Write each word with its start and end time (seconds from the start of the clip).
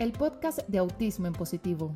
el 0.00 0.12
podcast 0.12 0.60
de 0.66 0.78
Autismo 0.78 1.26
en 1.26 1.34
Positivo. 1.34 1.94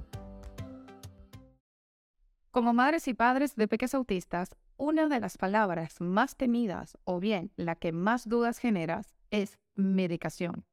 Como 2.51 2.75
madres 2.75 3.09
y 3.09 3.15
padres 3.15 3.57
de 3.57 3.67
peques 3.67 3.95
autistas, 3.95 4.55
una 4.77 5.09
de 5.09 5.21
las 5.21 5.39
palabras 5.39 6.03
más 6.03 6.37
temidas 6.37 6.99
o 7.05 7.19
bien 7.19 7.51
la 7.57 7.77
que 7.77 7.93
más 7.93 8.29
dudas 8.29 8.59
genera 8.59 9.01
es 9.31 9.59
medicación. 9.75 10.67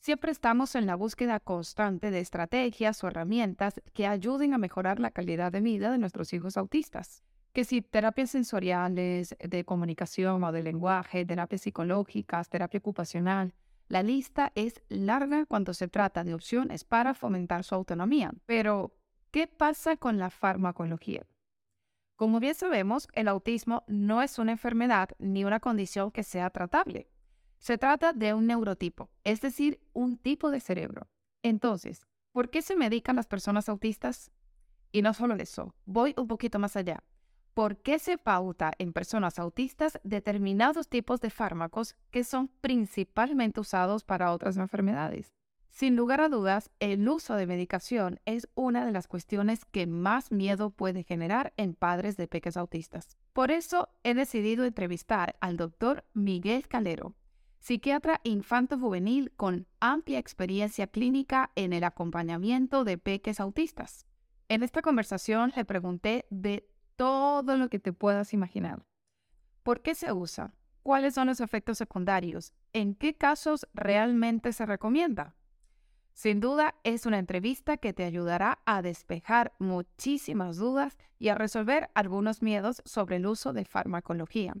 Siempre 0.00 0.30
estamos 0.30 0.74
en 0.74 0.84
la 0.84 0.96
búsqueda 0.96 1.40
constante 1.40 2.10
de 2.10 2.20
estrategias 2.20 3.02
o 3.02 3.06
herramientas 3.06 3.80
que 3.94 4.06
ayuden 4.06 4.52
a 4.52 4.58
mejorar 4.58 5.00
la 5.00 5.12
calidad 5.12 5.52
de 5.52 5.62
vida 5.62 5.90
de 5.90 5.96
nuestros 5.96 6.34
hijos 6.34 6.58
autistas. 6.58 7.22
Que 7.54 7.64
si 7.64 7.80
terapias 7.80 8.32
sensoriales, 8.32 9.34
de 9.40 9.64
comunicación 9.64 10.44
o 10.44 10.52
de 10.52 10.62
lenguaje, 10.62 11.24
terapias 11.24 11.62
psicológicas, 11.62 12.50
terapia 12.50 12.80
ocupacional, 12.80 13.54
la 13.88 14.02
lista 14.02 14.52
es 14.54 14.82
larga 14.88 15.46
cuando 15.46 15.72
se 15.74 15.88
trata 15.88 16.24
de 16.24 16.34
opciones 16.34 16.84
para 16.84 17.14
fomentar 17.14 17.62
su 17.64 17.74
autonomía. 17.74 18.32
Pero, 18.46 18.96
¿qué 19.30 19.46
pasa 19.46 19.96
con 19.96 20.18
la 20.18 20.30
farmacología? 20.30 21.26
Como 22.16 22.40
bien 22.40 22.54
sabemos, 22.54 23.08
el 23.12 23.28
autismo 23.28 23.84
no 23.86 24.22
es 24.22 24.38
una 24.38 24.52
enfermedad 24.52 25.10
ni 25.18 25.44
una 25.44 25.60
condición 25.60 26.10
que 26.10 26.22
sea 26.22 26.50
tratable. 26.50 27.10
Se 27.58 27.78
trata 27.78 28.12
de 28.12 28.34
un 28.34 28.46
neurotipo, 28.46 29.10
es 29.22 29.40
decir, 29.40 29.80
un 29.92 30.16
tipo 30.16 30.50
de 30.50 30.60
cerebro. 30.60 31.08
Entonces, 31.42 32.06
¿por 32.32 32.50
qué 32.50 32.62
se 32.62 32.76
medican 32.76 33.16
las 33.16 33.26
personas 33.26 33.68
autistas? 33.68 34.30
Y 34.92 35.02
no 35.02 35.14
solo 35.14 35.34
eso, 35.34 35.74
voy 35.84 36.14
un 36.16 36.26
poquito 36.26 36.58
más 36.58 36.76
allá. 36.76 37.02
¿Por 37.56 37.78
qué 37.78 37.98
se 37.98 38.18
pauta 38.18 38.72
en 38.76 38.92
personas 38.92 39.38
autistas 39.38 39.98
determinados 40.04 40.90
tipos 40.90 41.22
de 41.22 41.30
fármacos 41.30 41.96
que 42.10 42.22
son 42.22 42.48
principalmente 42.60 43.60
usados 43.60 44.04
para 44.04 44.30
otras 44.32 44.58
enfermedades? 44.58 45.32
Sin 45.70 45.96
lugar 45.96 46.20
a 46.20 46.28
dudas, 46.28 46.70
el 46.80 47.08
uso 47.08 47.34
de 47.34 47.46
medicación 47.46 48.20
es 48.26 48.46
una 48.56 48.84
de 48.84 48.92
las 48.92 49.08
cuestiones 49.08 49.64
que 49.64 49.86
más 49.86 50.32
miedo 50.32 50.68
puede 50.68 51.02
generar 51.02 51.54
en 51.56 51.72
padres 51.72 52.18
de 52.18 52.28
peques 52.28 52.58
autistas. 52.58 53.16
Por 53.32 53.50
eso 53.50 53.88
he 54.02 54.12
decidido 54.12 54.66
entrevistar 54.66 55.36
al 55.40 55.56
doctor 55.56 56.04
Miguel 56.12 56.68
Calero, 56.68 57.14
psiquiatra 57.58 58.20
infanto-juvenil 58.22 59.32
con 59.34 59.66
amplia 59.80 60.18
experiencia 60.18 60.88
clínica 60.88 61.52
en 61.54 61.72
el 61.72 61.84
acompañamiento 61.84 62.84
de 62.84 62.98
peques 62.98 63.40
autistas. 63.40 64.04
En 64.50 64.62
esta 64.62 64.82
conversación 64.82 65.54
le 65.56 65.64
pregunté 65.64 66.26
de 66.28 66.68
todo 66.96 67.56
lo 67.56 67.68
que 67.68 67.78
te 67.78 67.92
puedas 67.92 68.32
imaginar. 68.32 68.84
¿Por 69.62 69.82
qué 69.82 69.94
se 69.94 70.12
usa? 70.12 70.54
¿Cuáles 70.82 71.14
son 71.14 71.26
los 71.26 71.40
efectos 71.40 71.78
secundarios? 71.78 72.52
¿En 72.72 72.94
qué 72.94 73.14
casos 73.16 73.66
realmente 73.74 74.52
se 74.52 74.66
recomienda? 74.66 75.34
Sin 76.12 76.40
duda 76.40 76.74
es 76.82 77.04
una 77.04 77.18
entrevista 77.18 77.76
que 77.76 77.92
te 77.92 78.04
ayudará 78.04 78.60
a 78.64 78.80
despejar 78.80 79.52
muchísimas 79.58 80.56
dudas 80.56 80.96
y 81.18 81.28
a 81.28 81.34
resolver 81.34 81.90
algunos 81.94 82.40
miedos 82.40 82.80
sobre 82.86 83.16
el 83.16 83.26
uso 83.26 83.52
de 83.52 83.66
farmacología. 83.66 84.54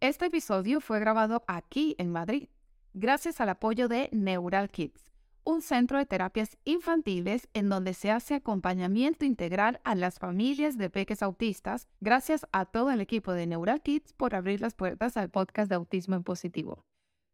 Este 0.00 0.26
episodio 0.26 0.80
fue 0.80 0.98
grabado 0.98 1.44
aquí 1.46 1.94
en 1.98 2.10
Madrid, 2.10 2.48
gracias 2.92 3.40
al 3.40 3.50
apoyo 3.50 3.86
de 3.86 4.08
Neural 4.12 4.68
Kids, 4.68 5.12
un 5.46 5.62
centro 5.62 5.96
de 5.96 6.06
terapias 6.06 6.58
infantiles 6.64 7.48
en 7.54 7.68
donde 7.68 7.94
se 7.94 8.10
hace 8.10 8.34
acompañamiento 8.34 9.24
integral 9.24 9.80
a 9.84 9.94
las 9.94 10.18
familias 10.18 10.76
de 10.76 10.90
peques 10.90 11.22
autistas, 11.22 11.86
gracias 12.00 12.48
a 12.50 12.64
todo 12.64 12.90
el 12.90 13.00
equipo 13.00 13.32
de 13.32 13.46
Neural 13.46 13.80
Kids 13.80 14.12
por 14.12 14.34
abrir 14.34 14.60
las 14.60 14.74
puertas 14.74 15.16
al 15.16 15.30
podcast 15.30 15.68
de 15.68 15.76
Autismo 15.76 16.16
en 16.16 16.24
Positivo. 16.24 16.84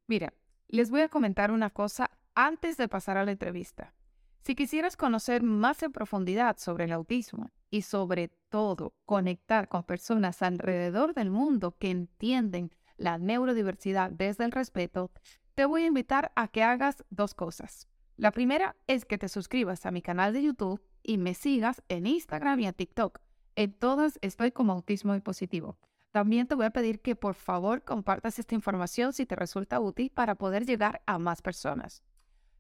Mira, 0.06 0.34
les 0.68 0.90
voy 0.90 1.00
a 1.00 1.08
comentar 1.08 1.50
una 1.50 1.70
cosa 1.70 2.10
antes 2.34 2.76
de 2.76 2.86
pasar 2.86 3.16
a 3.16 3.24
la 3.24 3.32
entrevista. 3.32 3.94
Si 4.42 4.54
quisieras 4.54 4.98
conocer 4.98 5.42
más 5.42 5.82
en 5.82 5.92
profundidad 5.92 6.58
sobre 6.58 6.84
el 6.84 6.92
autismo 6.92 7.50
y 7.70 7.80
sobre 7.80 8.28
todo 8.50 8.92
conectar 9.06 9.68
con 9.68 9.84
personas 9.84 10.42
alrededor 10.42 11.14
del 11.14 11.30
mundo 11.30 11.76
que 11.78 11.90
entienden 11.90 12.72
la 12.98 13.16
neurodiversidad 13.16 14.10
desde 14.10 14.44
el 14.44 14.52
respeto, 14.52 15.10
te 15.54 15.64
voy 15.64 15.84
a 15.84 15.86
invitar 15.86 16.30
a 16.36 16.48
que 16.48 16.62
hagas 16.62 17.04
dos 17.08 17.32
cosas. 17.32 17.88
La 18.22 18.30
primera 18.30 18.76
es 18.86 19.04
que 19.04 19.18
te 19.18 19.28
suscribas 19.28 19.84
a 19.84 19.90
mi 19.90 20.00
canal 20.00 20.32
de 20.32 20.44
YouTube 20.44 20.80
y 21.02 21.18
me 21.18 21.34
sigas 21.34 21.82
en 21.88 22.06
Instagram 22.06 22.60
y 22.60 22.66
en 22.68 22.72
TikTok. 22.72 23.18
En 23.56 23.72
todas 23.72 24.20
estoy 24.22 24.52
como 24.52 24.74
Autismo 24.74 25.16
y 25.16 25.20
Positivo. 25.20 25.76
También 26.12 26.46
te 26.46 26.54
voy 26.54 26.66
a 26.66 26.70
pedir 26.70 27.00
que 27.00 27.16
por 27.16 27.34
favor 27.34 27.82
compartas 27.82 28.38
esta 28.38 28.54
información 28.54 29.12
si 29.12 29.26
te 29.26 29.34
resulta 29.34 29.80
útil 29.80 30.12
para 30.12 30.36
poder 30.36 30.64
llegar 30.64 31.02
a 31.04 31.18
más 31.18 31.42
personas. 31.42 32.04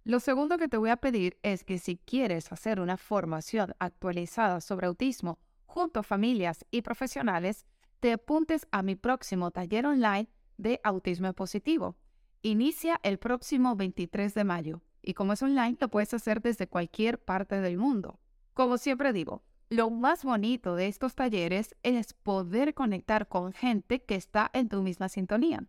Lo 0.02 0.18
segundo 0.18 0.58
que 0.58 0.66
te 0.66 0.78
voy 0.78 0.90
a 0.90 0.96
pedir 0.96 1.38
es 1.44 1.62
que 1.62 1.78
si 1.78 1.96
quieres 1.96 2.50
hacer 2.50 2.80
una 2.80 2.96
formación 2.96 3.72
actualizada 3.78 4.60
sobre 4.60 4.88
autismo 4.88 5.38
junto 5.66 6.00
a 6.00 6.02
familias 6.02 6.66
y 6.72 6.82
profesionales, 6.82 7.66
te 8.00 8.14
apuntes 8.14 8.66
a 8.72 8.82
mi 8.82 8.96
próximo 8.96 9.52
taller 9.52 9.86
online 9.86 10.28
de 10.56 10.80
autismo 10.82 11.32
positivo. 11.34 11.94
Inicia 12.42 12.98
el 13.04 13.20
próximo 13.20 13.76
23 13.76 14.34
de 14.34 14.42
mayo 14.42 14.82
y 15.02 15.14
como 15.14 15.32
es 15.32 15.42
online 15.42 15.76
lo 15.80 15.88
puedes 15.88 16.14
hacer 16.14 16.40
desde 16.40 16.68
cualquier 16.68 17.18
parte 17.18 17.60
del 17.60 17.76
mundo. 17.76 18.20
Como 18.54 18.78
siempre 18.78 19.12
digo, 19.12 19.42
lo 19.68 19.90
más 19.90 20.24
bonito 20.24 20.76
de 20.76 20.86
estos 20.86 21.14
talleres 21.14 21.74
es 21.82 22.12
poder 22.12 22.74
conectar 22.74 23.28
con 23.28 23.52
gente 23.52 24.04
que 24.04 24.14
está 24.14 24.50
en 24.52 24.68
tu 24.68 24.82
misma 24.82 25.08
sintonía. 25.08 25.66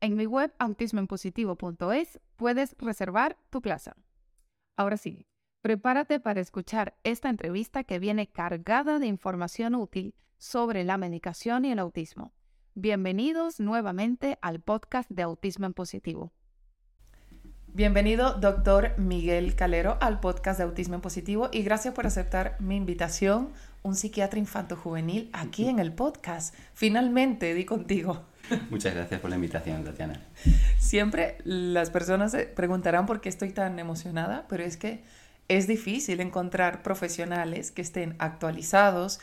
En 0.00 0.16
mi 0.16 0.26
web 0.26 0.52
autismoenpositivo.es 0.58 2.20
puedes 2.36 2.74
reservar 2.78 3.38
tu 3.50 3.62
plaza. 3.62 3.96
Ahora 4.76 4.96
sí, 4.96 5.28
prepárate 5.60 6.18
para 6.18 6.40
escuchar 6.40 6.98
esta 7.04 7.28
entrevista 7.28 7.84
que 7.84 8.00
viene 8.00 8.26
cargada 8.26 8.98
de 8.98 9.06
información 9.06 9.76
útil 9.76 10.16
sobre 10.38 10.82
la 10.82 10.98
medicación 10.98 11.64
y 11.64 11.70
el 11.70 11.78
autismo. 11.78 12.34
Bienvenidos 12.74 13.60
nuevamente 13.60 14.38
al 14.42 14.60
podcast 14.60 15.08
de 15.08 15.22
Autismo 15.22 15.66
en 15.66 15.74
Positivo. 15.74 16.32
Bienvenido, 17.74 18.34
doctor 18.34 18.92
Miguel 18.98 19.54
Calero, 19.54 19.96
al 20.02 20.20
podcast 20.20 20.58
de 20.58 20.64
Autismo 20.64 20.96
en 20.96 21.00
Positivo 21.00 21.48
y 21.50 21.62
gracias 21.62 21.94
por 21.94 22.06
aceptar 22.06 22.54
mi 22.60 22.76
invitación, 22.76 23.50
un 23.80 23.94
psiquiatra 23.94 24.38
infanto-juvenil, 24.38 25.30
aquí 25.32 25.70
en 25.70 25.78
el 25.78 25.90
podcast. 25.94 26.54
Finalmente 26.74 27.54
di 27.54 27.64
contigo. 27.64 28.26
Muchas 28.68 28.94
gracias 28.94 29.22
por 29.22 29.30
la 29.30 29.36
invitación, 29.36 29.84
Tatiana. 29.84 30.20
Siempre 30.78 31.38
las 31.44 31.88
personas 31.88 32.32
se 32.32 32.44
preguntarán 32.44 33.06
por 33.06 33.22
qué 33.22 33.30
estoy 33.30 33.52
tan 33.52 33.78
emocionada, 33.78 34.44
pero 34.50 34.64
es 34.64 34.76
que 34.76 35.02
es 35.48 35.66
difícil 35.66 36.20
encontrar 36.20 36.82
profesionales 36.82 37.70
que 37.70 37.80
estén 37.80 38.16
actualizados 38.18 39.18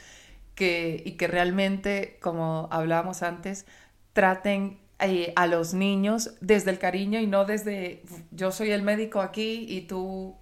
que, 0.55 1.03
y 1.05 1.11
que 1.17 1.27
realmente, 1.27 2.17
como 2.19 2.67
hablábamos 2.71 3.21
antes, 3.21 3.67
traten 4.13 4.79
eh, 4.99 5.33
a 5.35 5.47
los 5.47 5.73
niños 5.73 6.35
desde 6.41 6.71
el 6.71 6.79
cariño 6.79 7.19
y 7.19 7.27
no 7.27 7.45
desde 7.45 8.03
yo 8.31 8.51
soy 8.51 8.71
el 8.71 8.81
médico 8.81 9.21
aquí 9.21 9.65
y 9.69 9.81
tú 9.81 10.35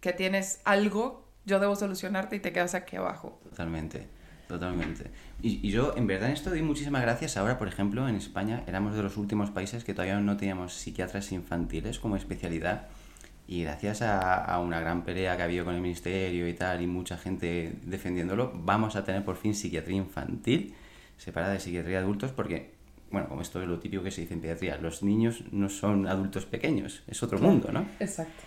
que 0.00 0.12
tienes 0.12 0.60
algo, 0.64 1.28
yo 1.44 1.60
debo 1.60 1.76
solucionarte 1.76 2.36
y 2.36 2.40
te 2.40 2.52
quedas 2.52 2.74
aquí 2.74 2.96
abajo. 2.96 3.40
Totalmente. 3.44 4.20
Totalmente. 4.50 5.04
Y, 5.42 5.70
yo, 5.70 5.94
en 5.96 6.08
verdad, 6.08 6.28
en 6.28 6.34
esto 6.34 6.50
doy 6.50 6.60
muchísimas 6.62 7.02
gracias. 7.02 7.36
Ahora, 7.36 7.56
por 7.56 7.68
ejemplo, 7.68 8.08
en 8.08 8.16
España 8.16 8.64
éramos 8.66 8.96
de 8.96 9.02
los 9.04 9.16
últimos 9.16 9.52
países 9.52 9.84
que 9.84 9.94
todavía 9.94 10.18
no 10.18 10.36
teníamos 10.36 10.74
psiquiatras 10.74 11.30
infantiles 11.30 12.00
como 12.00 12.16
especialidad. 12.16 12.88
Y 13.46 13.62
gracias 13.62 14.02
a, 14.02 14.58
una 14.58 14.80
gran 14.80 15.04
pelea 15.04 15.36
que 15.36 15.42
ha 15.42 15.44
habido 15.44 15.64
con 15.64 15.76
el 15.76 15.80
ministerio 15.80 16.48
y 16.48 16.54
tal, 16.54 16.82
y 16.82 16.88
mucha 16.88 17.16
gente 17.16 17.78
defendiéndolo, 17.84 18.50
vamos 18.52 18.96
a 18.96 19.04
tener 19.04 19.24
por 19.24 19.36
fin 19.36 19.54
psiquiatría 19.54 19.98
infantil 19.98 20.74
separada 21.16 21.52
de 21.52 21.60
psiquiatría 21.60 21.98
de 21.98 22.04
adultos, 22.04 22.32
porque, 22.32 22.74
bueno, 23.10 23.28
como 23.28 23.42
esto 23.42 23.60
es 23.60 23.68
lo 23.68 23.78
típico 23.78 24.02
que 24.02 24.10
se 24.10 24.22
dice 24.22 24.34
en 24.34 24.40
pediatría, 24.40 24.76
los 24.76 25.02
niños 25.02 25.44
no 25.50 25.68
son 25.68 26.06
adultos 26.06 26.46
pequeños, 26.46 27.02
es 27.06 27.22
otro 27.22 27.38
mundo, 27.38 27.72
¿no? 27.72 27.96
Exacto. 27.98 28.44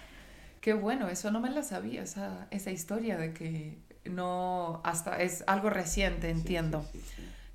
Qué 0.62 0.74
bueno, 0.74 1.10
eso 1.10 1.30
no 1.32 1.42
me 1.42 1.50
la 1.50 1.64
sabía, 1.64 2.04
esa, 2.04 2.48
esa 2.50 2.72
historia 2.72 3.18
de 3.18 3.34
que 3.34 3.80
no, 4.06 4.82
hasta 4.84 5.22
es 5.22 5.44
algo 5.48 5.70
reciente, 5.70 6.30
entiendo. 6.30 6.90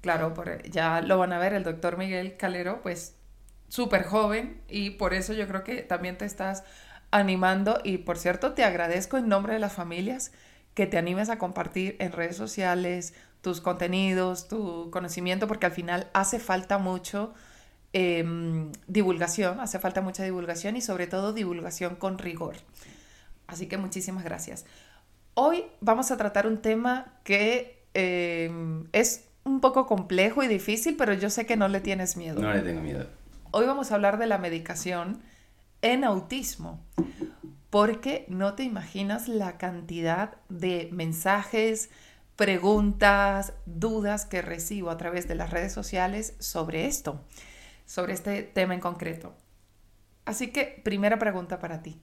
claro, 0.02 0.34
por, 0.34 0.62
ya 0.70 1.00
lo 1.00 1.18
van 1.18 1.32
a 1.32 1.38
ver, 1.38 1.54
el 1.54 1.64
doctor 1.64 1.96
Miguel 1.96 2.36
Calero, 2.36 2.82
pues 2.82 3.16
súper 3.68 4.04
joven 4.04 4.60
y 4.68 4.90
por 4.90 5.14
eso 5.14 5.32
yo 5.32 5.46
creo 5.46 5.64
que 5.64 5.82
también 5.82 6.18
te 6.18 6.24
estás 6.24 6.64
animando 7.10 7.80
y 7.84 7.98
por 7.98 8.18
cierto 8.18 8.52
te 8.52 8.64
agradezco 8.64 9.16
en 9.16 9.28
nombre 9.28 9.54
de 9.54 9.58
las 9.58 9.72
familias 9.72 10.32
que 10.74 10.86
te 10.86 10.98
animes 10.98 11.28
a 11.28 11.38
compartir 11.38 11.96
en 11.98 12.12
redes 12.12 12.36
sociales 12.36 13.14
tus 13.40 13.60
contenidos, 13.60 14.48
tu 14.48 14.90
conocimiento, 14.90 15.46
porque 15.46 15.66
al 15.66 15.72
final 15.72 16.08
hace 16.12 16.38
falta 16.38 16.78
mucho 16.78 17.34
em, 17.92 18.72
divulgación, 18.86 19.60
hace 19.60 19.78
falta 19.78 20.00
mucha 20.00 20.24
divulgación 20.24 20.76
y 20.76 20.80
sobre 20.80 21.06
todo 21.06 21.32
divulgación 21.32 21.96
con 21.96 22.18
rigor. 22.18 22.56
Así 23.46 23.66
que 23.66 23.78
muchísimas 23.78 24.24
gracias. 24.24 24.66
Hoy 25.34 25.64
vamos 25.80 26.10
a 26.10 26.16
tratar 26.16 26.46
un 26.46 26.58
tema 26.58 27.14
que 27.24 27.84
eh, 27.94 28.50
es 28.92 29.24
un 29.44 29.60
poco 29.60 29.86
complejo 29.86 30.42
y 30.42 30.48
difícil, 30.48 30.96
pero 30.96 31.14
yo 31.14 31.30
sé 31.30 31.46
que 31.46 31.56
no 31.56 31.68
le 31.68 31.80
tienes 31.80 32.16
miedo. 32.16 32.40
No 32.40 32.52
le 32.52 32.60
tengo 32.60 32.80
miedo. 32.80 33.06
Hoy 33.50 33.64
vamos 33.66 33.90
a 33.90 33.94
hablar 33.94 34.18
de 34.18 34.26
la 34.26 34.38
medicación 34.38 35.22
en 35.80 36.04
autismo. 36.04 36.84
porque 37.70 38.24
no 38.28 38.54
te 38.54 38.62
imaginas 38.62 39.28
la 39.28 39.58
cantidad 39.58 40.36
de 40.48 40.88
mensajes, 40.92 41.90
preguntas, 42.38 43.52
dudas 43.66 44.24
que 44.24 44.42
recibo 44.42 44.90
a 44.90 44.96
través 44.96 45.26
de 45.26 45.34
las 45.34 45.50
redes 45.50 45.72
sociales 45.72 46.36
sobre 46.38 46.86
esto, 46.86 47.24
sobre 47.84 48.12
este 48.12 48.44
tema 48.44 48.74
en 48.74 48.80
concreto. 48.80 49.34
Así 50.24 50.52
que, 50.52 50.80
primera 50.84 51.18
pregunta 51.18 51.58
para 51.58 51.82
ti. 51.82 52.00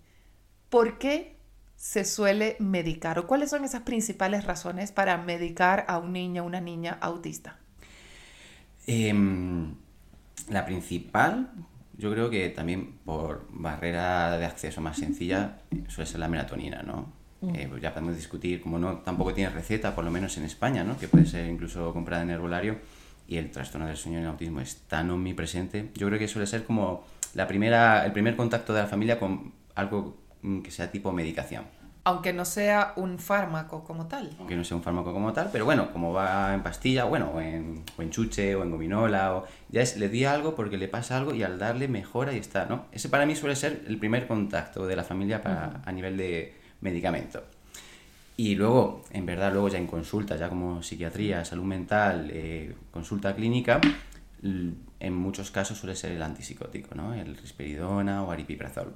¿Por 0.69 0.97
qué 0.97 1.37
se 1.77 2.03
suele 2.03 2.57
medicar 2.59 3.17
o 3.17 3.27
cuáles 3.27 3.49
son 3.49 3.63
esas 3.63 3.83
principales 3.83 4.43
razones 4.43 4.91
para 4.91 5.17
medicar 5.17 5.85
a 5.87 5.99
un 5.99 6.11
niño 6.11 6.43
o 6.43 6.47
una 6.47 6.59
niña 6.59 6.97
autista? 6.99 7.57
Em, 8.87 9.73
la 10.49 10.65
principal, 10.65 11.49
yo 11.97 12.11
creo 12.11 12.29
que 12.29 12.49
también 12.49 12.97
por 13.05 13.47
barrera 13.51 14.37
de 14.37 14.45
acceso 14.45 14.81
más 14.81 14.97
sencilla, 14.97 15.59
suele 15.87 16.11
ser 16.11 16.19
la 16.19 16.27
melatonina, 16.27 16.83
¿no? 16.83 17.14
Mm. 17.41 17.55
Eh, 17.55 17.67
pues 17.69 17.81
ya 17.81 17.93
podemos 17.93 18.15
discutir, 18.15 18.61
como 18.61 18.79
no 18.79 18.97
tampoco 18.97 19.33
tiene 19.33 19.49
receta, 19.49 19.93
por 19.93 20.03
lo 20.03 20.11
menos 20.11 20.37
en 20.37 20.45
España, 20.45 20.83
¿no? 20.83 20.97
Que 20.97 21.07
puede 21.07 21.25
ser 21.25 21.45
incluso 21.49 21.93
comprada 21.93 22.23
en 22.23 22.29
herbolario 22.29 22.77
y 23.27 23.37
el 23.37 23.51
trastorno 23.51 23.87
del 23.87 23.97
sueño 23.97 24.17
en 24.17 24.23
el 24.23 24.29
autismo 24.29 24.61
es 24.61 24.77
tan 24.87 25.09
omnipresente. 25.09 25.91
Yo 25.95 26.07
creo 26.07 26.19
que 26.19 26.27
suele 26.27 26.47
ser 26.47 26.63
como 26.63 27.03
la 27.33 27.47
primera, 27.47 28.05
el 28.05 28.11
primer 28.11 28.35
contacto 28.35 28.73
de 28.73 28.81
la 28.81 28.87
familia 28.87 29.19
con 29.19 29.53
algo 29.75 30.17
mm, 30.41 30.61
que 30.61 30.71
sea 30.71 30.91
tipo 30.91 31.11
medicación. 31.11 31.65
Aunque 32.07 32.33
no 32.33 32.45
sea 32.45 32.93
un 32.97 33.17
fármaco 33.17 33.83
como 33.83 34.05
tal. 34.05 34.29
Aunque 34.37 34.55
no 34.55 34.63
sea 34.63 34.77
un 34.77 34.83
fármaco 34.83 35.11
como 35.11 35.33
tal, 35.33 35.49
pero 35.51 35.65
bueno, 35.65 35.91
como 35.91 36.13
va 36.13 36.53
en 36.53 36.61
pastilla, 36.61 37.05
bueno, 37.05 37.31
o 37.33 37.41
en, 37.41 37.83
o 37.97 38.01
en 38.03 38.11
chuche, 38.11 38.53
o 38.53 38.61
en 38.61 38.69
gominola, 38.69 39.35
o 39.35 39.45
ya 39.69 39.81
es, 39.81 39.97
le 39.97 40.07
di 40.07 40.23
algo 40.23 40.53
porque 40.53 40.77
le 40.77 40.87
pasa 40.87 41.17
algo 41.17 41.33
y 41.33 41.41
al 41.41 41.57
darle 41.57 41.87
mejora 41.87 42.31
y 42.33 42.37
está, 42.37 42.67
¿no? 42.67 42.85
Ese 42.91 43.09
para 43.09 43.25
mí 43.25 43.35
suele 43.35 43.55
ser 43.55 43.85
el 43.87 43.97
primer 43.97 44.27
contacto 44.27 44.85
de 44.85 44.95
la 44.95 45.03
familia 45.03 45.41
para, 45.41 45.81
a 45.83 45.91
nivel 45.91 46.15
de 46.15 46.64
medicamento. 46.81 47.43
Y 48.37 48.55
luego, 48.55 49.03
en 49.11 49.25
verdad, 49.25 49.53
luego 49.53 49.69
ya 49.69 49.77
en 49.77 49.87
consulta, 49.87 50.35
ya 50.35 50.49
como 50.49 50.83
psiquiatría, 50.83 51.45
salud 51.45 51.63
mental, 51.63 52.29
eh, 52.33 52.75
consulta 52.91 53.33
clínica, 53.33 53.79
en 54.41 55.13
muchos 55.13 55.51
casos 55.51 55.77
suele 55.77 55.95
ser 55.95 56.11
el 56.11 56.21
antipsicótico, 56.21 56.95
¿no? 56.95 57.13
El 57.13 57.37
risperidona 57.37 58.23
o 58.23 58.31
aripiprazol. 58.31 58.95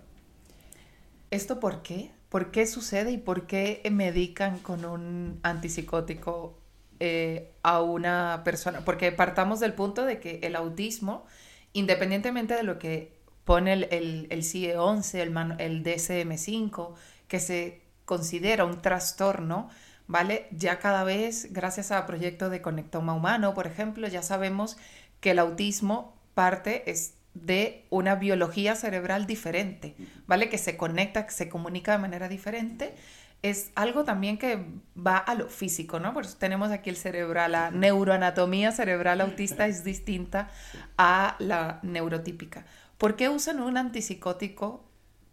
¿Esto 1.32 1.60
por 1.60 1.82
qué? 1.82 2.12
¿Por 2.30 2.52
qué 2.52 2.68
sucede 2.68 3.12
y 3.12 3.18
por 3.18 3.48
qué 3.48 3.82
medican 3.92 4.60
con 4.60 4.86
un 4.86 5.40
antipsicótico 5.44 6.60
eh, 7.00 7.52
a 7.64 7.82
una 7.82 8.42
persona? 8.44 8.84
Porque 8.84 9.12
partamos 9.12 9.60
del 9.60 9.74
punto 9.74 10.06
de 10.06 10.20
que 10.20 10.40
el 10.44 10.56
autismo, 10.56 11.26
independientemente 11.74 12.56
de 12.56 12.64
lo 12.64 12.78
que 12.78 13.18
pone 13.46 13.74
el, 13.74 14.28
el, 14.30 14.44
CIE-11, 14.44 15.16
el, 15.16 15.30
el 15.60 15.84
DSM-5, 15.84 16.94
que 17.30 17.40
se 17.40 17.82
considera 18.04 18.66
un 18.66 18.82
trastorno, 18.82 19.70
¿vale? 20.08 20.48
Ya 20.52 20.80
cada 20.80 21.06
vez, 21.06 21.54
gracias 21.54 21.92
a 21.92 22.06
proyectos 22.06 22.52
de 22.52 22.62
Conectoma 22.62 23.14
Humano, 23.14 23.54
por 23.54 23.68
ejemplo, 23.68 24.08
ya 24.10 24.24
sabemos 24.24 24.78
que 25.22 25.32
el 25.32 25.40
autismo 25.40 26.18
parte 26.34 26.90
es 26.92 27.14
de 27.36 27.86
una 27.92 28.16
biología 28.16 28.76
cerebral 28.76 29.28
diferente, 29.28 29.96
¿vale? 30.26 30.50
Que 30.50 30.58
se 30.58 30.76
conecta, 30.76 31.26
que 31.26 31.32
se 31.32 31.48
comunica 31.48 31.92
de 31.92 32.00
manera 32.00 32.28
diferente. 32.28 32.96
Es 33.44 33.72
algo 33.76 34.04
también 34.04 34.38
que 34.38 34.66
va 34.98 35.18
a 35.18 35.36
lo 35.36 35.48
físico, 35.48 36.00
¿no? 36.00 36.14
Por 36.14 36.26
eso 36.26 36.36
tenemos 36.38 36.72
aquí 36.72 36.90
el 36.90 36.98
cerebral, 36.98 37.54
la 37.54 37.72
neuroanatomía 37.72 38.72
cerebral 38.72 39.22
autista 39.22 39.68
es 39.68 39.84
distinta 39.84 40.50
a 40.98 41.36
la 41.40 41.80
neurotípica. 41.84 42.66
¿Por 42.98 43.16
qué 43.16 43.30
usan 43.30 43.62
un 43.62 43.78
antipsicótico 43.78 44.89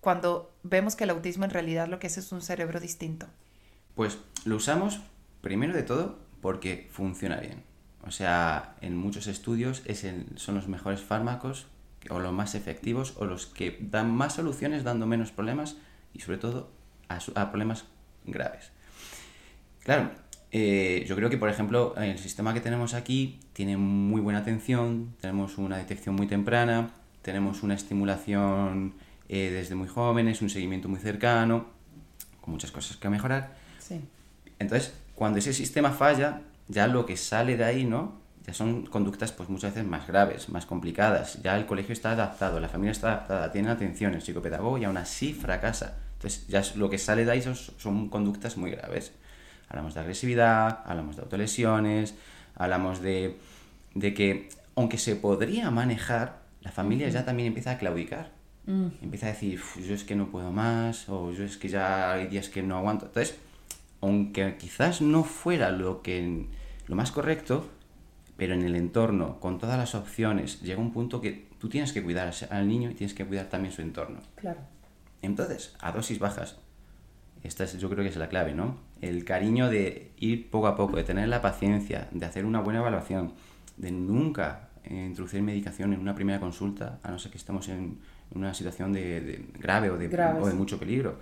cuando 0.06 0.52
vemos 0.62 0.94
que 0.94 1.02
el 1.02 1.10
autismo 1.10 1.46
en 1.46 1.50
realidad 1.50 1.88
lo 1.88 1.98
que 1.98 2.06
es 2.06 2.16
es 2.16 2.30
un 2.30 2.40
cerebro 2.40 2.78
distinto? 2.78 3.26
Pues 3.96 4.20
lo 4.44 4.54
usamos 4.54 5.00
primero 5.40 5.74
de 5.74 5.82
todo 5.82 6.20
porque 6.40 6.88
funciona 6.92 7.40
bien. 7.40 7.64
O 8.06 8.12
sea, 8.12 8.76
en 8.82 8.96
muchos 8.96 9.26
estudios 9.26 9.82
es 9.84 10.06
son 10.36 10.54
los 10.54 10.68
mejores 10.68 11.00
fármacos 11.00 11.66
o 12.08 12.20
los 12.20 12.32
más 12.32 12.54
efectivos 12.54 13.14
o 13.16 13.24
los 13.24 13.46
que 13.46 13.78
dan 13.80 14.14
más 14.14 14.34
soluciones 14.34 14.84
dando 14.84 15.08
menos 15.08 15.32
problemas 15.32 15.76
y 16.14 16.20
sobre 16.20 16.38
todo 16.38 16.70
a, 17.08 17.50
problemas 17.50 17.86
graves. 18.26 18.70
Claro, 19.82 20.12
eh, 20.52 21.04
yo 21.08 21.16
creo 21.16 21.30
que 21.30 21.36
por 21.36 21.48
ejemplo 21.48 21.96
el 21.96 22.20
sistema 22.20 22.54
que 22.54 22.60
tenemos 22.60 22.94
aquí 22.94 23.40
tiene 23.54 23.76
muy 23.76 24.20
buena 24.20 24.38
atención, 24.38 25.16
tenemos 25.20 25.58
una 25.58 25.78
detección 25.78 26.14
muy 26.14 26.28
temprana, 26.28 26.90
tenemos 27.22 27.64
una 27.64 27.74
estimulación 27.74 28.94
eh, 29.28 29.50
desde 29.50 29.74
muy 29.74 29.88
jóvenes, 29.88 30.42
un 30.42 30.50
seguimiento 30.50 30.88
muy 30.88 31.00
cercano, 31.00 31.66
con 32.40 32.52
muchas 32.52 32.70
cosas 32.70 32.96
que 32.96 33.08
mejorar. 33.08 33.56
Entonces, 34.58 34.94
cuando 35.14 35.38
ese 35.38 35.52
sistema 35.52 35.90
falla, 35.90 36.42
ya 36.68 36.86
lo 36.86 37.06
que 37.06 37.16
sale 37.16 37.56
de 37.56 37.64
ahí, 37.64 37.84
¿no? 37.84 38.26
ya 38.46 38.54
son 38.54 38.86
conductas 38.86 39.32
pues 39.32 39.48
muchas 39.48 39.74
veces 39.74 39.88
más 39.88 40.06
graves, 40.06 40.48
más 40.48 40.66
complicadas. 40.66 41.42
Ya 41.42 41.56
el 41.56 41.66
colegio 41.66 41.92
está 41.92 42.12
adaptado, 42.12 42.60
la 42.60 42.68
familia 42.68 42.92
está 42.92 43.08
adaptada, 43.08 43.50
tiene 43.50 43.70
atención, 43.70 44.14
el 44.14 44.22
psicopedagogo 44.22 44.78
y 44.78 44.84
aún 44.84 44.96
así 44.96 45.32
fracasa. 45.34 45.96
Entonces 46.14 46.46
ya 46.46 46.62
lo 46.76 46.88
que 46.88 46.98
sale 46.98 47.24
de 47.24 47.32
ahí 47.32 47.42
son, 47.42 48.08
conductas 48.08 48.56
muy 48.56 48.70
graves. 48.70 49.12
Hablamos 49.68 49.94
de 49.94 50.00
agresividad, 50.00 50.80
hablamos 50.86 51.16
de 51.16 51.22
autolesiones, 51.22 52.14
hablamos 52.54 53.02
de, 53.02 53.36
de 53.94 54.14
que 54.14 54.48
aunque 54.76 54.98
se 54.98 55.16
podría 55.16 55.72
manejar, 55.72 56.38
la 56.60 56.70
familia 56.70 57.08
ya 57.08 57.24
también 57.24 57.48
empieza 57.48 57.72
a 57.72 57.78
claudicar. 57.78 58.30
Mm. 58.66 58.86
Empieza 59.02 59.26
a 59.26 59.30
decir, 59.30 59.60
yo 59.86 59.94
es 59.94 60.04
que 60.04 60.16
no 60.16 60.30
puedo 60.30 60.50
más, 60.50 61.08
o 61.08 61.32
yo 61.32 61.44
es 61.44 61.56
que 61.56 61.68
ya 61.68 62.12
hay 62.12 62.26
días 62.26 62.48
que 62.48 62.62
no 62.62 62.76
aguanto. 62.76 63.06
Entonces, 63.06 63.38
aunque 64.00 64.56
quizás 64.56 65.00
no 65.00 65.24
fuera 65.24 65.70
lo, 65.70 66.02
que, 66.02 66.46
lo 66.86 66.96
más 66.96 67.12
correcto, 67.12 67.68
pero 68.36 68.54
en 68.54 68.62
el 68.62 68.76
entorno, 68.76 69.40
con 69.40 69.58
todas 69.58 69.78
las 69.78 69.94
opciones, 69.94 70.60
llega 70.62 70.80
un 70.80 70.92
punto 70.92 71.20
que 71.20 71.46
tú 71.58 71.68
tienes 71.68 71.92
que 71.92 72.02
cuidar 72.02 72.32
al 72.50 72.68
niño 72.68 72.90
y 72.90 72.94
tienes 72.94 73.14
que 73.14 73.24
cuidar 73.24 73.46
también 73.46 73.72
su 73.72 73.82
entorno. 73.82 74.20
Claro. 74.34 74.60
Entonces, 75.22 75.74
a 75.80 75.92
dosis 75.92 76.18
bajas, 76.18 76.56
esta 77.42 77.64
es, 77.64 77.78
yo 77.78 77.88
creo 77.88 78.02
que 78.02 78.10
es 78.10 78.16
la 78.16 78.28
clave, 78.28 78.54
¿no? 78.54 78.78
El 79.00 79.24
cariño 79.24 79.68
de 79.70 80.12
ir 80.18 80.50
poco 80.50 80.66
a 80.66 80.76
poco, 80.76 80.96
de 80.96 81.04
tener 81.04 81.28
la 81.28 81.40
paciencia, 81.40 82.08
de 82.10 82.26
hacer 82.26 82.44
una 82.44 82.60
buena 82.60 82.80
evaluación, 82.80 83.32
de 83.76 83.90
nunca 83.90 84.68
introducir 84.88 85.42
medicación 85.42 85.92
en 85.92 86.00
una 86.00 86.14
primera 86.14 86.38
consulta, 86.40 87.00
a 87.02 87.10
no 87.10 87.18
ser 87.18 87.30
que 87.30 87.38
estemos 87.38 87.68
en 87.68 87.98
una 88.34 88.54
situación 88.54 88.92
de, 88.92 89.46
grave 89.58 89.90
o 89.90 89.96
de, 89.96 90.06
o 90.06 90.46
de, 90.46 90.54
mucho 90.54 90.78
peligro. 90.78 91.20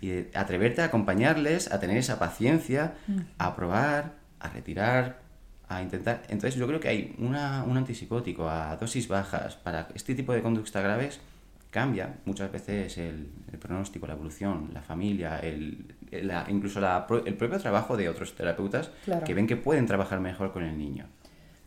Y 0.00 0.34
atreverte 0.34 0.82
a 0.82 0.86
acompañarles, 0.86 1.70
a 1.72 1.78
tener 1.78 1.98
esa 1.98 2.18
paciencia, 2.18 2.94
a 3.38 3.54
probar, 3.54 4.14
a 4.38 4.48
retirar, 4.48 5.20
a 5.68 5.82
intentar. 5.82 6.22
Entonces 6.28 6.54
yo 6.54 6.66
creo 6.66 6.80
que 6.80 6.88
hay 6.88 7.14
una, 7.18 7.64
un 7.64 7.76
antipsicótico 7.76 8.48
a 8.48 8.76
dosis 8.76 9.08
bajas 9.08 9.56
para 9.56 9.88
este 9.94 10.14
tipo 10.14 10.32
de 10.32 10.42
conductas 10.42 10.82
graves 10.82 11.20
cambia 11.70 12.16
muchas 12.24 12.50
veces 12.50 12.98
el, 12.98 13.30
pronóstico, 13.60 14.06
la 14.06 14.14
evolución, 14.14 14.70
la 14.72 14.82
familia, 14.82 15.38
el, 15.38 15.94
incluso 16.48 16.80
el 17.24 17.34
propio 17.34 17.58
trabajo 17.58 17.96
de 17.96 18.08
otros 18.08 18.34
terapeutas 18.34 18.90
que 19.24 19.34
ven 19.34 19.46
que 19.46 19.56
pueden 19.56 19.86
trabajar 19.86 20.20
mejor 20.20 20.52
con 20.52 20.64
el 20.64 20.76
niño. 20.76 21.06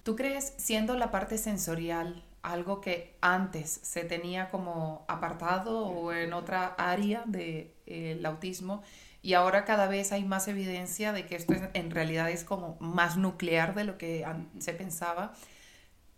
¿Tú 0.03 0.15
crees, 0.15 0.53
siendo 0.57 0.97
la 0.97 1.11
parte 1.11 1.37
sensorial 1.37 2.23
algo 2.43 2.81
que 2.81 3.17
antes 3.21 3.79
se 3.83 4.03
tenía 4.03 4.49
como 4.49 5.05
apartado 5.07 5.87
o 5.87 6.13
en 6.13 6.33
otra 6.33 6.75
área 6.77 7.23
del 7.25 7.73
de, 7.85 8.21
autismo, 8.25 8.83
y 9.21 9.33
ahora 9.35 9.63
cada 9.63 9.87
vez 9.87 10.11
hay 10.11 10.25
más 10.25 10.49
evidencia 10.49 11.13
de 11.13 11.25
que 11.25 11.37
esto 11.37 11.53
en 11.73 11.91
realidad 11.91 12.29
es 12.29 12.43
como 12.43 12.75
más 12.81 13.15
nuclear 13.15 13.73
de 13.73 13.85
lo 13.85 13.97
que 13.97 14.25
se 14.59 14.73
pensaba. 14.73 15.33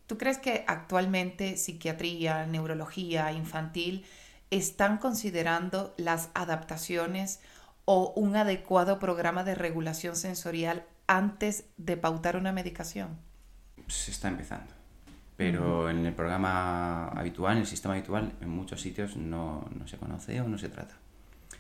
¿Tú 0.08 0.18
crees 0.18 0.40
que 0.40 0.66
actualmente 0.68 1.56
psiquiatría, 1.58 2.48
neurología 2.48 3.32
infantil 3.32 4.06
están 4.50 4.98
considerando 4.98 5.94
las 5.98 6.30
adaptaciones 6.34 7.40
o 7.86 8.12
un 8.16 8.36
adecuado 8.36 8.98
programa 8.98 9.44
de 9.44 9.54
regulación 9.54 10.16
sensorial 10.16 10.84
antes 11.06 11.66
de 11.78 11.98
pautar 11.98 12.36
una 12.38 12.52
medicación? 12.52 13.20
Se 13.88 14.10
está 14.10 14.28
empezando. 14.28 14.75
Pero 15.38 15.90
en 15.90 16.06
el 16.06 16.14
programa 16.14 17.08
habitual, 17.10 17.54
en 17.54 17.62
el 17.62 17.68
sistema 17.68 17.96
habitual, 17.96 18.34
en 18.40 18.50
muchos 18.50 18.82
sitios 18.82 19.18
no, 19.18 19.70
no 19.78 19.88
se 19.88 19.98
conoce 19.98 20.40
o 20.40 20.48
no 20.48 20.58
se 20.58 20.70
trata. 20.70 20.96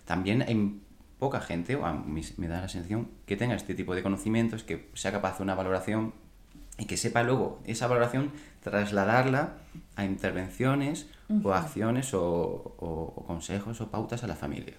También 0.05 0.44
hay 0.44 0.82
poca 1.20 1.41
gente, 1.41 1.75
o 1.75 1.86
a 1.86 1.94
mí 1.94 2.22
me 2.38 2.48
da 2.48 2.62
la 2.62 2.70
sensación, 2.70 3.10
que 3.25 3.36
tenga 3.36 3.55
este 3.55 3.74
tipo 3.74 3.96
de 3.96 4.03
conocimientos, 4.03 4.63
que 4.63 4.89
sea 4.94 5.12
capaz 5.12 5.38
de 5.38 5.44
una 5.44 5.55
valoración 5.55 6.13
y 6.77 6.86
que 6.86 6.98
sepa 6.98 7.24
luego 7.24 7.62
esa 7.65 7.88
valoración 7.88 8.32
trasladarla 8.62 9.53
a 9.96 10.05
intervenciones 10.05 11.08
o 11.44 11.53
acciones 11.53 12.13
o, 12.13 13.24
consejos 13.27 13.82
o 13.82 13.89
pautas 13.89 14.24
a 14.24 14.27
la 14.27 14.36
familia. 14.36 14.75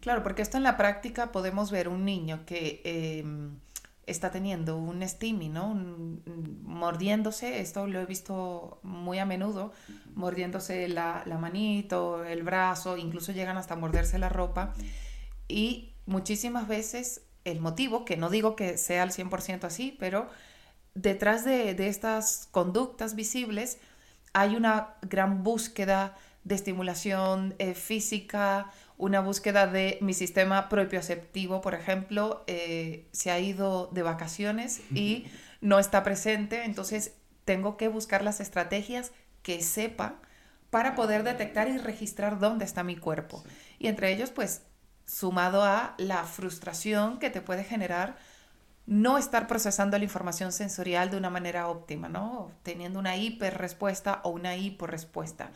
Claro, 0.00 0.22
porque 0.22 0.42
esto 0.42 0.56
en 0.56 0.62
la 0.62 0.76
práctica 0.76 1.32
podemos 1.32 1.70
ver 1.70 1.88
un 1.88 2.04
niño 2.04 2.44
que 2.46 2.82
em, 2.84 3.56
está 4.06 4.30
teniendo 4.30 4.76
un. 4.76 5.02
Un- 5.62 6.62
mordiéndose, 6.64 7.60
esto 7.60 7.86
lo 7.86 8.00
he 8.00 8.06
visto 8.06 8.78
muy 8.82 9.18
a 9.18 9.26
menudo, 9.26 9.72
mordiéndose 10.14 10.88
la, 10.88 11.22
la 11.26 11.38
manito, 11.38 12.24
el 12.24 12.42
brazo, 12.42 12.96
incluso 12.96 13.32
llegan 13.32 13.56
hasta 13.56 13.76
morderse 13.76 14.18
la 14.18 14.28
ropa. 14.28 14.74
Y 15.48 15.92
muchísimas 16.06 16.68
veces 16.68 17.22
el 17.44 17.60
motivo, 17.60 18.04
que 18.04 18.16
no 18.16 18.30
digo 18.30 18.56
que 18.56 18.78
sea 18.78 19.02
al 19.02 19.12
100% 19.12 19.64
así, 19.64 19.96
pero 19.98 20.28
detrás 20.94 21.44
de, 21.44 21.74
de 21.74 21.88
estas 21.88 22.48
conductas 22.50 23.14
visibles 23.14 23.78
hay 24.32 24.56
una 24.56 24.94
gran 25.02 25.42
búsqueda 25.42 26.16
de 26.44 26.54
estimulación 26.54 27.54
eh, 27.58 27.74
física, 27.74 28.70
una 28.96 29.20
búsqueda 29.20 29.66
de 29.66 29.98
mi 30.00 30.14
sistema 30.14 30.68
propioceptivo, 30.68 31.60
por 31.60 31.74
ejemplo, 31.74 32.44
eh, 32.46 33.08
se 33.12 33.30
ha 33.30 33.38
ido 33.38 33.88
de 33.92 34.02
vacaciones 34.02 34.80
y 34.94 35.26
no 35.60 35.78
está 35.78 36.02
presente, 36.02 36.64
entonces 36.64 37.12
tengo 37.44 37.76
que 37.76 37.88
buscar 37.88 38.22
las 38.22 38.40
estrategias 38.40 39.12
que 39.42 39.62
sepa 39.62 40.16
para 40.70 40.94
poder 40.94 41.22
detectar 41.22 41.68
y 41.68 41.78
registrar 41.78 42.38
dónde 42.38 42.64
está 42.64 42.82
mi 42.82 42.96
cuerpo. 42.96 43.44
Y 43.78 43.88
entre 43.88 44.12
ellos, 44.12 44.30
pues, 44.30 44.62
sumado 45.06 45.62
a 45.62 45.94
la 45.98 46.24
frustración 46.24 47.18
que 47.18 47.30
te 47.30 47.40
puede 47.40 47.64
generar 47.64 48.16
no 48.86 49.16
estar 49.16 49.46
procesando 49.46 49.96
la 49.96 50.04
información 50.04 50.52
sensorial 50.52 51.10
de 51.10 51.16
una 51.16 51.30
manera 51.30 51.68
óptima, 51.68 52.08
¿no? 52.08 52.50
Teniendo 52.62 52.98
una 52.98 53.16
hiperrespuesta 53.16 54.20
o 54.24 54.30
una 54.30 54.56
hiporrespuesta. 54.56 55.50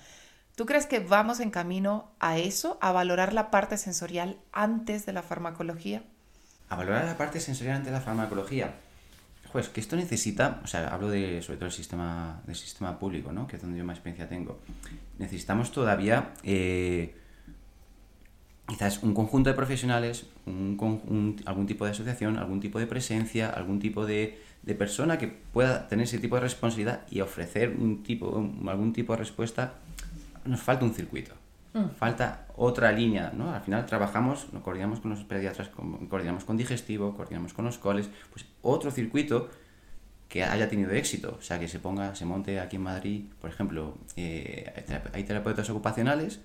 ¿Tú 0.58 0.66
crees 0.66 0.86
que 0.86 0.98
vamos 0.98 1.38
en 1.38 1.52
camino 1.52 2.10
a 2.18 2.36
eso, 2.36 2.78
a 2.80 2.90
valorar 2.90 3.32
la 3.32 3.48
parte 3.48 3.76
sensorial 3.76 4.38
antes 4.50 5.06
de 5.06 5.12
la 5.12 5.22
farmacología? 5.22 6.02
A 6.68 6.74
valorar 6.74 7.04
la 7.04 7.16
parte 7.16 7.38
sensorial 7.38 7.76
ante 7.76 7.92
la 7.92 8.00
farmacología. 8.00 8.74
Pues 9.52 9.68
que 9.68 9.78
esto 9.78 9.94
necesita, 9.94 10.60
o 10.64 10.66
sea, 10.66 10.88
hablo 10.88 11.10
de 11.10 11.42
sobre 11.42 11.58
todo 11.58 11.66
el 11.66 11.72
sistema, 11.72 12.42
del 12.44 12.56
sistema 12.56 12.98
público, 12.98 13.30
¿no? 13.30 13.46
Que 13.46 13.54
es 13.54 13.62
donde 13.62 13.78
yo 13.78 13.84
más 13.84 13.98
experiencia 13.98 14.28
tengo. 14.28 14.58
Necesitamos 15.20 15.70
todavía 15.70 16.32
eh, 16.42 17.14
quizás 18.66 19.00
un 19.04 19.14
conjunto 19.14 19.50
de 19.50 19.54
profesionales, 19.54 20.26
algún 20.44 21.66
tipo 21.68 21.84
de 21.84 21.92
asociación, 21.92 22.36
algún 22.36 22.58
tipo 22.58 22.80
de 22.80 22.88
presencia, 22.88 23.48
algún 23.48 23.78
tipo 23.78 24.06
de, 24.06 24.42
de 24.64 24.74
persona 24.74 25.18
que 25.18 25.28
pueda 25.28 25.86
tener 25.86 26.02
ese 26.02 26.18
tipo 26.18 26.34
de 26.34 26.40
responsabilidad 26.40 27.06
y 27.08 27.20
ofrecer 27.20 27.76
un 27.78 28.02
tipo, 28.02 28.44
algún 28.66 28.92
tipo 28.92 29.12
de 29.12 29.20
respuesta. 29.20 29.74
Nos 30.48 30.60
falta 30.60 30.84
un 30.84 30.94
circuito. 30.94 31.34
Falta 31.96 32.46
otra 32.56 32.90
línea, 32.92 33.30
¿no? 33.36 33.52
Al 33.52 33.60
final 33.60 33.84
trabajamos, 33.86 34.52
nos 34.52 34.62
coordinamos 34.62 35.00
con 35.00 35.10
los 35.12 35.22
pediatras, 35.24 35.68
coordinamos 36.08 36.44
con 36.44 36.56
digestivo, 36.56 37.14
coordinamos 37.14 37.52
con 37.52 37.64
los 37.66 37.78
coles, 37.78 38.08
pues 38.32 38.46
otro 38.62 38.90
circuito 38.90 39.48
que 40.28 40.44
haya 40.44 40.68
tenido 40.68 40.90
éxito, 40.90 41.36
o 41.38 41.42
sea, 41.42 41.58
que 41.60 41.68
se 41.68 41.78
ponga, 41.78 42.14
se 42.14 42.24
monte 42.24 42.58
aquí 42.60 42.76
en 42.76 42.82
Madrid, 42.82 43.24
por 43.40 43.48
ejemplo, 43.50 43.96
eh, 44.16 44.70
hay 44.76 44.82
terape- 44.84 45.10
hay 45.14 45.24
terapeutas 45.24 45.70
ocupacionales 45.70 46.40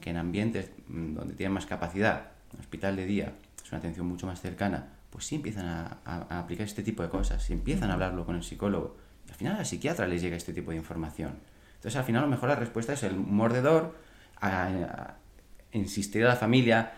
que 0.00 0.10
en 0.10 0.16
ambientes 0.16 0.70
mm, 0.88 1.14
donde 1.14 1.34
tienen 1.34 1.52
más 1.52 1.66
capacidad, 1.66 2.28
hospital 2.58 2.96
de 2.96 3.04
día, 3.06 3.32
es 3.62 3.70
una 3.70 3.78
atención 3.78 4.06
mucho 4.06 4.26
más 4.26 4.40
cercana, 4.40 4.86
pues 5.10 5.26
sí 5.26 5.34
empiezan 5.36 5.66
a, 5.66 5.98
a- 6.04 6.26
a 6.30 6.38
aplicar 6.40 6.66
este 6.66 6.82
tipo 6.82 7.02
de 7.02 7.10
cosas, 7.10 7.42
sí 7.44 7.52
empiezan 7.52 7.90
a 7.90 7.94
hablarlo 7.94 8.24
con 8.24 8.34
el 8.36 8.42
psicólogo, 8.42 8.96
al 9.28 9.34
final 9.34 9.54
a 9.54 9.58
la 9.58 9.64
psiquiatra 9.64 10.06
les 10.08 10.22
llega 10.22 10.36
este 10.36 10.52
tipo 10.52 10.70
de 10.70 10.76
información. 10.78 11.34
Entonces, 11.78 11.96
al 11.96 12.04
final, 12.04 12.22
a 12.22 12.26
lo 12.26 12.30
mejor 12.30 12.48
la 12.48 12.56
respuesta 12.56 12.92
es 12.92 13.02
el 13.02 13.16
mordedor, 13.16 13.96
a, 14.40 14.66
a 14.66 15.16
insistir 15.72 16.24
a 16.24 16.28
la 16.28 16.36
familia 16.36 16.92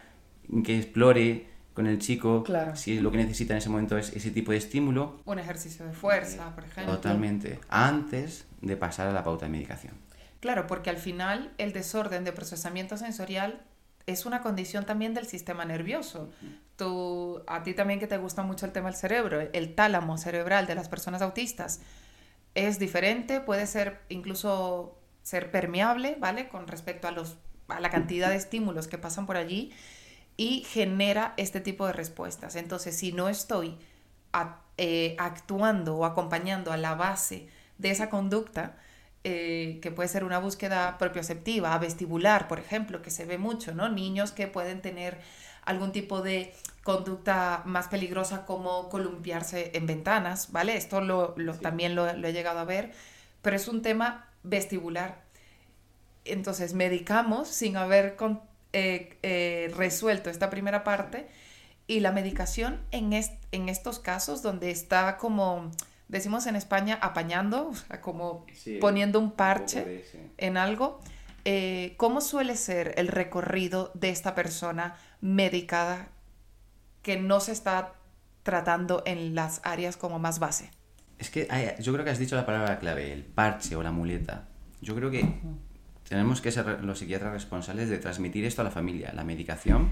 en 0.51 0.63
que 0.63 0.77
explore 0.79 1.49
con 1.75 1.87
el 1.87 1.99
chico 1.99 2.43
Claro. 2.43 2.75
si 2.77 2.99
lo 3.01 3.11
que 3.11 3.17
necesita 3.19 3.55
en 3.55 3.59
ese 3.59 3.69
momento 3.69 3.97
es 3.97 4.11
ese 4.15 4.31
tipo 4.31 4.53
de 4.53 4.59
estímulo, 4.59 5.21
Un 5.25 5.39
ejercicio 5.39 5.87
de 5.87 5.93
fuerza, 5.93 6.55
por 6.55 6.65
ejemplo. 6.65 6.95
Totalmente. 6.97 7.59
Antes 7.69 8.47
de 8.61 8.77
pasar 8.77 9.07
a 9.09 9.13
la 9.13 9.23
pauta 9.25 9.47
de 9.47 9.53
medicación. 9.53 9.95
Claro, 10.41 10.67
porque 10.67 10.91
al 10.91 10.97
final 10.97 11.53
el 11.59 11.73
desorden 11.73 12.25
de 12.25 12.33
procesamiento 12.33 12.97
sensorial 12.97 13.61
es 14.07 14.27
una 14.27 14.41
condición 14.43 14.85
también 14.87 15.15
del 15.15 15.27
sistema 15.27 15.65
nervioso. 15.65 16.31
Tú, 16.77 17.43
a 17.47 17.63
ti 17.63 17.75
también 17.75 18.01
que 18.01 18.07
te 18.07 18.17
gusta 18.17 18.43
mucho 18.43 18.65
el 18.67 18.73
tema 18.73 18.89
del 18.89 18.97
cerebro, 18.97 19.41
el 19.53 19.75
tálamo 19.75 20.17
cerebral 20.19 20.67
de 20.67 20.75
las 20.75 20.89
personas 20.89 21.21
autistas 21.23 21.81
es 22.55 22.79
diferente, 22.79 23.41
puede 23.41 23.67
ser 23.67 24.01
incluso 24.09 24.99
ser 25.23 25.51
permeable, 25.51 26.17
¿vale? 26.19 26.49
Con 26.49 26.67
respecto 26.67 27.09
a, 27.09 27.11
los, 27.11 27.37
a 27.69 27.81
la 27.81 27.91
cantidad 27.91 28.31
de 28.31 28.37
estímulos 28.37 28.89
que 28.89 28.99
pasan 28.99 29.27
por 29.27 29.37
allí 29.37 29.73
y 30.37 30.65
genera 30.65 31.35
este 31.37 31.61
tipo 31.61 31.87
de 31.87 31.93
respuestas. 31.93 32.57
Entonces, 32.57 32.97
si 32.97 33.13
no 33.13 33.29
estoy 33.29 33.77
eh, 34.77 35.17
actuando 35.19 35.97
o 35.97 36.05
acompañando 36.05 36.73
a 36.73 36.77
la 36.77 36.95
base 36.95 37.49
de 37.79 37.91
esa 37.91 38.09
conducta, 38.09 38.77
eh, 39.23 39.81
que 39.83 39.91
puede 39.91 40.09
ser 40.09 40.25
una 40.25 40.39
búsqueda 40.39 40.97
propioceptiva, 40.97 41.77
vestibular, 41.79 42.49
por 42.49 42.59
ejemplo, 42.59 43.03
que 43.03 43.11
se 43.11 43.27
ve 43.27 43.37
mucho, 43.37 43.75
¿no? 43.75 43.91
Niños 43.91 44.33
que 44.33 44.47
pueden 44.47 44.81
tener 44.81 45.21
algún 45.65 45.93
tipo 45.93 46.23
de 46.23 46.53
conducta 46.83 47.63
más 47.67 47.89
peligrosa 47.89 48.47
como 48.47 48.89
columpiarse 48.89 49.71
en 49.75 49.87
ventanas, 49.87 50.51
¿vale? 50.53 50.77
Esto 50.77 51.01
lo, 51.01 51.35
lo- 51.37 51.55
también 51.55 51.95
lo, 51.95 52.13
lo 52.13 52.29
he 52.29 52.33
llegado 52.33 52.59
a 52.59 52.65
ver, 52.65 52.93
pero 53.43 53.57
es 53.57 53.69
un 53.69 53.83
tema 53.83 54.27
vestibular. 54.43 55.23
Entonces, 56.25 56.75
medicamos 56.75 57.49
sin 57.49 57.77
haber 57.77 58.17
con- 58.17 58.41
eh, 58.73 59.17
eh, 59.23 59.73
resuelto 59.77 60.31
esta 60.31 60.49
primera 60.49 60.85
parte 60.85 61.29
y 61.87 62.01
la 62.01 62.13
medicación 62.13 62.81
en, 62.93 63.13
est- 63.13 63.43
en 63.53 63.69
estos 63.69 63.99
casos 63.99 64.43
donde 64.43 64.71
está 64.71 65.17
como, 65.17 65.71
decimos 66.09 66.47
en 66.47 66.57
España, 66.57 66.99
apañando, 67.03 67.69
o 67.69 67.75
sea, 67.75 68.01
como 68.01 68.47
poniendo 68.81 69.19
un 69.19 69.33
parche 69.33 69.83
en 70.39 70.57
algo, 70.57 71.01
eh, 71.45 71.95
¿cómo 71.97 72.21
suele 72.21 72.55
ser 72.57 72.95
el 72.97 73.09
recorrido 73.09 73.91
de 73.95 74.11
esta 74.11 74.35
persona 74.35 74.95
medicada 75.21 76.09
que 77.03 77.19
no 77.19 77.41
se 77.41 77.53
está 77.53 77.95
tratando 78.43 79.03
en 79.07 79.35
las 79.35 79.61
áreas 79.65 79.97
como 79.97 80.19
más 80.19 80.39
base? 80.39 80.71
Es 81.19 81.31
que 81.31 81.47
hay- 81.51 81.75
yo 81.81 81.93
creo 81.93 82.05
que 82.05 82.11
has 82.11 82.19
dicho 82.19 82.37
la 82.37 82.47
palabra 82.47 82.79
clave, 82.79 83.13
el 83.13 83.25
parche 83.25 83.77
o 83.77 83.83
la 83.83 83.91
muleta. 83.93 84.49
Yo 84.81 84.95
creo 84.95 85.11
que 85.11 85.41
tenemos 86.09 86.41
que 86.41 86.51
ser 86.51 86.83
los 86.83 86.99
psiquiatras 86.99 87.33
responsables 87.33 87.89
de 87.91 87.99
transmitir 87.99 88.45
esto 88.45 88.63
a 88.63 88.65
la 88.65 88.71
familia. 88.71 89.13
La 89.13 89.25
medicación 89.25 89.91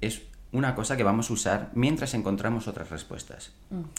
es 0.00 0.22
una 0.50 0.74
cosa 0.74 0.96
que 0.96 1.04
vamos 1.04 1.30
a 1.30 1.32
usar 1.32 1.70
mientras 1.74 2.14
encontramos 2.14 2.66
otras 2.68 2.90
respuestas. 2.90 3.52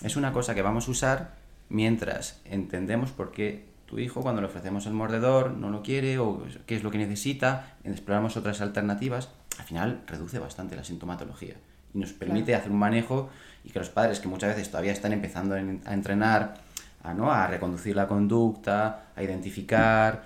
Es 0.04 0.16
una 0.18 0.34
cosa 0.34 0.54
que 0.54 0.62
vamos 0.62 0.88
a 0.88 0.92
usar 0.92 1.36
mientras 1.70 2.42
entendemos 2.46 3.12
por 3.12 3.32
qué 3.32 3.66
tu 3.86 4.00
hijo 4.00 4.22
cuando 4.22 4.42
le 4.42 4.48
ofrecemos 4.48 4.86
el 4.86 4.94
mordedor 4.94 5.52
no 5.52 5.70
lo 5.70 5.82
quiere 5.82 6.20
o 6.20 6.44
qué 6.66 6.76
es 6.76 6.84
lo 6.84 6.92
que 6.92 6.98
necesita, 6.98 7.78
exploramos 7.84 8.38
otras 8.38 8.60
alternativas, 8.62 9.30
al 9.60 9.66
final 9.66 10.02
reduce 10.08 10.40
bastante 10.40 10.76
la 10.76 10.84
sintomatología 10.84 11.56
y 11.94 12.00
nos 12.00 12.14
permite 12.14 12.56
hacer 12.56 12.72
un 12.72 12.80
manejo 12.80 13.30
y 13.64 13.70
que 13.70 13.80
los 13.80 13.90
padres 13.90 14.20
que 14.20 14.28
muchas 14.28 14.56
veces 14.56 14.70
todavía 14.70 14.92
están 14.92 15.14
empezando 15.14 15.56
a 15.56 15.60
entrenar, 15.94 16.56
a, 17.04 17.14
¿no? 17.14 17.32
a 17.32 17.48
reconducir 17.48 17.96
la 17.96 18.08
conducta, 18.08 19.08
a 19.16 19.24
identificar, 19.24 20.24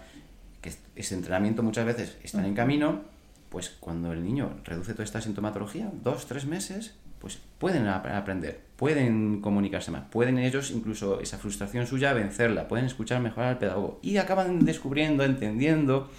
que 0.62 0.69
es- 0.69 0.79
ese 0.96 1.15
entrenamiento 1.15 1.63
muchas 1.63 1.86
veces 1.86 2.17
están 2.24 2.46
en 2.46 2.55
camino, 2.55 3.01
pues 3.50 3.69
cuando 3.79 4.12
el 4.13 4.24
niño 4.24 4.57
reduce 4.63 4.93
toda 4.93 5.03
esta 5.03 5.22
sintomatología, 5.22 5.89
dos, 6.03 6.25
tres 6.27 6.46
meses, 6.46 6.93
pues 7.19 7.39
pueden 7.57 7.88
ap- 7.88 8.05
aprender, 8.07 8.62
pueden 8.75 9.41
comunicarse 9.41 9.91
más, 9.91 10.03
pueden 10.09 10.38
ellos 10.38 10.71
incluso 10.71 11.19
esa 11.19 11.38
frustración 11.38 11.88
suya 11.88 12.13
vencerla, 12.13 12.67
pueden 12.67 12.86
escuchar 12.86 13.19
mejor 13.21 13.45
al 13.45 13.57
pedagogo 13.57 14.00
y 14.01 14.17
acaban 14.17 14.65
descubriendo, 14.65 15.24
entendiendo 15.24 16.09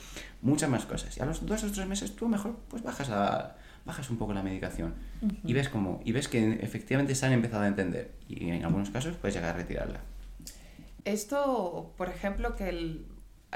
muchas 0.43 0.69
más 0.71 0.85
cosas. 0.87 1.17
Y 1.17 1.21
a 1.21 1.27
los 1.27 1.45
dos 1.47 1.63
o 1.65 1.71
tres 1.73 1.87
meses 1.87 2.17
tú 2.17 2.29
mejor 2.29 2.57
pues 2.69 2.83
bajas 2.83 3.11
a 3.11 3.57
bajas 3.85 4.11
un 4.11 4.19
poco 4.19 4.35
la 4.35 4.43
medicación 4.43 4.95
y 5.45 5.53
ves 5.55 5.69
cómo 5.71 6.01
y 6.05 6.13
ves 6.13 6.29
que 6.29 6.55
efectivamente 6.61 7.15
se 7.15 7.25
han 7.25 7.33
empezado 7.33 7.63
a 7.63 7.69
entender 7.69 8.13
y 8.29 8.51
en 8.51 8.65
algunos 8.65 8.91
casos 8.91 9.17
puedes 9.17 9.35
llegar 9.35 9.55
a 9.55 9.59
retirarla. 9.59 10.01
Esto, 11.05 11.95
por 11.97 12.09
ejemplo, 12.09 12.55
que 12.55 12.69
el- 12.69 13.07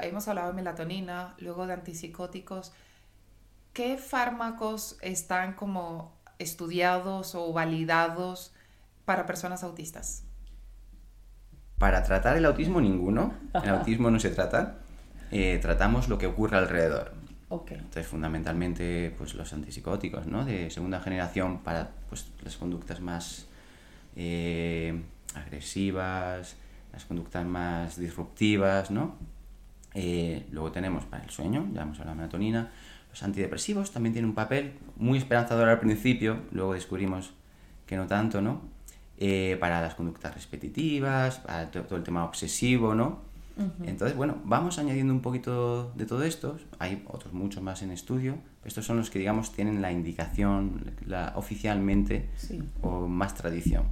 hemos 0.01 0.27
hablado 0.27 0.47
de 0.49 0.53
melatonina, 0.55 1.35
luego 1.39 1.67
de 1.67 1.73
antipsicóticos, 1.73 2.73
¿qué 3.73 3.97
fármacos 3.97 4.97
están 5.01 5.53
como 5.53 6.17
estudiados 6.43 7.35
o 7.35 7.51
validados 7.51 8.53
para 9.05 9.25
personas 9.25 9.63
autistas? 9.63 10.23
Para 11.77 12.03
tratar 12.03 12.37
el 12.37 12.45
autismo 12.45 12.79
ninguno, 12.79 13.33
el 13.63 13.69
autismo 13.69 14.09
no 14.11 14.19
se 14.19 14.29
trata, 14.29 14.77
eh, 15.31 15.59
tratamos 15.61 16.07
lo 16.07 16.17
que 16.17 16.27
ocurre 16.27 16.57
alrededor. 16.57 17.13
Entonces, 17.69 18.07
fundamentalmente, 18.07 19.13
pues 19.17 19.35
los 19.35 19.53
antipsicóticos, 19.53 20.25
¿no? 20.25 20.43
De 20.43 20.71
segunda 20.71 20.99
generación 20.99 21.59
para 21.59 21.91
pues, 22.09 22.31
las 22.43 22.57
conductas 22.57 22.99
más 22.99 23.45
eh, 24.15 24.99
agresivas, 25.35 26.55
las 26.91 27.05
conductas 27.05 27.45
más 27.45 27.99
disruptivas, 27.99 28.89
¿no? 28.89 29.17
Eh, 29.93 30.47
luego 30.51 30.71
tenemos 30.71 31.05
para 31.05 31.23
el 31.23 31.29
sueño, 31.29 31.67
ya 31.73 31.83
hemos 31.83 31.99
hablado 31.99 32.15
de 32.15 32.21
melatonina. 32.21 32.71
Los 33.13 33.23
antidepresivos 33.23 33.91
también 33.91 34.13
tienen 34.13 34.29
un 34.29 34.35
papel 34.35 34.73
muy 34.97 35.17
esperanzador 35.17 35.69
al 35.69 35.79
principio, 35.79 36.41
luego 36.51 36.73
descubrimos 36.73 37.31
que 37.85 37.95
no 37.95 38.07
tanto, 38.07 38.41
¿no? 38.41 38.73
eh, 39.17 39.57
para 39.59 39.81
las 39.81 39.95
conductas 39.95 40.33
repetitivas, 40.33 41.39
para 41.39 41.71
todo 41.71 41.95
el 41.95 42.03
tema 42.03 42.25
obsesivo, 42.25 42.93
¿no? 42.93 43.21
Entonces, 43.85 44.17
bueno, 44.17 44.41
vamos 44.43 44.79
añadiendo 44.79 45.13
un 45.13 45.21
poquito 45.21 45.91
de 45.95 46.07
todo 46.07 46.23
esto. 46.23 46.57
Hay 46.79 47.05
otros 47.07 47.33
muchos 47.33 47.61
más 47.61 47.83
en 47.83 47.91
estudio. 47.91 48.35
Estos 48.65 48.83
son 48.83 48.97
los 48.97 49.11
que, 49.11 49.19
digamos, 49.19 49.51
tienen 49.51 49.79
la 49.79 49.91
indicación 49.91 50.91
la, 51.05 51.33
oficialmente 51.35 52.29
o 52.81 53.07
más 53.07 53.35
tradición. 53.35 53.83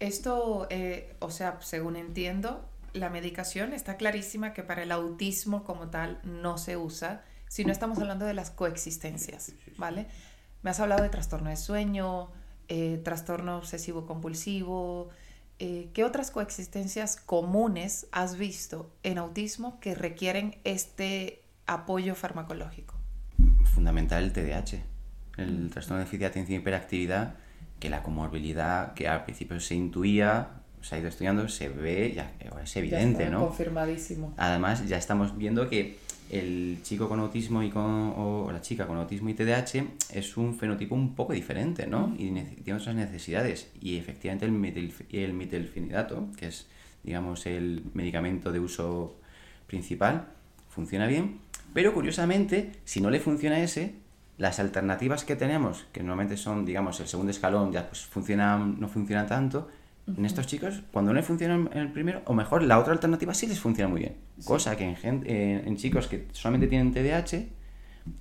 Esto, 0.00 0.66
eh, 0.70 1.14
o 1.20 1.30
sea, 1.30 1.58
según 1.60 1.94
entiendo, 1.94 2.64
la 2.94 3.10
medicación 3.10 3.72
está 3.72 3.96
clarísima 3.96 4.54
que 4.54 4.64
para 4.64 4.82
el 4.82 4.90
autismo 4.90 5.62
como 5.62 5.86
tal 5.86 6.18
no 6.24 6.58
se 6.58 6.76
usa, 6.76 7.22
si 7.50 7.64
no 7.64 7.72
estamos 7.72 7.98
hablando 7.98 8.26
de 8.26 8.32
las 8.32 8.52
coexistencias, 8.52 9.52
¿vale? 9.76 10.06
Me 10.62 10.70
has 10.70 10.78
hablado 10.78 11.02
de 11.02 11.08
trastorno 11.08 11.50
de 11.50 11.56
sueño, 11.56 12.30
eh, 12.68 13.00
trastorno 13.02 13.56
obsesivo 13.56 14.06
compulsivo, 14.06 15.08
eh, 15.58 15.90
¿qué 15.92 16.04
otras 16.04 16.30
coexistencias 16.30 17.16
comunes 17.16 18.06
has 18.12 18.38
visto 18.38 18.92
en 19.02 19.18
autismo 19.18 19.80
que 19.80 19.96
requieren 19.96 20.58
este 20.62 21.42
apoyo 21.66 22.14
farmacológico? 22.14 22.94
Fundamental 23.64 24.22
el 24.22 24.32
TDAH, 24.32 24.84
el 25.38 25.70
trastorno 25.70 25.98
de 25.98 26.04
déficit 26.04 26.20
de 26.20 26.26
atención 26.26 26.54
y 26.54 26.60
hiperactividad, 26.60 27.34
que 27.80 27.90
la 27.90 28.04
comorbilidad 28.04 28.94
que 28.94 29.08
al 29.08 29.24
principio 29.24 29.58
se 29.58 29.74
intuía, 29.74 30.50
se 30.82 30.94
ha 30.94 30.98
ido 31.00 31.08
estudiando, 31.08 31.48
se 31.48 31.68
ve, 31.68 32.12
ya 32.14 32.32
es 32.62 32.76
evidente, 32.76 33.28
¿no? 33.28 33.48
Confirmadísimo. 33.48 34.34
Además, 34.36 34.86
ya 34.86 34.98
estamos 34.98 35.36
viendo 35.36 35.68
que 35.68 35.98
el 36.30 36.78
chico 36.82 37.08
con 37.08 37.18
autismo 37.18 37.62
y 37.62 37.70
con, 37.70 38.14
o 38.16 38.50
la 38.52 38.60
chica 38.60 38.86
con 38.86 38.96
autismo 38.96 39.28
y 39.30 39.34
TDAH 39.34 39.84
es 40.12 40.36
un 40.36 40.54
fenotipo 40.54 40.94
un 40.94 41.14
poco 41.14 41.32
diferente, 41.32 41.86
¿no? 41.86 42.14
Y 42.16 42.30
tiene 42.62 42.80
otras 42.80 42.94
necesidades. 42.94 43.70
Y 43.80 43.98
efectivamente 43.98 44.44
el, 44.44 44.52
metil, 44.52 44.94
el 45.10 46.30
que 46.36 46.46
es, 46.46 46.68
digamos, 47.02 47.46
el 47.46 47.82
medicamento 47.94 48.52
de 48.52 48.60
uso 48.60 49.16
principal, 49.66 50.28
funciona 50.68 51.06
bien. 51.06 51.38
Pero 51.74 51.92
curiosamente, 51.92 52.72
si 52.84 53.00
no 53.00 53.10
le 53.10 53.20
funciona 53.20 53.60
ese, 53.60 53.94
las 54.38 54.60
alternativas 54.60 55.24
que 55.24 55.36
tenemos, 55.36 55.84
que 55.92 56.00
normalmente 56.00 56.36
son, 56.36 56.64
digamos, 56.64 57.00
el 57.00 57.08
segundo 57.08 57.30
escalón, 57.30 57.72
ya 57.72 57.88
pues 57.88 58.06
funcionan, 58.06 58.78
no 58.80 58.88
funcionan 58.88 59.26
tanto, 59.26 59.68
en 60.06 60.24
estos 60.24 60.46
chicos, 60.46 60.82
cuando 60.92 61.12
no 61.12 61.22
funcionan 61.22 61.70
en 61.72 61.78
el 61.78 61.92
primero, 61.92 62.22
o 62.26 62.34
mejor, 62.34 62.62
la 62.62 62.78
otra 62.78 62.92
alternativa 62.92 63.32
sí 63.34 63.46
les 63.46 63.60
funciona 63.60 63.88
muy 63.88 64.00
bien. 64.00 64.16
Cosa 64.44 64.76
que 64.76 64.84
en, 64.84 65.26
en 65.26 65.76
chicos 65.76 66.08
que 66.08 66.26
solamente 66.32 66.66
tienen 66.66 66.92
TDAH, 66.92 67.46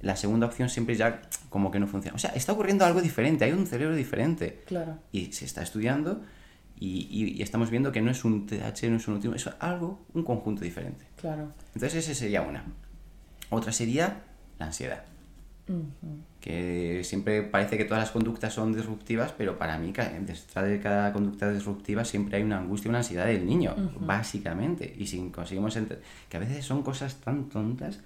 la 0.02 0.16
segunda 0.16 0.48
opción 0.48 0.70
siempre 0.70 0.96
ya 0.96 1.22
como 1.50 1.72
que 1.72 1.80
no 1.80 1.88
funciona. 1.88 2.16
O 2.16 2.20
sea, 2.20 2.32
está 2.32 2.54
ocurriendo 2.54 2.86
algo 2.86 3.02
diferente, 3.02 3.46
hay 3.46 3.54
un 3.54 3.66
cerebro 3.66 3.96
diferente. 3.96 4.64
Claro. 4.66 5.00
Y 5.12 5.32
se 5.32 5.46
está 5.46 5.64
estudiando 5.64 6.22
y, 6.78 7.08
y, 7.10 7.42
estamos 7.42 7.70
viendo 7.70 7.92
que 7.92 8.02
no 8.02 8.12
es 8.12 8.24
un 8.24 8.46
TDAH, 8.46 8.90
no 8.90 8.98
es 8.98 9.08
un 9.08 9.16
autismo, 9.16 9.36
es 9.36 9.50
algo, 9.60 10.06
un 10.14 10.24
conjunto 10.24 10.64
diferente. 10.64 11.06
Claro. 11.16 11.54
Entonces 11.74 12.08
esa 12.08 12.14
sería 12.14 12.42
una. 12.42 12.66
Otra 13.50 13.72
sería 13.72 14.24
la 14.60 14.68
ansiedad 14.68 15.04
que 16.42 17.02
siempre 17.04 17.44
parece 17.44 17.78
que 17.78 17.86
todas 17.86 18.02
las 18.04 18.12
conductas 18.12 18.54
son 18.54 18.74
disruptivas, 18.74 19.34
pero 19.38 19.58
para 19.58 19.78
mí 19.78 19.92
detrás 19.92 20.66
de 20.66 20.80
cada 20.80 21.12
conducta 21.12 21.52
disruptiva 21.52 22.06
siempre 22.06 22.38
hay 22.38 22.44
una 22.44 22.60
angustia 22.60 22.88
y 22.88 22.90
una 22.90 23.00
ansiedad 23.00 23.26
del 23.26 23.46
niño, 23.46 23.76
básicamente. 24.00 24.94
Y 24.98 25.08
si 25.08 25.30
conseguimos 25.30 25.78
que 26.30 26.38
a 26.38 26.40
veces 26.40 26.66
son 26.66 26.84
cosas 26.84 27.16
tan 27.16 27.50
tontas 27.50 28.00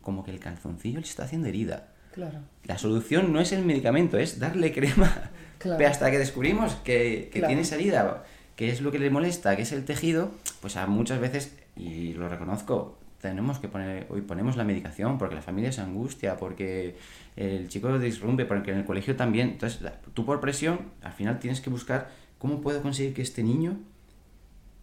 como 0.00 0.24
que 0.24 0.30
el 0.30 0.38
calzoncillo 0.38 1.00
le 1.00 1.06
está 1.06 1.24
haciendo 1.24 1.48
herida. 1.48 1.88
Claro. 2.12 2.40
La 2.64 2.78
solución 2.78 3.32
no 3.32 3.40
es 3.40 3.52
el 3.52 3.64
medicamento, 3.64 4.18
es 4.18 4.38
darle 4.38 4.72
crema. 4.72 5.30
Pero 5.58 5.88
hasta 5.88 6.10
que 6.10 6.18
descubrimos 6.18 6.74
que, 6.76 7.30
que 7.32 7.40
tiene 7.40 7.62
esa 7.62 7.76
herida, 7.76 8.24
que 8.56 8.70
es 8.70 8.80
lo 8.80 8.90
que 8.90 8.98
le 8.98 9.10
molesta, 9.10 9.56
que 9.56 9.62
es 9.62 9.72
el 9.72 9.84
tejido, 9.84 10.32
pues 10.60 10.76
a 10.76 10.86
muchas 10.86 11.20
veces, 11.20 11.56
y 11.76 12.14
lo 12.14 12.28
reconozco, 12.28 12.98
tenemos 13.22 13.58
que 13.60 13.68
poner, 13.68 14.06
hoy 14.10 14.20
ponemos 14.20 14.56
la 14.56 14.64
medicación 14.64 15.16
porque 15.16 15.36
la 15.36 15.42
familia 15.42 15.72
se 15.72 15.80
angustia, 15.80 16.36
porque 16.36 16.96
el 17.36 17.68
chico 17.68 17.98
disrumpe, 17.98 18.44
porque 18.44 18.72
en 18.72 18.78
el 18.78 18.84
colegio 18.84 19.16
también. 19.16 19.50
Entonces, 19.50 19.80
tú 20.12 20.26
por 20.26 20.40
presión, 20.40 20.90
al 21.00 21.12
final 21.12 21.38
tienes 21.38 21.60
que 21.60 21.70
buscar 21.70 22.10
cómo 22.38 22.60
puedo 22.60 22.82
conseguir 22.82 23.14
que 23.14 23.22
este 23.22 23.42
niño 23.44 23.78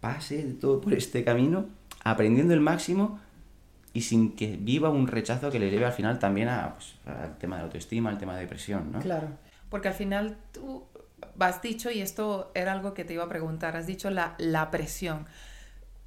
pase 0.00 0.44
de 0.44 0.54
todo 0.54 0.80
por 0.80 0.94
este 0.94 1.22
camino, 1.22 1.66
aprendiendo 2.02 2.54
el 2.54 2.60
máximo 2.60 3.20
y 3.92 4.00
sin 4.00 4.34
que 4.34 4.56
viva 4.58 4.88
un 4.88 5.06
rechazo 5.06 5.50
que 5.50 5.58
le 5.58 5.70
lleve 5.70 5.84
al 5.84 5.92
final 5.92 6.18
también 6.18 6.48
a, 6.48 6.74
pues, 6.74 6.94
al 7.04 7.36
tema 7.36 7.56
de 7.56 7.62
la 7.62 7.66
autoestima, 7.66 8.08
al 8.08 8.18
tema 8.18 8.34
de 8.34 8.40
depresión, 8.40 8.90
¿no? 8.90 9.00
Claro, 9.00 9.28
porque 9.68 9.88
al 9.88 9.94
final 9.94 10.38
tú 10.52 10.84
has 11.38 11.60
dicho, 11.60 11.90
y 11.90 12.00
esto 12.00 12.50
era 12.54 12.72
algo 12.72 12.94
que 12.94 13.04
te 13.04 13.12
iba 13.12 13.24
a 13.24 13.28
preguntar, 13.28 13.76
has 13.76 13.86
dicho 13.86 14.08
la, 14.08 14.34
la 14.38 14.70
presión. 14.70 15.26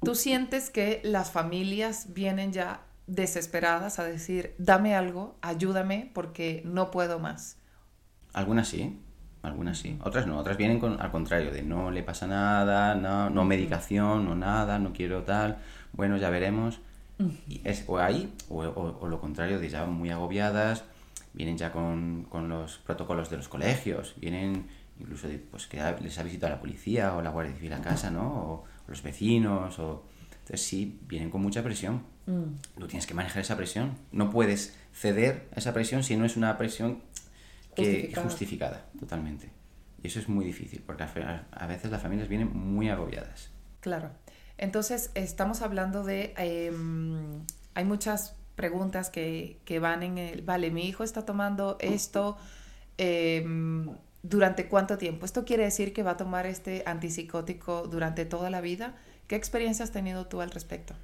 ¿Tú 0.04 0.14
sientes 0.14 0.70
que 0.70 1.00
las 1.04 1.30
familias 1.30 2.12
vienen 2.12 2.52
ya 2.52 2.82
desesperadas 3.06 3.98
a 3.98 4.04
decir, 4.04 4.54
dame 4.58 4.94
algo, 4.94 5.36
ayúdame 5.42 6.10
porque 6.14 6.62
no 6.64 6.90
puedo 6.90 7.18
más? 7.18 7.58
Algunas 8.32 8.68
sí, 8.68 9.00
algunas 9.42 9.78
sí. 9.78 9.98
Otras 10.02 10.26
no, 10.26 10.38
otras 10.38 10.56
vienen 10.56 10.78
con, 10.78 11.00
al 11.00 11.10
contrario, 11.10 11.50
de 11.50 11.62
no 11.62 11.90
le 11.90 12.02
pasa 12.02 12.26
nada, 12.26 12.94
no, 12.94 13.30
no 13.30 13.44
medicación, 13.44 14.24
no 14.24 14.34
nada, 14.34 14.78
no 14.78 14.92
quiero 14.92 15.22
tal, 15.22 15.58
bueno, 15.92 16.16
ya 16.16 16.30
veremos. 16.30 16.80
Y 17.46 17.60
es 17.62 17.84
o 17.86 17.98
ahí, 17.98 18.34
o, 18.48 19.06
lo 19.06 19.20
contrario, 19.20 19.60
de 19.60 19.68
ya 19.68 19.86
muy 19.86 20.10
agobiadas, 20.10 20.84
vienen 21.32 21.56
ya 21.56 21.70
con, 21.70 22.26
con 22.28 22.48
los 22.48 22.78
protocolos 22.78 23.30
de 23.30 23.36
los 23.36 23.48
colegios, 23.48 24.14
vienen 24.16 24.66
incluso 24.98 25.28
pues 25.50 25.66
que 25.66 25.80
les 26.00 26.18
ha 26.18 26.22
visitado 26.22 26.52
la 26.54 26.60
policía 26.60 27.14
o 27.14 27.22
la 27.22 27.30
Guardia 27.30 27.54
Civil 27.54 27.72
a 27.72 27.80
casa, 27.80 28.10
¿no? 28.10 28.26
O, 28.32 28.64
los 28.86 29.02
vecinos, 29.02 29.78
o... 29.78 30.04
Entonces 30.30 30.66
sí, 30.66 31.00
vienen 31.08 31.30
con 31.30 31.40
mucha 31.40 31.62
presión. 31.62 32.02
Mm. 32.26 32.78
Tú 32.78 32.86
tienes 32.86 33.06
que 33.06 33.14
manejar 33.14 33.40
esa 33.40 33.56
presión. 33.56 33.96
No 34.12 34.30
puedes 34.30 34.76
ceder 34.92 35.48
a 35.54 35.58
esa 35.58 35.72
presión 35.72 36.04
si 36.04 36.16
no 36.16 36.26
es 36.26 36.36
una 36.36 36.58
presión 36.58 37.00
que 37.74 37.84
justificada, 37.84 38.24
justificada 38.24 38.86
totalmente. 39.00 39.50
Y 40.02 40.08
eso 40.08 40.18
es 40.18 40.28
muy 40.28 40.44
difícil, 40.44 40.82
porque 40.84 41.02
a 41.04 41.66
veces 41.66 41.90
las 41.90 42.02
familias 42.02 42.28
vienen 42.28 42.54
muy 42.54 42.90
agobiadas. 42.90 43.50
Claro. 43.80 44.10
Entonces, 44.58 45.10
estamos 45.14 45.62
hablando 45.62 46.04
de... 46.04 46.34
Em, 46.36 47.40
hay 47.74 47.84
muchas 47.84 48.36
preguntas 48.54 49.08
que, 49.08 49.58
que, 49.64 49.78
van 49.78 50.02
en 50.02 50.18
el... 50.18 50.42
Vale, 50.42 50.70
mi 50.70 50.86
hijo 50.86 51.04
está 51.04 51.24
tomando 51.24 51.78
esto. 51.80 52.36
Eh, 52.98 53.44
¿Durante 54.26 54.68
cuánto 54.68 54.96
tiempo? 54.96 55.26
¿Esto 55.26 55.44
quiere 55.44 55.64
decir 55.64 55.92
que 55.92 56.02
va 56.02 56.12
a 56.12 56.16
tomar 56.16 56.46
este 56.46 56.82
antipsicótico 56.86 57.86
durante 57.88 58.24
toda 58.24 58.48
la 58.48 58.62
vida? 58.62 58.94
¿Qué 59.26 59.36
experiencia 59.36 59.84
has 59.84 59.92
tenido 59.92 60.28
tú 60.28 60.40
al 60.40 60.50
respecto? 60.50 60.94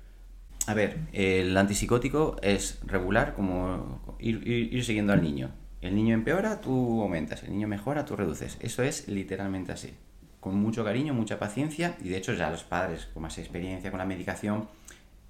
A 0.66 0.72
ver, 0.72 1.00
el 1.12 1.54
antipsicótico 1.54 2.36
es 2.40 2.80
regular, 2.86 3.34
como 3.34 4.16
ir, 4.18 4.82
siguiendo 4.82 5.12
al 5.12 5.22
niño. 5.22 5.50
El 5.82 5.96
niño 5.96 6.14
empeora, 6.14 6.62
tú 6.62 7.02
aumentas. 7.02 7.42
El 7.42 7.50
niño 7.50 7.68
mejora, 7.68 8.06
tú 8.06 8.16
reduces. 8.16 8.56
Eso 8.60 8.82
es 8.82 9.06
literalmente 9.06 9.72
así. 9.72 9.92
Con 10.40 10.54
mucho 10.56 10.82
cariño, 10.82 11.12
mucha 11.12 11.38
paciencia. 11.38 11.98
Y 12.02 12.08
de 12.08 12.16
hecho 12.16 12.32
ya 12.32 12.48
los 12.48 12.64
padres 12.64 13.10
con 13.12 13.22
más 13.22 13.36
experiencia 13.36 13.90
con 13.90 13.98
la 13.98 14.06
medicación 14.06 14.66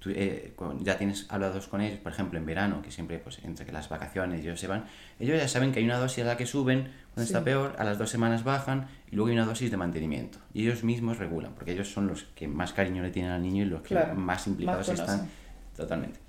eh, 0.09 0.53
ya 0.79 0.97
tienes 0.97 1.27
hablados 1.29 1.67
con 1.67 1.79
ellos, 1.81 1.99
por 1.99 2.11
ejemplo, 2.11 2.39
en 2.39 2.45
verano, 2.45 2.81
que 2.81 2.91
siempre, 2.91 3.19
pues, 3.19 3.39
entre 3.43 3.65
que 3.65 3.71
las 3.71 3.87
vacaciones 3.87 4.41
ellos 4.41 4.59
se 4.59 4.67
van, 4.67 4.85
ellos 5.19 5.37
ya 5.37 5.47
saben 5.47 5.71
que 5.71 5.79
hay 5.79 5.85
una 5.85 5.99
dosis 5.99 6.23
a 6.23 6.27
la 6.27 6.37
que 6.37 6.47
suben 6.47 6.91
cuando 7.13 7.23
está 7.23 7.43
peor, 7.43 7.75
a 7.77 7.83
las 7.83 7.99
dos 7.99 8.09
semanas 8.09 8.43
bajan 8.43 8.87
y 9.11 9.15
luego 9.15 9.29
hay 9.29 9.35
una 9.35 9.45
dosis 9.45 9.69
de 9.69 9.77
mantenimiento. 9.77 10.39
Y 10.53 10.63
ellos 10.63 10.83
mismos 10.83 11.19
regulan, 11.19 11.53
porque 11.53 11.73
ellos 11.73 11.91
son 11.91 12.07
los 12.07 12.23
que 12.35 12.47
más 12.47 12.73
cariño 12.73 13.03
le 13.03 13.11
tienen 13.11 13.31
al 13.31 13.43
niño 13.43 13.63
y 13.63 13.67
los 13.67 13.81
que 13.83 13.95
más 14.15 14.47
implicados 14.47 14.89
están. 14.89 15.29
Totalmente. 15.75 16.19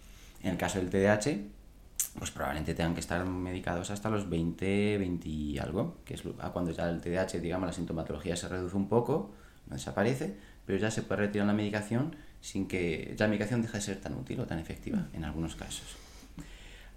En 0.43 0.51
el 0.51 0.57
caso 0.59 0.79
del 0.79 0.91
TDAH, 0.91 1.39
pues 2.19 2.31
probablemente 2.31 2.75
tengan 2.75 2.95
que 2.95 3.01
estar 3.01 3.25
medicados 3.25 3.91
hasta 3.91 4.11
los 4.11 4.29
20, 4.29 4.99
20 4.99 5.29
y 5.29 5.59
algo, 5.59 5.97
que 6.05 6.15
es 6.15 6.23
cuando 6.53 6.73
ya 6.73 6.91
el 6.91 7.01
TDAH, 7.01 7.41
digamos, 7.41 7.67
la 7.67 7.73
sintomatología 7.73 8.37
se 8.37 8.49
reduce 8.49 8.77
un 8.77 8.89
poco, 8.89 9.33
no 9.67 9.77
desaparece, 9.77 10.37
pero 10.67 10.79
ya 10.79 10.91
se 10.91 11.03
puede 11.03 11.23
retirar 11.23 11.47
la 11.47 11.55
medicación 11.55 12.17
sin 12.43 12.67
que 12.67 13.15
la 13.19 13.29
medicación 13.29 13.63
deje 13.63 13.79
de 13.79 13.81
ser 13.81 14.01
tan 14.01 14.15
útil 14.15 14.41
o 14.41 14.47
tan 14.47 14.59
efectiva 14.59 14.99
mm. 14.99 15.17
en 15.17 15.25
algunos 15.25 15.55
casos. 15.55 15.97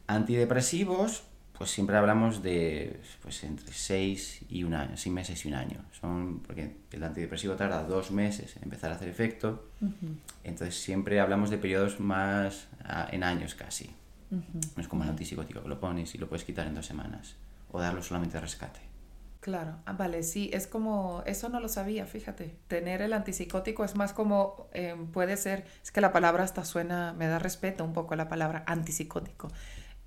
Antidepresivos, 0.07 1.23
pues 1.57 1.69
siempre 1.69 1.95
hablamos 1.95 2.43
de 2.43 2.99
pues 3.21 3.43
entre 3.43 3.71
6 3.71 4.41
y 4.49 4.63
un 4.63 4.73
año, 4.73 4.97
6 4.97 5.13
meses 5.13 5.45
y 5.45 5.47
un 5.47 5.53
año. 5.53 5.85
Son, 5.99 6.39
porque 6.39 6.75
el 6.91 7.03
antidepresivo 7.03 7.55
tarda 7.55 7.83
dos 7.83 8.11
meses 8.11 8.57
en 8.57 8.63
empezar 8.63 8.91
a 8.91 8.95
hacer 8.95 9.07
efecto, 9.07 9.69
entonces 10.43 10.75
siempre 10.75 11.19
hablamos 11.21 11.49
de 11.49 11.57
periodos 11.57 11.99
más 11.99 12.67
en 13.11 13.23
años 13.23 13.55
casi. 13.55 13.91
No 14.29 14.81
es 14.81 14.87
como 14.87 15.03
el 15.03 15.09
antipsicótico 15.09 15.61
que 15.61 15.69
lo 15.69 15.79
pones 15.79 16.13
y 16.13 16.17
lo 16.17 16.27
puedes 16.27 16.43
quitar 16.43 16.67
en 16.67 16.75
dos 16.75 16.85
semanas 16.85 17.35
o 17.71 17.79
darlo 17.79 18.01
solamente 18.01 18.37
a 18.37 18.41
rescate. 18.41 18.94
Claro, 19.45 19.77
ah, 19.85 19.93
vale, 19.93 20.23
sí, 20.23 20.49
es 20.53 20.65
como, 20.65 21.21
eso 21.27 21.49
no 21.49 21.59
lo 21.59 21.69
sabía, 21.69 22.07
fíjate, 22.07 22.55
tener 22.67 23.03
el 23.03 23.13
antipsicótico 23.13 23.85
es 23.85 23.93
más 23.93 24.11
como, 24.11 24.69
em, 24.73 25.05
puede 25.11 25.37
ser, 25.37 25.65
es 25.83 25.91
que 25.91 26.01
la 26.01 26.11
palabra 26.11 26.43
hasta 26.43 26.65
suena, 26.65 27.13
me 27.13 27.27
da 27.27 27.37
respeto 27.37 27.83
un 27.83 27.93
poco 27.93 28.15
la 28.15 28.27
palabra 28.27 28.63
antipsicótico. 28.65 29.49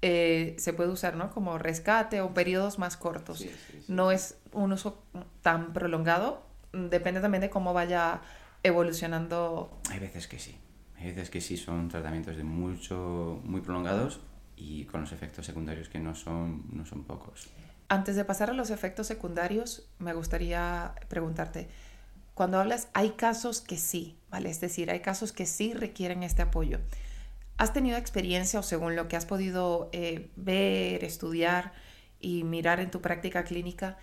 eh, 0.03 0.57
se 0.59 0.73
puede 0.73 0.91
usar 0.91 1.15
¿no? 1.15 1.31
como 1.31 1.57
rescate 1.57 2.21
o 2.21 2.35
periodos 2.35 2.81
más 2.81 2.97
cortos. 2.97 3.45
No 3.87 4.11
es 4.11 4.37
un 4.53 4.73
uso 4.73 5.05
tan 5.43 5.73
prolongado, 5.73 6.43
depende 6.73 7.21
también 7.21 7.41
de 7.43 7.49
cómo 7.49 7.73
vaya 7.73 8.21
evolucionando. 8.65 9.71
Hay 9.89 10.01
veces 10.01 10.27
que 10.27 10.41
sí, 10.41 10.57
hay 10.97 11.13
veces 11.13 11.31
que 11.31 11.41
sí 11.41 11.57
son 11.57 11.89
tratamientos 11.89 12.37
de 12.37 12.43
mucho, 12.43 13.41
muy 13.45 13.61
prolongados 13.61 14.21
y 14.57 14.85
con 14.87 15.03
los 15.03 15.13
efectos 15.13 15.47
secundarios 15.47 15.89
que 15.89 16.01
no 16.01 16.17
son, 16.17 16.65
no 16.73 16.85
son 16.85 17.05
pocos. 17.05 17.49
Antes 17.89 18.17
de 18.17 18.25
pasar 18.25 18.51
a 18.51 18.55
los 18.55 18.71
efectos 18.71 19.07
secundarios, 19.07 19.89
me 19.99 20.13
gustaría 20.13 20.95
preguntarte, 21.09 21.69
cuando 22.35 22.61
hablas, 22.61 22.89
hay 22.93 23.11
casos 23.11 23.61
que 23.61 23.77
sí, 23.79 24.17
¿vale? 24.31 24.51
Es 24.51 24.61
decir, 24.61 24.91
hay 24.91 25.01
casos 25.01 25.33
que 25.33 25.47
sí 25.47 25.75
requieren 25.75 26.23
este 26.23 26.43
apoyo. 26.43 26.79
¿Has 27.57 27.73
tenido 27.73 27.97
experiencia 27.97 28.61
o 28.61 28.63
según 28.63 28.95
lo 28.95 29.09
que 29.09 29.17
has 29.17 29.27
podido 29.27 29.89
eh, 29.93 30.31
ver, 30.37 31.03
estudiar 31.03 31.73
y 32.21 32.45
mirar 32.45 32.79
en 32.79 32.91
tu 32.91 33.01
práctica 33.01 33.43
clínica, 33.43 33.99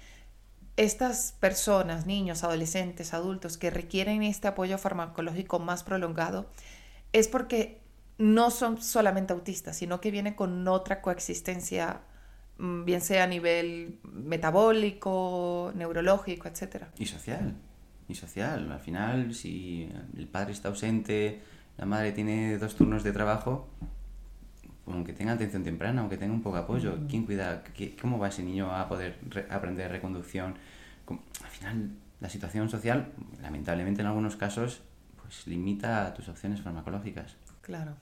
estas 0.77 1.33
personas, 1.39 2.05
niños, 2.05 2.43
adolescentes, 2.43 3.13
adultos 3.13 3.57
que 3.57 3.69
requieren 3.69 4.23
este 4.23 4.49
apoyo 4.49 4.77
farmacológico 4.77 5.59
más 5.59 5.83
prolongado, 5.83 6.49
es 7.13 7.27
porque 7.27 7.81
no 8.17 8.51
son 8.51 8.81
solamente 8.81 9.33
autistas, 9.33 9.77
sino 9.77 10.01
que 10.01 10.11
vienen 10.11 10.33
con 10.33 10.67
otra 10.67 11.01
coexistencia, 11.01 12.01
bien 12.57 13.01
sea 13.01 13.23
a 13.23 13.27
nivel 13.27 13.99
metabólico, 14.03 15.71
neurológico, 15.75 16.47
etc. 16.47 16.85
Y 16.97 17.05
social, 17.05 17.55
y 18.07 18.15
social. 18.15 18.71
Al 18.71 18.79
final, 18.79 19.33
si 19.33 19.89
el 20.17 20.27
padre 20.27 20.53
está 20.53 20.69
ausente, 20.69 21.41
la 21.77 21.85
madre 21.85 22.11
tiene 22.11 22.57
dos 22.57 22.75
turnos 22.75 23.03
de 23.03 23.11
trabajo, 23.11 23.69
aunque 24.87 25.13
tenga 25.13 25.33
atención 25.33 25.63
temprana, 25.63 26.01
aunque 26.01 26.17
tenga 26.17 26.33
un 26.33 26.41
poco 26.41 26.57
de 26.57 26.63
apoyo, 26.63 26.99
¿quién 27.09 27.25
cuida? 27.25 27.63
¿Cómo 27.99 28.19
va 28.19 28.29
ese 28.29 28.43
niño 28.43 28.71
a 28.71 28.87
poder 28.87 29.19
aprender 29.49 29.91
reconducción? 29.91 30.55
Al 31.07 31.49
final, 31.49 31.91
la 32.19 32.29
situación 32.29 32.69
social, 32.69 33.11
lamentablemente 33.41 34.01
en 34.01 34.07
algunos 34.07 34.35
casos, 34.35 34.81
pues 35.21 35.47
limita 35.47 36.13
tus 36.13 36.29
opciones 36.29 36.61
farmacológicas. 36.61 37.35
Claro, 37.61 37.97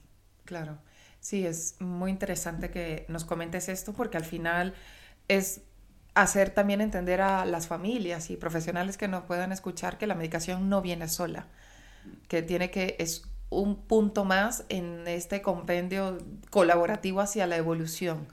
claro. 0.46 0.78
Sí, 1.24 1.46
es 1.46 1.78
muy 1.80 2.12
interesante 2.12 2.70
que 2.70 3.06
nos 3.08 3.24
comentes 3.24 3.70
esto 3.70 3.94
porque 3.94 4.18
al 4.18 4.26
final 4.26 4.74
es 5.30 5.62
hacer 6.16 6.50
también 6.50 6.82
entender 6.82 7.22
a 7.22 7.46
las 7.46 7.68
familias 7.68 8.30
y 8.30 8.36
profesionales 8.36 8.98
que 8.98 9.08
nos 9.08 9.24
puedan 9.24 9.54
escuchar 9.54 9.98
que 9.98 10.06
la 10.06 10.16
medicación 10.16 10.68
no 10.68 10.82
viene 10.82 11.08
sola, 11.08 11.48
que 12.28 12.42
tiene 12.42 12.72
que 12.72 12.98
es 13.00 13.24
un 13.50 13.78
punto 13.88 14.26
más 14.26 14.66
en 14.68 15.08
este 15.08 15.42
compendio 15.42 16.18
colaborativo 16.50 17.22
hacia 17.22 17.48
la 17.48 17.56
evolución. 17.56 18.28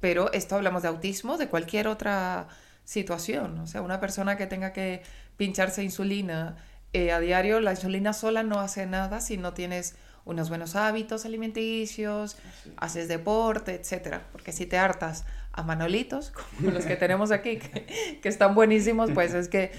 Pero 0.00 0.32
esto 0.32 0.56
hablamos 0.56 0.82
de 0.82 0.88
autismo, 0.88 1.38
de 1.38 1.48
cualquier 1.48 1.86
otra 1.86 2.48
situación. 2.84 3.60
O 3.60 3.68
sea, 3.68 3.82
una 3.82 4.00
persona 4.00 4.36
que 4.36 4.48
tenga 4.48 4.72
que 4.72 5.02
pincharse 5.36 5.84
insulina 5.84 6.56
eh, 6.92 7.12
a 7.12 7.20
diario, 7.20 7.60
la 7.60 7.70
insulina 7.70 8.12
sola 8.12 8.42
no 8.42 8.58
hace 8.58 8.86
nada 8.86 9.20
si 9.20 9.36
no 9.36 9.54
tienes 9.54 9.94
unos 10.24 10.48
buenos 10.48 10.76
hábitos 10.76 11.24
alimenticios, 11.24 12.36
haces 12.76 13.08
deporte, 13.08 13.74
etcétera. 13.74 14.26
Porque 14.32 14.52
si 14.52 14.66
te 14.66 14.78
hartas 14.78 15.24
a 15.52 15.62
manolitos, 15.62 16.30
como 16.56 16.70
los 16.70 16.84
que 16.84 16.96
tenemos 16.96 17.30
aquí, 17.30 17.58
que, 17.58 18.20
que 18.22 18.28
están 18.28 18.54
buenísimos, 18.54 19.10
pues 19.12 19.34
es 19.34 19.48
que 19.48 19.72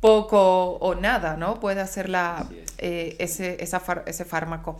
poco 0.00 0.72
o 0.72 0.94
nada, 0.94 1.36
¿no? 1.36 1.58
Puede 1.60 1.80
hacer 1.80 2.08
la, 2.08 2.46
eh, 2.78 3.16
ese, 3.18 3.58
ese 3.60 4.24
fármaco. 4.24 4.78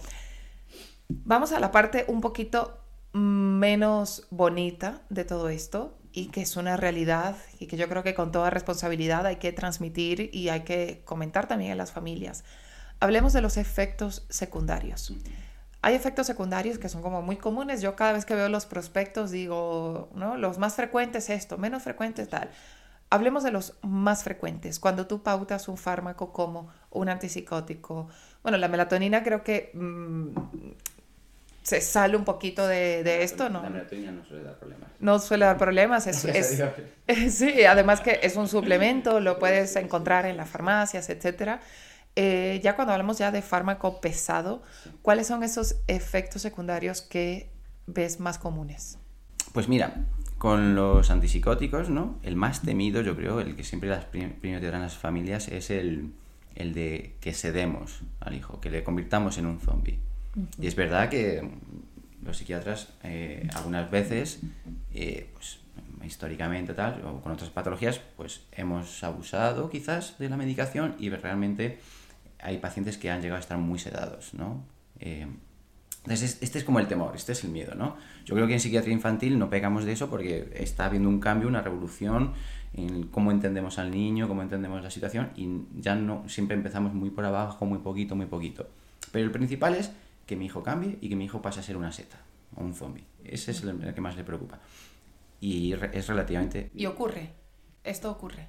Vamos 1.08 1.52
a 1.52 1.60
la 1.60 1.70
parte 1.70 2.04
un 2.08 2.20
poquito 2.20 2.78
menos 3.12 4.26
bonita 4.30 5.02
de 5.08 5.24
todo 5.24 5.48
esto 5.48 5.96
y 6.12 6.26
que 6.26 6.42
es 6.42 6.56
una 6.56 6.76
realidad 6.76 7.36
y 7.58 7.66
que 7.66 7.76
yo 7.76 7.88
creo 7.88 8.02
que 8.02 8.14
con 8.14 8.32
toda 8.32 8.50
responsabilidad 8.50 9.26
hay 9.26 9.36
que 9.36 9.52
transmitir 9.52 10.30
y 10.32 10.48
hay 10.48 10.60
que 10.60 11.02
comentar 11.04 11.48
también 11.48 11.72
a 11.72 11.74
las 11.74 11.92
familias. 11.92 12.44
Hablemos 13.00 13.32
de 13.32 13.42
los 13.42 13.56
efectos 13.56 14.26
secundarios. 14.28 15.12
Hay 15.82 15.94
efectos 15.94 16.26
secundarios 16.26 16.78
que 16.78 16.88
son 16.88 17.02
como 17.02 17.22
muy 17.22 17.36
comunes. 17.36 17.82
Yo 17.82 17.94
cada 17.94 18.12
vez 18.12 18.24
que 18.24 18.34
veo 18.34 18.48
los 18.48 18.66
prospectos 18.66 19.30
digo, 19.30 20.08
¿no? 20.14 20.36
Los 20.36 20.58
más 20.58 20.74
frecuentes 20.74 21.30
esto, 21.30 21.58
menos 21.58 21.82
frecuentes 21.82 22.28
tal. 22.28 22.50
Hablemos 23.10 23.44
de 23.44 23.52
los 23.52 23.74
más 23.82 24.24
frecuentes. 24.24 24.80
Cuando 24.80 25.06
tú 25.06 25.22
pautas 25.22 25.68
un 25.68 25.76
fármaco 25.76 26.32
como 26.32 26.72
un 26.90 27.08
antipsicótico, 27.08 28.08
bueno, 28.42 28.58
la 28.58 28.68
melatonina 28.68 29.22
creo 29.22 29.44
que 29.44 29.70
mm, 29.74 30.28
se 31.66 31.80
sale 31.80 32.16
un 32.16 32.24
poquito 32.24 32.66
de, 32.66 33.22
esto, 33.22 33.48
¿no? 33.48 33.60
La 33.62 33.70
melatonina 33.70 34.12
no 34.12 34.24
suele 34.24 34.44
dar 34.44 34.56
problemas. 34.56 34.90
No 35.00 35.18
suele 35.18 35.44
dar 35.44 35.58
problemas. 35.58 36.06
Es, 36.06 36.18
sí, 37.36 37.64
además 37.64 38.00
que 38.00 38.20
es 38.22 38.36
un 38.36 38.48
suplemento, 38.48 39.20
lo 39.20 39.38
puedes 39.38 39.74
encontrar 39.76 40.26
en 40.26 40.36
las 40.36 40.48
farmacias, 40.48 41.10
etcétera. 41.10 41.60
Eh, 42.16 42.60
ya 42.64 42.74
cuando 42.74 42.92
hablamos 42.92 43.18
ya 43.18 43.30
de 43.30 43.42
fármaco 43.42 44.00
pesado, 44.00 44.62
¿cuáles 45.02 45.26
son 45.26 45.42
esos 45.42 45.76
efectos 45.86 46.42
secundarios 46.42 47.02
que 47.02 47.50
ves 47.86 48.20
más 48.20 48.38
comunes? 48.38 48.98
Pues 49.52 49.68
mira, 49.68 50.06
con 50.38 50.74
los 50.74 51.10
antipsicóticos, 51.10 51.90
¿no? 51.90 52.18
El 52.22 52.36
más 52.36 52.62
temido, 52.62 53.02
yo 53.02 53.14
creo, 53.16 53.40
el 53.40 53.54
que 53.54 53.64
siempre 53.64 53.88
las 53.88 54.10
dan 54.12 54.80
las 54.80 54.96
familias, 54.96 55.48
es 55.48 55.70
el, 55.70 56.12
el, 56.54 56.72
de 56.72 57.16
que 57.20 57.34
sedemos 57.34 58.00
al 58.20 58.34
hijo, 58.34 58.60
que 58.60 58.70
le 58.70 58.82
convirtamos 58.82 59.36
en 59.36 59.46
un 59.46 59.60
zombie. 59.60 59.98
Y 60.60 60.66
es 60.66 60.74
verdad 60.74 61.08
que 61.08 61.48
los 62.22 62.38
psiquiatras 62.38 62.88
eh, 63.02 63.48
algunas 63.54 63.90
veces, 63.90 64.40
eh, 64.92 65.30
pues 65.34 65.60
históricamente 66.04 66.74
tal, 66.74 67.02
o 67.04 67.20
con 67.20 67.32
otras 67.32 67.50
patologías, 67.50 68.00
pues 68.16 68.42
hemos 68.52 69.02
abusado 69.04 69.68
quizás 69.70 70.18
de 70.18 70.28
la 70.28 70.36
medicación 70.36 70.94
y 70.98 71.10
realmente 71.10 71.78
hay 72.40 72.58
pacientes 72.58 72.98
que 72.98 73.10
han 73.10 73.20
llegado 73.20 73.36
a 73.36 73.40
estar 73.40 73.58
muy 73.58 73.78
sedados, 73.78 74.34
¿no? 74.34 74.64
Eh, 75.00 75.26
entonces, 76.06 76.38
este 76.40 76.58
es 76.58 76.64
como 76.64 76.78
el 76.78 76.86
temor, 76.86 77.16
este 77.16 77.32
es 77.32 77.42
el 77.42 77.50
miedo, 77.50 77.74
¿no? 77.74 77.96
Yo 78.24 78.36
creo 78.36 78.46
que 78.46 78.52
en 78.52 78.60
psiquiatría 78.60 78.94
infantil 78.94 79.40
no 79.40 79.50
pegamos 79.50 79.84
de 79.84 79.90
eso 79.90 80.08
porque 80.08 80.52
está 80.54 80.86
habiendo 80.86 81.08
un 81.08 81.18
cambio, 81.18 81.48
una 81.48 81.62
revolución 81.62 82.32
en 82.74 83.08
cómo 83.08 83.32
entendemos 83.32 83.80
al 83.80 83.90
niño, 83.90 84.28
cómo 84.28 84.42
entendemos 84.42 84.84
la 84.84 84.90
situación 84.90 85.30
y 85.34 85.48
ya 85.80 85.96
no 85.96 86.28
siempre 86.28 86.56
empezamos 86.56 86.94
muy 86.94 87.10
por 87.10 87.24
abajo, 87.24 87.66
muy 87.66 87.78
poquito, 87.78 88.14
muy 88.14 88.26
poquito. 88.26 88.68
Pero 89.10 89.24
el 89.24 89.32
principal 89.32 89.74
es 89.74 89.90
que 90.26 90.36
mi 90.36 90.46
hijo 90.46 90.62
cambie 90.62 90.96
y 91.00 91.08
que 91.08 91.16
mi 91.16 91.24
hijo 91.24 91.42
pase 91.42 91.58
a 91.58 91.64
ser 91.64 91.76
una 91.76 91.90
seta 91.90 92.18
o 92.54 92.62
un 92.62 92.74
zombie. 92.74 93.04
Ese 93.24 93.50
es 93.50 93.64
el, 93.64 93.92
que 93.92 94.00
más 94.00 94.16
le 94.16 94.22
preocupa. 94.22 94.60
Y 95.40 95.72
es 95.72 96.06
relativamente... 96.06 96.70
¿Y 96.72 96.86
ocurre? 96.86 97.32
¿Esto 97.82 98.12
ocurre? 98.12 98.46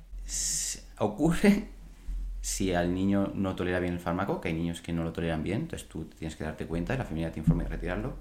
ocurre 1.00 1.70
si 2.48 2.74
al 2.74 2.94
niño 2.94 3.34
no 3.36 3.58
tolera 3.58 3.82
bien 3.82 3.96
el 3.96 4.00
fármaco, 4.00 4.40
que 4.40 4.48
hay 4.48 4.54
niños 4.54 4.80
que 4.80 4.94
no 4.94 5.04
lo 5.04 5.12
toleran 5.12 5.44
bien, 5.44 5.64
entonces 5.64 5.90
tú 5.90 6.06
tienes 6.06 6.38
que 6.38 6.46
darte 6.46 6.66
cuenta 6.66 6.96
y 6.96 6.98
la 6.98 7.04
familia 7.04 7.30
te 7.30 7.42
informa 7.42 7.64
y 7.64 7.68
retirarlo. 7.68 8.16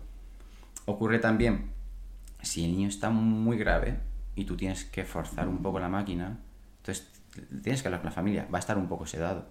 Ocurre 0.85 1.21
también 1.21 1.71
si 2.43 2.65
el 2.65 2.73
niño 2.73 2.89
está 2.89 3.09
muy 3.09 3.57
grave 3.57 4.01
y 4.35 4.45
tú 4.45 4.57
tienes 4.57 4.85
que 4.85 5.05
forzar 5.05 5.47
un 5.47 5.59
poco 5.59 5.79
la 5.79 5.89
máquina, 5.89 6.41
entonces 6.79 7.09
tienes 7.63 7.83
que 7.83 7.87
hablar 7.87 8.01
con 8.01 8.11
la 8.11 8.17
familia, 8.17 8.49
va 8.53 8.59
a 8.59 8.61
estar 8.61 8.77
un 8.77 8.89
poco 8.89 9.07
sedado, 9.07 9.47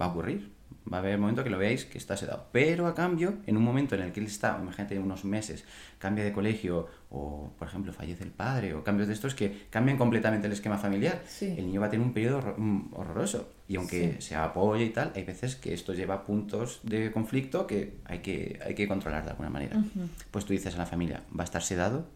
va 0.00 0.06
a 0.06 0.08
ocurrir, 0.08 0.52
va 0.90 0.98
a 0.98 1.00
haber 1.00 1.12
el 1.12 1.18
momento 1.18 1.44
que 1.44 1.50
lo 1.50 1.58
veáis 1.58 1.84
que 1.84 1.98
está 1.98 2.16
sedado. 2.16 2.46
Pero 2.52 2.86
a 2.86 2.94
cambio, 2.94 3.34
en 3.46 3.56
un 3.56 3.62
momento 3.62 3.94
en 3.94 4.02
el 4.02 4.12
que 4.12 4.20
él 4.20 4.26
está, 4.26 4.58
imagínate 4.60 4.98
unos 4.98 5.24
meses, 5.24 5.64
cambia 5.98 6.24
de 6.24 6.32
colegio 6.32 6.88
o, 7.10 7.52
por 7.58 7.68
ejemplo, 7.68 7.92
fallece 7.92 8.24
el 8.24 8.30
padre 8.30 8.74
o 8.74 8.82
cambios 8.82 9.08
de 9.08 9.14
estos 9.14 9.34
que 9.34 9.66
cambian 9.70 9.96
completamente 9.96 10.46
el 10.46 10.52
esquema 10.52 10.78
familiar, 10.78 11.22
el 11.40 11.66
niño 11.66 11.80
va 11.80 11.86
a 11.86 11.90
tener 11.90 12.06
un 12.06 12.12
periodo 12.12 12.54
mm, 12.56 12.94
horroroso. 12.94 13.50
Y 13.68 13.76
aunque 13.76 14.20
se 14.20 14.34
apoye 14.34 14.84
y 14.84 14.90
tal, 14.90 15.12
hay 15.14 15.24
veces 15.24 15.56
que 15.56 15.72
esto 15.72 15.94
lleva 15.94 16.14
a 16.14 16.24
puntos 16.24 16.80
de 16.82 17.10
conflicto 17.10 17.66
que 17.66 17.98
hay 18.04 18.18
que, 18.18 18.60
hay 18.64 18.74
que 18.74 18.86
controlar 18.86 19.24
de 19.24 19.30
alguna 19.30 19.50
manera. 19.50 19.82
Pues 20.30 20.44
tú 20.44 20.52
dices 20.52 20.74
a 20.74 20.78
la 20.78 20.86
familia, 20.86 21.22
va 21.36 21.42
a 21.42 21.44
estar 21.44 21.62
sedado, 21.62 22.06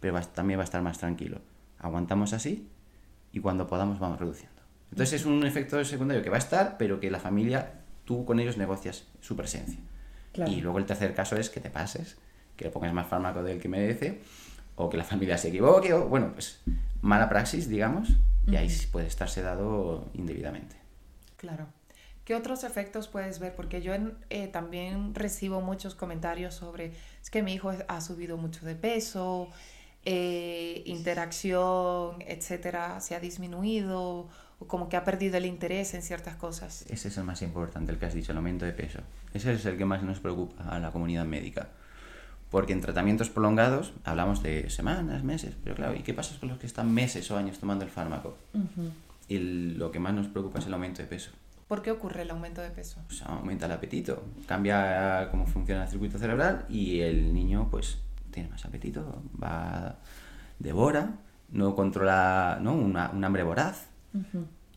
pero 0.00 0.18
también 0.22 0.58
va 0.58 0.62
a 0.62 0.64
estar 0.64 0.80
más 0.80 0.98
tranquilo. 0.98 1.40
Aguantamos 1.78 2.32
así 2.32 2.68
y 3.32 3.40
cuando 3.40 3.66
podamos 3.66 3.98
vamos 3.98 4.20
reduciendo. 4.20 4.61
Entonces 4.92 5.22
es 5.22 5.26
un 5.26 5.44
efecto 5.46 5.82
secundario 5.84 6.22
que 6.22 6.28
va 6.28 6.36
a 6.36 6.38
estar, 6.38 6.76
pero 6.76 7.00
que 7.00 7.10
la 7.10 7.18
familia 7.18 7.80
tú 8.04 8.26
con 8.26 8.38
ellos 8.40 8.58
negocias 8.58 9.04
su 9.20 9.34
presencia. 9.36 9.80
Y 10.46 10.60
luego 10.60 10.78
el 10.78 10.84
tercer 10.84 11.14
caso 11.14 11.36
es 11.36 11.48
que 11.48 11.60
te 11.60 11.70
pases, 11.70 12.18
que 12.56 12.66
le 12.66 12.70
pongas 12.70 12.92
más 12.92 13.06
fármaco 13.06 13.42
del 13.42 13.58
que 13.58 13.68
merece, 13.68 14.20
o 14.76 14.90
que 14.90 14.98
la 14.98 15.04
familia 15.04 15.38
se 15.38 15.48
equivoque, 15.48 15.94
o 15.94 16.08
bueno, 16.08 16.32
pues 16.34 16.60
mala 17.00 17.28
praxis, 17.30 17.68
digamos, 17.70 18.10
y 18.46 18.56
ahí 18.56 18.68
puede 18.90 19.06
estar 19.06 19.30
sedado 19.30 20.10
indebidamente. 20.12 20.76
Claro. 21.38 21.68
¿Qué 22.26 22.34
otros 22.34 22.62
efectos 22.62 23.08
puedes 23.08 23.38
ver? 23.38 23.54
Porque 23.54 23.80
yo 23.80 23.94
eh, 24.28 24.46
también 24.48 25.14
recibo 25.14 25.62
muchos 25.62 25.94
comentarios 25.94 26.54
sobre, 26.54 26.92
es 27.22 27.30
que 27.30 27.42
mi 27.42 27.54
hijo 27.54 27.72
ha 27.88 28.00
subido 28.02 28.36
mucho 28.36 28.64
de 28.64 28.74
peso, 28.74 29.48
eh, 30.04 30.82
interacción, 30.86 32.22
etcétera, 32.26 33.00
se 33.00 33.14
ha 33.14 33.20
disminuido, 33.20 34.28
como 34.66 34.88
que 34.88 34.96
ha 34.96 35.04
perdido 35.04 35.36
el 35.36 35.46
interés 35.46 35.94
en 35.94 36.02
ciertas 36.02 36.36
cosas. 36.36 36.84
Ese 36.88 37.08
es 37.08 37.16
el 37.16 37.24
más 37.24 37.42
importante, 37.42 37.92
el 37.92 37.98
que 37.98 38.06
has 38.06 38.14
dicho, 38.14 38.32
el 38.32 38.38
aumento 38.38 38.64
de 38.64 38.72
peso. 38.72 39.00
Ese 39.34 39.52
es 39.52 39.64
el 39.66 39.76
que 39.76 39.84
más 39.84 40.02
nos 40.02 40.20
preocupa 40.20 40.64
a 40.64 40.78
la 40.78 40.90
comunidad 40.90 41.24
médica. 41.24 41.68
Porque 42.50 42.74
en 42.74 42.80
tratamientos 42.82 43.30
prolongados 43.30 43.94
hablamos 44.04 44.42
de 44.42 44.68
semanas, 44.68 45.24
meses, 45.24 45.54
pero 45.64 45.74
claro, 45.74 45.94
¿y 45.94 46.02
qué 46.02 46.12
pasa 46.12 46.38
con 46.38 46.50
los 46.50 46.58
que 46.58 46.66
están 46.66 46.92
meses 46.92 47.30
o 47.30 47.36
años 47.38 47.58
tomando 47.58 47.84
el 47.84 47.90
fármaco? 47.90 48.36
Y 49.26 49.38
lo 49.38 49.90
que 49.90 49.98
más 49.98 50.12
nos 50.12 50.28
preocupa 50.28 50.58
es 50.58 50.66
el 50.66 50.74
aumento 50.74 51.00
de 51.00 51.08
peso. 51.08 51.30
¿Por 51.66 51.80
qué 51.80 51.90
ocurre 51.90 52.22
el 52.22 52.30
aumento 52.30 52.60
de 52.60 52.68
peso? 52.68 53.00
Pues 53.06 53.22
aumenta 53.22 53.64
el 53.64 53.72
apetito, 53.72 54.22
cambia 54.46 55.28
cómo 55.30 55.46
funciona 55.46 55.84
el 55.84 55.88
circuito 55.88 56.18
cerebral 56.18 56.66
y 56.68 57.00
el 57.00 57.32
niño 57.32 57.68
pues 57.70 57.98
tiene 58.30 58.50
más 58.50 58.66
apetito, 58.66 59.22
va, 59.42 59.96
devora, 60.58 61.14
no 61.50 61.74
controla 61.74 62.58
¿no? 62.60 62.74
Una, 62.74 63.10
un 63.10 63.24
hambre 63.24 63.42
voraz 63.42 63.91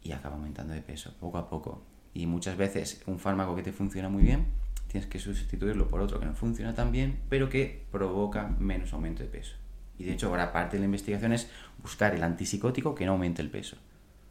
y 0.03 0.11
acaba 0.11 0.35
aumentando 0.35 0.73
de 0.73 0.81
peso 0.81 1.13
poco 1.19 1.37
a 1.37 1.49
poco. 1.49 1.83
Y 2.13 2.27
muchas 2.27 2.57
veces 2.57 3.01
un 3.07 3.19
fármaco 3.19 3.55
que 3.55 3.63
te 3.63 3.73
funciona 3.73 4.09
muy 4.09 4.23
bien, 4.23 4.45
tienes 4.87 5.09
que 5.09 5.19
sustituirlo 5.19 5.87
por 5.87 6.01
otro 6.01 6.19
que 6.19 6.25
no 6.25 6.33
funciona 6.33 6.73
tan 6.73 6.91
bien, 6.91 7.19
pero 7.29 7.49
que 7.49 7.85
provoca 7.91 8.47
menos 8.59 8.93
aumento 8.93 9.23
de 9.23 9.29
peso. 9.29 9.55
Y 9.97 10.05
de 10.05 10.13
hecho 10.13 10.27
ahora 10.27 10.53
parte 10.53 10.77
de 10.77 10.81
la 10.81 10.85
investigación 10.85 11.33
es 11.33 11.49
buscar 11.81 12.13
el 12.15 12.23
antipsicótico 12.23 12.95
que 12.95 13.05
no 13.05 13.13
aumente 13.13 13.41
el 13.41 13.49
peso 13.49 13.77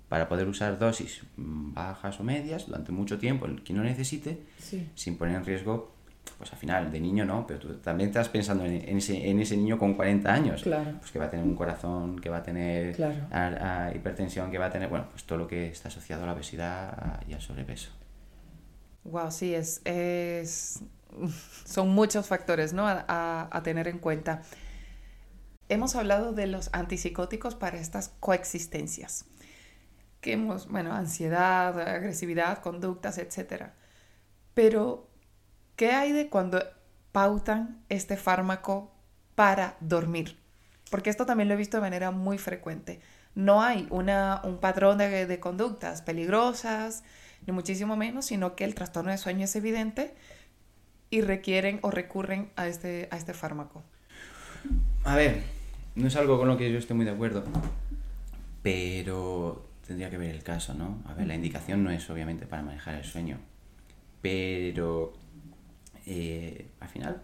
para 0.09 0.29
poder 0.29 0.47
usar 0.49 0.79
dosis 0.79 1.23
bajas 1.37 2.21
o 2.21 2.23
medias 2.23 2.67
durante 2.67 2.93
mucho 2.93 3.19
tiempo, 3.19 3.47
el 3.47 3.63
que 3.63 3.73
no 3.73 3.83
necesite, 3.83 4.39
sin 4.95 5.17
poner 5.17 5.37
en 5.37 5.45
riesgo, 5.45 5.94
pues 6.39 6.53
al 6.53 6.59
final, 6.59 6.91
de 6.91 7.01
niño 7.01 7.25
no, 7.25 7.47
pero 7.47 7.61
tú 7.61 7.75
también 7.75 8.11
estás 8.11 8.29
pensando 8.29 8.65
en, 8.65 8.97
ese, 8.97 9.29
en 9.29 9.41
ese 9.41 9.57
niño 9.57 9.79
con 9.79 9.95
40 9.95 10.33
años, 10.33 10.65
pues 10.65 11.11
que 11.13 11.19
va 11.19 11.27
a 11.27 11.31
tener 11.31 11.45
un 11.45 11.55
corazón, 11.55 12.19
que 12.19 12.29
va 12.29 12.39
a 12.39 12.43
tener 12.43 12.97
hipertensión, 13.95 14.51
que 14.51 14.59
va 14.59 14.67
a 14.67 14.71
tener, 14.71 14.89
bueno, 14.89 15.07
pues 15.11 15.25
todo 15.25 15.39
lo 15.39 15.47
que 15.47 15.69
está 15.69 15.89
asociado 15.89 16.25
a 16.25 16.27
la 16.27 16.33
obesidad 16.33 17.23
y 17.29 17.35
al 17.35 17.41
sobrepeso. 17.41 17.91
Wow, 19.05 19.31
sí, 19.31 19.55
es, 19.55 19.83
es... 19.85 20.83
son 21.65 21.91
muchos 21.91 22.27
factores 22.27 22.73
¿no? 22.73 22.87
a, 22.87 23.49
a 23.51 23.63
tener 23.63 23.89
en 23.89 23.99
cuenta. 23.99 24.43
Hemos 25.69 25.95
hablado 25.95 26.33
de 26.33 26.47
los 26.47 26.71
antipsicóticos 26.73 27.55
para 27.55 27.79
estas 27.79 28.09
coexistencias 28.21 29.27
que 30.25 30.33
hemos, 30.33 30.69
bueno, 30.69 30.95
ansiedad, 30.95 31.79
agresividad, 31.79 32.63
conductas, 32.63 33.19
etc. 33.19 33.73
Pero, 34.55 35.07
¿qué 35.77 35.93
hay 35.93 36.13
de 36.13 36.29
cuando 36.29 36.63
pautan 37.13 37.83
este 37.89 38.17
fármaco 38.17 38.93
para 39.35 39.77
dormir? 39.81 40.39
Porque 40.91 41.11
esto 41.11 41.27
también 41.27 41.49
lo 41.49 41.55
he 41.55 41.59
visto 41.59 41.77
de 41.77 41.83
manera 41.83 42.11
muy 42.11 42.39
frecuente. 42.39 43.01
No 43.35 43.63
hay 43.63 43.87
una, 43.91 44.41
un 44.45 44.59
patrón 44.59 44.99
de, 44.99 45.27
de 45.27 45.41
conductas 45.41 46.03
peligrosas, 46.03 47.03
ni 47.47 47.53
muchísimo 47.53 47.97
menos, 47.97 48.27
sino 48.27 48.55
que 48.55 48.65
el 48.65 48.75
trastorno 48.75 49.11
de 49.11 49.19
sueño 49.19 49.45
es 49.45 49.57
evidente 49.57 50.15
y 51.11 51.21
requieren 51.21 51.79
o 51.83 51.91
recurren 51.91 52.51
a 52.57 52.67
este, 52.67 53.09
a 53.11 53.17
este 53.17 53.35
fármaco. 53.35 53.83
A 55.05 55.17
ver, 55.17 55.43
no 55.95 56.09
es 56.09 56.17
algo 56.17 56.39
con 56.39 56.49
lo 56.49 56.57
que 56.57 56.73
yo 56.73 56.79
esté 56.79 56.95
muy 56.95 57.05
de 57.05 57.13
acuerdo, 57.13 57.45
pero 58.63 59.67
tendría 59.87 60.11
que 60.11 60.19
ver 60.19 60.31
el 60.35 60.43
caso, 60.43 60.75
¿no? 60.75 61.03
A 61.07 61.15
ver, 61.15 61.27
la 61.27 61.35
indicación 61.35 61.85
no 61.85 61.91
es 61.91 62.09
obviamente 62.09 62.47
para 62.47 62.63
manejar 62.63 62.95
el 62.95 63.05
sueño, 63.05 63.39
pero 64.23 65.13
eh, 66.07 66.69
al 66.81 66.89
final 66.89 67.23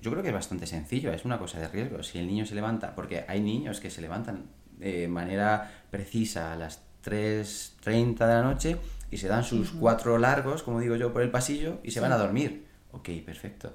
yo 0.00 0.10
creo 0.10 0.22
que 0.22 0.28
es 0.28 0.34
bastante 0.34 0.66
sencillo, 0.66 1.12
es 1.12 1.24
una 1.24 1.38
cosa 1.38 1.58
de 1.58 1.68
riesgo. 1.68 2.02
Si 2.02 2.18
el 2.18 2.26
niño 2.26 2.46
se 2.46 2.54
levanta, 2.54 2.94
porque 2.94 3.24
hay 3.28 3.40
niños 3.40 3.80
que 3.80 3.90
se 3.90 4.00
levantan 4.00 4.46
de 4.78 5.08
manera 5.08 5.70
precisa 5.90 6.52
a 6.52 6.56
las 6.56 6.82
3.30 7.04 8.18
de 8.18 8.34
la 8.34 8.42
noche 8.42 8.76
y 9.10 9.18
se 9.18 9.28
dan 9.28 9.44
sus 9.44 9.70
cuatro 9.70 10.18
largos, 10.18 10.62
como 10.62 10.80
digo 10.80 10.96
yo, 10.96 11.12
por 11.12 11.22
el 11.22 11.30
pasillo 11.30 11.78
y 11.82 11.90
se 11.90 12.00
van 12.00 12.12
a 12.12 12.16
dormir. 12.16 12.66
Ok, 12.92 13.10
perfecto. 13.24 13.74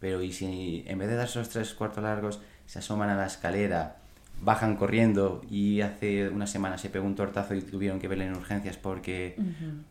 Pero 0.00 0.22
¿y 0.22 0.32
si 0.32 0.84
en 0.86 0.98
vez 0.98 1.08
de 1.08 1.16
darse 1.16 1.38
los 1.38 1.48
tres 1.48 1.74
cuartos 1.74 2.04
largos 2.04 2.40
se 2.66 2.78
asoman 2.78 3.10
a 3.10 3.16
la 3.16 3.26
escalera 3.26 3.96
bajan 4.40 4.76
corriendo 4.76 5.42
y 5.50 5.80
hace 5.80 6.28
una 6.28 6.46
semana 6.46 6.78
se 6.78 6.90
pegó 6.90 7.04
un 7.04 7.16
tortazo 7.16 7.54
y 7.56 7.62
tuvieron 7.62 7.98
que 7.98 8.06
verle 8.06 8.26
en 8.26 8.36
urgencias 8.36 8.76
porque, 8.76 9.36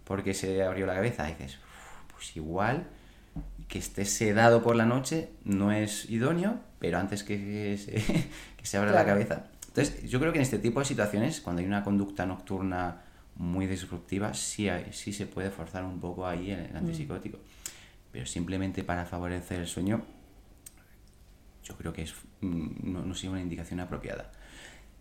porque 0.05 0.33
se 0.33 0.63
abrió 0.63 0.85
la 0.85 0.95
cabeza. 0.95 1.27
Y 1.29 1.33
dices, 1.33 1.59
pues 2.13 2.37
igual 2.37 2.87
que 3.67 3.80
esté 3.80 4.06
sedado 4.06 4.63
por 4.63 4.75
la 4.75 4.86
noche 4.86 5.30
no 5.43 5.71
es 5.71 6.10
idóneo, 6.10 6.60
pero 6.80 6.99
antes 6.99 7.23
que 7.23 7.77
se, 7.77 7.93
que 8.58 8.65
se 8.65 8.77
abra 8.77 8.91
la 8.91 9.06
cabeza. 9.06 9.47
Entonces, 9.67 10.10
yo 10.10 10.19
creo 10.19 10.32
que 10.32 10.39
en 10.39 10.43
este 10.43 10.58
tipo 10.58 10.80
de 10.80 10.86
situaciones, 10.86 11.41
cuando 11.41 11.62
hay 11.62 11.67
una 11.67 11.84
conducta 11.84 12.25
nocturna 12.25 13.01
muy 13.36 13.67
disruptiva, 13.67 14.34
sí, 14.34 14.67
sí 14.91 15.13
se 15.13 15.27
puede 15.27 15.51
forzar 15.51 15.84
un 15.84 15.99
poco 15.99 16.25
ahí 16.25 16.51
el, 16.51 16.73
mm. 16.73 16.77
antipsicótico. 16.77 17.39
Pero 18.12 18.25
simplemente 18.25 18.84
para 18.84 19.06
favorecer 19.06 19.60
el 19.60 19.67
sueño, 19.67 20.03
yo 21.63 21.75
creo 21.75 21.93
que 21.93 22.03
es, 22.03 22.15
mm, 22.41 22.91
no, 22.91 23.03
no 23.03 23.13
sería 23.13 23.32
una 23.32 23.41
indicación 23.41 23.80
apropiada. 23.80 24.32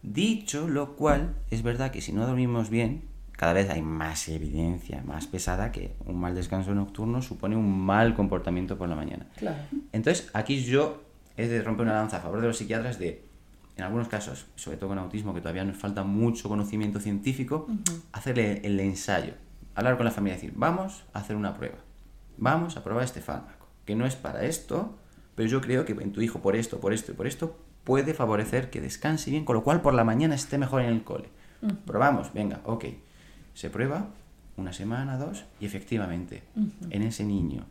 Dicho 0.03 0.69
lo 0.69 0.97
cual, 0.97 1.37
es 1.51 1.63
verdad 1.63 1.91
que 1.91 2.01
si 2.01 2.13
no 2.13 2.27
dormimos 2.27 2.69
bien, 2.69 3.03
cada 3.37 3.53
vez 3.53 3.69
hay 3.71 3.83
más 3.83 4.29
evidencia, 4.29 5.03
más 5.05 5.27
pesada, 5.27 5.71
que 5.71 5.95
un 6.07 6.19
mal 6.19 6.35
descanso 6.35 6.75
nocturno 6.75 7.21
supone 7.21 7.55
un 7.55 7.85
mal 7.85 8.15
comportamiento 8.15 8.79
por 8.79 8.89
la 8.89 8.97
mañana. 8.97 9.27
Claro. 9.37 9.59
Entonces, 9.93 10.31
aquí 10.33 10.65
yo 10.65 11.03
he 11.37 11.47
de 11.47 11.63
romper 11.63 11.87
una 11.87 11.95
lanza 11.95 12.17
a 12.17 12.21
favor 12.21 12.41
de 12.41 12.47
los 12.47 12.57
psiquiatras 12.57 12.99
de, 12.99 13.29
en 13.77 13.85
algunos 13.85 14.09
casos, 14.09 14.47
sobre 14.57 14.79
todo 14.79 14.89
con 14.89 14.99
autismo, 14.99 15.35
que 15.35 15.41
todavía 15.41 15.65
nos 15.65 15.77
falta 15.77 16.03
mucho 16.03 16.49
conocimiento 16.49 16.99
científico, 16.99 17.67
hacerle 18.13 18.63
el 18.65 18.81
ensayo, 18.81 19.35
hablar 19.75 19.97
con 19.97 20.07
la 20.07 20.13
familia 20.13 20.35
y 20.35 20.41
decir, 20.41 20.55
vamos 20.57 21.05
a 21.13 21.19
hacer 21.19 21.37
una 21.37 21.53
prueba, 21.53 21.77
vamos 22.39 22.79
a 22.79 22.85
probar 22.85 23.05
este 23.05 23.21
fármaco, 23.21 23.67
que 23.85 23.95
no 23.95 24.07
es 24.07 24.17
para 24.17 24.45
esto, 24.45 24.99
pero 25.35 25.49
yo 25.49 25.61
creo 25.61 25.85
que 25.85 25.93
en 25.93 26.13
tu 26.13 26.23
hijo 26.23 26.41
por 26.41 26.57
esto, 26.57 26.81
por 26.81 26.95
esto 26.95 27.13
y 27.13 27.15
por 27.15 27.27
esto 27.27 27.59
puede 27.85 28.15
favorecer 28.15 28.71
que 28.71 28.81
descanse 28.81 29.31
bien, 29.31 29.45
con 29.45 29.55
lo 29.55 29.63
cual 29.63 29.83
por 29.83 29.93
la 29.93 30.05
mañana 30.05 30.35
esté 30.35 30.57
mejor 30.57 30.81
en 30.81 30.89
el 30.89 31.05
cole. 31.05 31.29
Probamos, 31.85 32.33
venga, 32.33 32.61
ok. 32.65 32.85
Se 33.57 33.71
prueba 33.71 34.11
una 34.59 34.75
semana, 34.75 35.17
dos, 35.17 35.47
y 35.61 35.65
efectivamente, 35.65 36.43
en 36.91 37.03
ese 37.03 37.25
niño, 37.25 37.65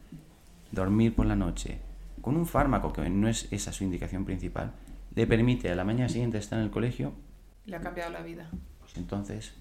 dormir 0.72 1.14
por 1.14 1.28
la 1.28 1.36
noche 1.36 1.78
con 2.22 2.36
un 2.38 2.48
fármaco 2.48 2.92
que 2.92 3.08
no 3.08 3.28
es 3.28 3.48
esa 3.52 3.72
su 3.72 3.84
indicación 3.84 4.26
principal, 4.26 4.72
le 5.14 5.28
permite 5.28 5.70
a 5.70 5.76
la 5.76 5.84
mañana 5.84 6.10
siguiente 6.10 6.40
estar 6.40 6.58
en 6.58 6.66
el 6.66 6.72
colegio. 6.72 7.14
Le 7.68 7.76
ha 7.76 7.82
cambiado 7.82 8.12
la 8.12 8.24
vida. 8.24 8.50
Pues 8.80 8.98
entonces. 8.98 9.54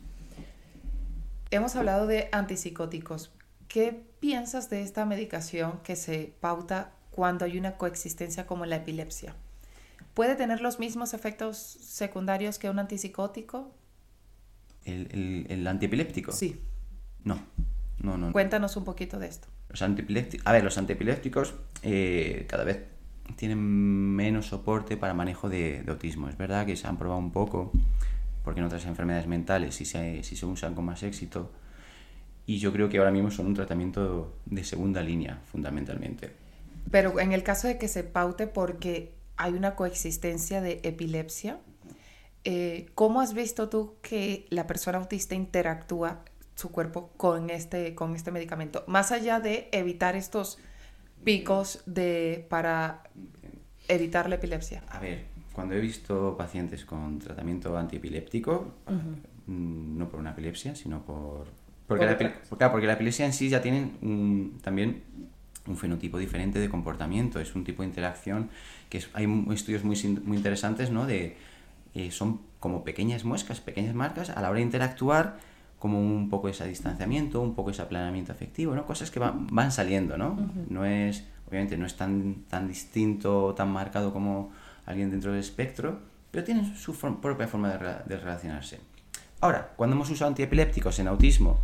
Hemos 1.50 1.76
hablado 1.76 2.06
de 2.06 2.30
antipsicóticos. 2.32 3.30
¿Qué 3.68 4.02
piensas 4.18 4.70
de 4.70 4.80
esta 4.80 5.04
medicación 5.04 5.80
que 5.82 5.94
se 5.94 6.32
pauta 6.40 6.92
cuando 7.10 7.44
hay 7.44 7.58
una 7.58 7.76
coexistencia 7.76 8.46
como 8.46 8.64
la 8.64 8.76
epilepsia? 8.76 9.36
¿Puede 10.14 10.36
tener 10.36 10.62
los 10.62 10.78
mismos 10.78 11.12
efectos 11.12 11.58
secundarios 11.58 12.58
que 12.58 12.70
un 12.70 12.78
antipsicótico? 12.78 13.74
¿El, 14.84 15.46
el, 15.48 15.66
antiepiléptico? 15.66 16.32
Sí. 16.32 16.60
No. 17.24 17.38
No, 17.98 18.18
no. 18.18 18.32
Cuéntanos 18.32 18.76
un 18.76 18.84
poquito 18.84 19.18
de 19.18 19.28
esto. 19.28 19.48
Los 19.68 19.80
antipilépticos, 19.82 20.46
a 20.46 20.52
ver, 20.52 20.62
los 20.62 20.76
antiepilépticos 20.76 21.54
eh, 21.82 22.44
cada 22.48 22.64
vez 22.64 22.80
tienen 23.36 23.58
menos 23.58 24.46
soporte 24.46 24.96
para 24.96 25.14
manejo 25.14 25.48
de, 25.48 25.82
autismo. 25.88 26.28
Es 26.28 26.36
verdad 26.36 26.66
que 26.66 26.76
se 26.76 26.86
han 26.86 26.98
probado 26.98 27.18
un 27.18 27.32
poco, 27.32 27.72
porque 28.44 28.60
en 28.60 28.66
otras 28.66 28.84
enfermedades 28.84 29.26
mentales 29.26 29.74
sí 29.74 29.84
se, 29.84 30.22
sí 30.22 30.36
se 30.36 30.44
usan 30.44 30.74
con 30.74 30.84
más 30.84 31.02
éxito. 31.02 31.50
Y 32.46 32.58
yo 32.58 32.72
creo 32.72 32.90
que 32.90 32.98
ahora 32.98 33.10
mismo 33.10 33.30
son 33.30 33.46
un 33.46 33.54
tratamiento 33.54 34.36
de 34.44 34.64
segunda 34.64 35.02
línea, 35.02 35.40
fundamentalmente. 35.50 36.32
Pero 36.90 37.18
en 37.18 37.32
el 37.32 37.42
caso 37.42 37.68
de 37.68 37.78
que 37.78 37.88
se 37.88 38.04
paute 38.04 38.46
porque 38.46 39.14
hay 39.36 39.52
una 39.54 39.74
coexistencia 39.74 40.60
de 40.60 40.80
epilepsia. 40.82 41.58
Eh, 42.44 42.90
¿Cómo 42.94 43.22
has 43.22 43.32
visto 43.32 43.70
tú 43.70 43.94
que 44.02 44.46
la 44.50 44.66
persona 44.66 44.98
autista 44.98 45.34
interactúa 45.34 46.20
su 46.54 46.70
cuerpo 46.70 47.10
con 47.16 47.48
este, 47.48 47.94
con 47.94 48.14
este 48.14 48.30
medicamento? 48.30 48.84
Más 48.86 49.12
allá 49.12 49.40
de 49.40 49.68
evitar 49.72 50.14
estos 50.14 50.58
picos 51.24 51.82
de, 51.86 52.46
para 52.50 53.02
evitar 53.88 54.28
la 54.28 54.34
epilepsia. 54.34 54.82
A 54.90 55.00
ver, 55.00 55.24
cuando 55.52 55.74
he 55.74 55.80
visto 55.80 56.36
pacientes 56.36 56.84
con 56.84 57.18
tratamiento 57.18 57.76
antiepiléptico, 57.78 58.74
mm, 59.46 59.98
no 59.98 60.08
por 60.10 60.20
una 60.20 60.32
epilepsia, 60.32 60.74
sino 60.74 61.02
por... 61.02 61.46
Porque, 61.86 62.06
la, 62.06 62.70
porque 62.70 62.86
la 62.86 62.94
epilepsia 62.94 63.26
en 63.26 63.32
sí 63.32 63.48
ya 63.48 63.60
tienen 63.60 64.58
también 64.62 65.02
un 65.66 65.76
fenotipo 65.76 66.18
diferente 66.18 66.58
de 66.58 66.68
comportamiento, 66.68 67.40
es 67.40 67.54
un 67.54 67.64
tipo 67.64 67.82
de 67.82 67.88
interacción 67.88 68.50
que 68.88 69.02
hay 69.14 69.26
estudios 69.52 69.84
muy, 69.84 69.96
muy 70.24 70.36
interesantes, 70.36 70.90
¿no? 70.90 71.06
De, 71.06 71.36
eh, 71.94 72.10
son 72.10 72.40
como 72.60 72.84
pequeñas 72.84 73.24
muescas, 73.24 73.60
pequeñas 73.60 73.94
marcas, 73.94 74.30
a 74.30 74.40
la 74.40 74.50
hora 74.50 74.58
de 74.58 74.64
interactuar, 74.64 75.38
como 75.78 76.00
un 76.00 76.30
poco 76.30 76.48
ese 76.48 76.66
distanciamiento, 76.66 77.40
un 77.40 77.54
poco 77.54 77.70
ese 77.70 77.82
aplanamiento 77.82 78.32
afectivo, 78.32 78.74
¿no? 78.74 78.86
Cosas 78.86 79.10
que 79.10 79.20
van, 79.20 79.46
van 79.48 79.70
saliendo, 79.70 80.16
¿no? 80.16 80.50
No 80.68 80.84
es, 80.84 81.24
obviamente 81.46 81.76
no 81.76 81.84
es 81.84 81.96
tan, 81.96 82.44
tan 82.48 82.68
distinto, 82.68 83.54
tan 83.54 83.70
marcado 83.70 84.12
como 84.12 84.50
alguien 84.86 85.10
dentro 85.10 85.32
del 85.32 85.40
espectro, 85.40 86.00
pero 86.30 86.42
tienen 86.42 86.74
su 86.74 86.94
propia 86.94 87.46
forma 87.46 87.76
de, 87.76 87.96
de 88.06 88.16
relacionarse. 88.16 88.80
Ahora, 89.40 89.72
cuando 89.76 89.94
hemos 89.94 90.08
usado 90.08 90.28
antiepilépticos 90.28 90.98
en 91.00 91.08
autismo, 91.08 91.58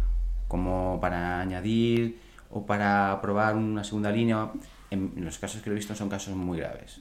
como 0.48 0.98
para 1.00 1.40
añadir 1.40 2.20
o 2.50 2.66
para 2.66 3.20
probar 3.22 3.56
una 3.56 3.84
segunda 3.84 4.10
línea, 4.10 4.50
en, 4.90 5.12
los 5.16 5.38
casos 5.38 5.62
que 5.62 5.70
lo 5.70 5.76
he 5.76 5.78
visto 5.78 5.94
son 5.94 6.08
casos 6.08 6.34
muy 6.34 6.58
graves. 6.58 7.00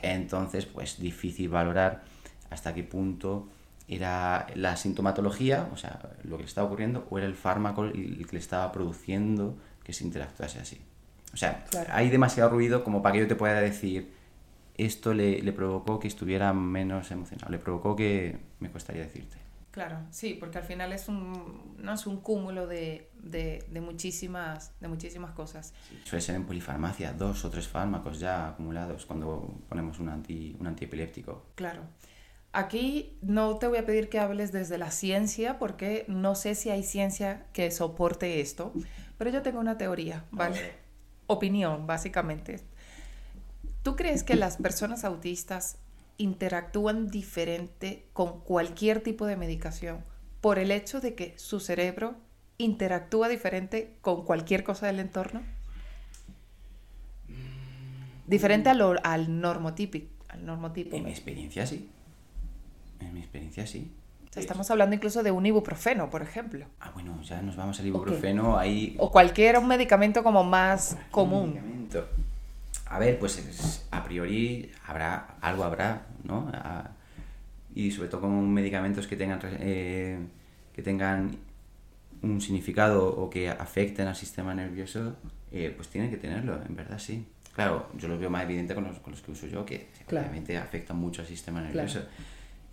Entonces, 0.00 0.64
pues 0.64 0.98
difícil 0.98 1.48
valorar 1.48 2.04
hasta 2.56 2.74
qué 2.74 2.82
punto 2.82 3.48
era 3.86 4.46
la 4.56 4.76
sintomatología, 4.76 5.68
o 5.72 5.76
sea, 5.76 6.00
lo 6.24 6.36
que 6.36 6.42
le 6.42 6.48
estaba 6.48 6.66
ocurriendo, 6.66 7.06
o 7.10 7.18
era 7.18 7.26
el 7.26 7.36
fármaco 7.36 7.84
el 7.84 8.26
que 8.26 8.32
le 8.32 8.40
estaba 8.40 8.72
produciendo 8.72 9.56
que 9.84 9.92
se 9.92 10.02
interactuase 10.04 10.58
así. 10.58 10.80
O 11.32 11.36
sea, 11.36 11.64
Claro. 11.70 11.90
hay 11.92 12.08
demasiado 12.10 12.50
ruido 12.50 12.82
como 12.82 13.02
para 13.02 13.12
que 13.12 13.20
yo 13.20 13.28
te 13.28 13.36
pueda 13.36 13.60
decir, 13.60 14.10
esto 14.76 15.14
le, 15.14 15.40
le 15.42 15.52
provocó 15.52 16.00
que 16.00 16.08
estuviera 16.08 16.52
menos 16.52 17.10
emocionado, 17.10 17.50
le 17.52 17.58
provocó 17.58 17.94
que 17.94 18.38
me 18.58 18.70
costaría 18.70 19.02
decirte. 19.02 19.36
Claro, 19.70 19.98
sí, 20.10 20.34
porque 20.40 20.56
al 20.58 20.64
final 20.64 20.92
es 20.94 21.06
un, 21.06 21.74
no 21.78 21.92
es 21.92 22.06
un 22.06 22.16
cúmulo 22.22 22.66
de, 22.66 23.10
de, 23.22 23.62
de 23.70 23.80
muchísimas, 23.82 24.72
de 24.80 24.88
muchísimas 24.88 25.32
cosas. 25.32 25.74
Suele 26.04 26.22
ser 26.22 26.34
en 26.34 26.44
polifarmacia, 26.46 27.12
dos 27.12 27.44
o 27.44 27.50
tres 27.50 27.68
fármacos 27.68 28.18
ya 28.18 28.48
acumulados 28.48 29.04
cuando 29.04 29.54
ponemos 29.68 30.00
un, 30.00 30.08
anti, 30.08 30.56
un 30.58 30.66
antiepiléptico. 30.66 31.44
Claro. 31.54 31.82
Aquí 32.58 33.18
no 33.20 33.56
te 33.58 33.66
voy 33.66 33.76
a 33.76 33.84
pedir 33.84 34.08
que 34.08 34.18
hables 34.18 34.50
desde 34.50 34.78
la 34.78 34.90
ciencia 34.90 35.58
porque 35.58 36.06
no 36.08 36.34
sé 36.34 36.54
si 36.54 36.70
hay 36.70 36.82
ciencia 36.82 37.44
que 37.52 37.70
soporte 37.70 38.40
esto, 38.40 38.72
pero 39.18 39.28
yo 39.30 39.42
tengo 39.42 39.60
una 39.60 39.76
teoría, 39.76 40.24
¿vale? 40.30 40.56
Opinión, 41.26 41.86
básicamente. 41.86 42.60
¿Tú 43.82 43.94
crees 43.94 44.22
que 44.24 44.36
las 44.36 44.56
personas 44.56 45.04
autistas 45.04 45.76
interactúan 46.16 47.08
diferente 47.08 48.06
con 48.14 48.40
cualquier 48.40 49.02
tipo 49.02 49.26
de 49.26 49.36
medicación 49.36 50.02
por 50.40 50.58
el 50.58 50.70
hecho 50.70 51.00
de 51.02 51.14
que 51.14 51.34
su 51.38 51.60
cerebro 51.60 52.14
interactúa 52.56 53.28
diferente 53.28 53.98
con 54.00 54.24
cualquier 54.24 54.64
cosa 54.64 54.86
del 54.86 55.00
entorno? 55.00 55.42
Diferente 58.26 58.70
a 58.70 58.74
lo- 58.74 58.94
al 59.04 59.42
normotípico. 59.42 60.08
Al 60.28 60.46
normotipo. 60.46 60.96
En 60.96 61.04
mi 61.04 61.10
experiencia 61.10 61.66
sí. 61.66 61.90
En 63.00 63.12
mi 63.14 63.20
experiencia 63.20 63.66
sí. 63.66 63.90
O 64.28 64.32
sea, 64.32 64.40
estamos 64.42 64.70
hablando 64.70 64.94
incluso 64.94 65.22
de 65.22 65.30
un 65.30 65.46
ibuprofeno, 65.46 66.10
por 66.10 66.20
ejemplo. 66.22 66.66
Ah, 66.80 66.90
bueno, 66.92 67.20
ya 67.22 67.40
nos 67.42 67.56
vamos 67.56 67.78
al 67.80 67.86
ibuprofeno, 67.86 68.58
ahí... 68.58 68.94
O 68.98 69.10
cualquier 69.10 69.58
un 69.58 69.66
medicamento 69.66 70.22
como 70.22 70.44
más 70.44 70.96
común. 71.10 71.54
medicamento. 71.54 72.06
A 72.86 72.98
ver, 72.98 73.18
pues 73.18 73.38
es- 73.38 73.86
a 73.90 74.04
priori 74.04 74.70
habrá, 74.86 75.36
algo 75.40 75.64
habrá, 75.64 76.06
¿no? 76.24 76.50
A- 76.52 76.90
y 77.74 77.90
sobre 77.90 78.08
todo 78.08 78.22
con 78.22 78.52
medicamentos 78.52 79.06
que 79.06 79.16
tengan, 79.16 79.40
eh, 79.60 80.18
que 80.74 80.82
tengan 80.82 81.36
un 82.22 82.40
significado 82.40 83.06
o 83.06 83.28
que 83.30 83.48
afecten 83.50 84.06
al 84.06 84.16
sistema 84.16 84.54
nervioso, 84.54 85.16
eh, 85.52 85.72
pues 85.74 85.88
tienen 85.88 86.10
que 86.10 86.16
tenerlo, 86.16 86.58
en 86.66 86.74
verdad 86.76 86.98
sí. 86.98 87.26
Claro, 87.54 87.88
yo 87.96 88.08
lo 88.08 88.18
veo 88.18 88.28
más 88.30 88.42
evidente 88.44 88.74
con 88.74 88.84
los, 88.84 88.98
con 88.98 89.12
los 89.12 89.22
que 89.22 89.30
uso 89.30 89.46
yo, 89.46 89.64
que 89.64 89.88
Claro. 90.06 90.26
obviamente 90.26 90.56
afectan 90.58 90.96
mucho 90.98 91.22
al 91.22 91.28
sistema 91.28 91.60
Claro. 91.60 91.88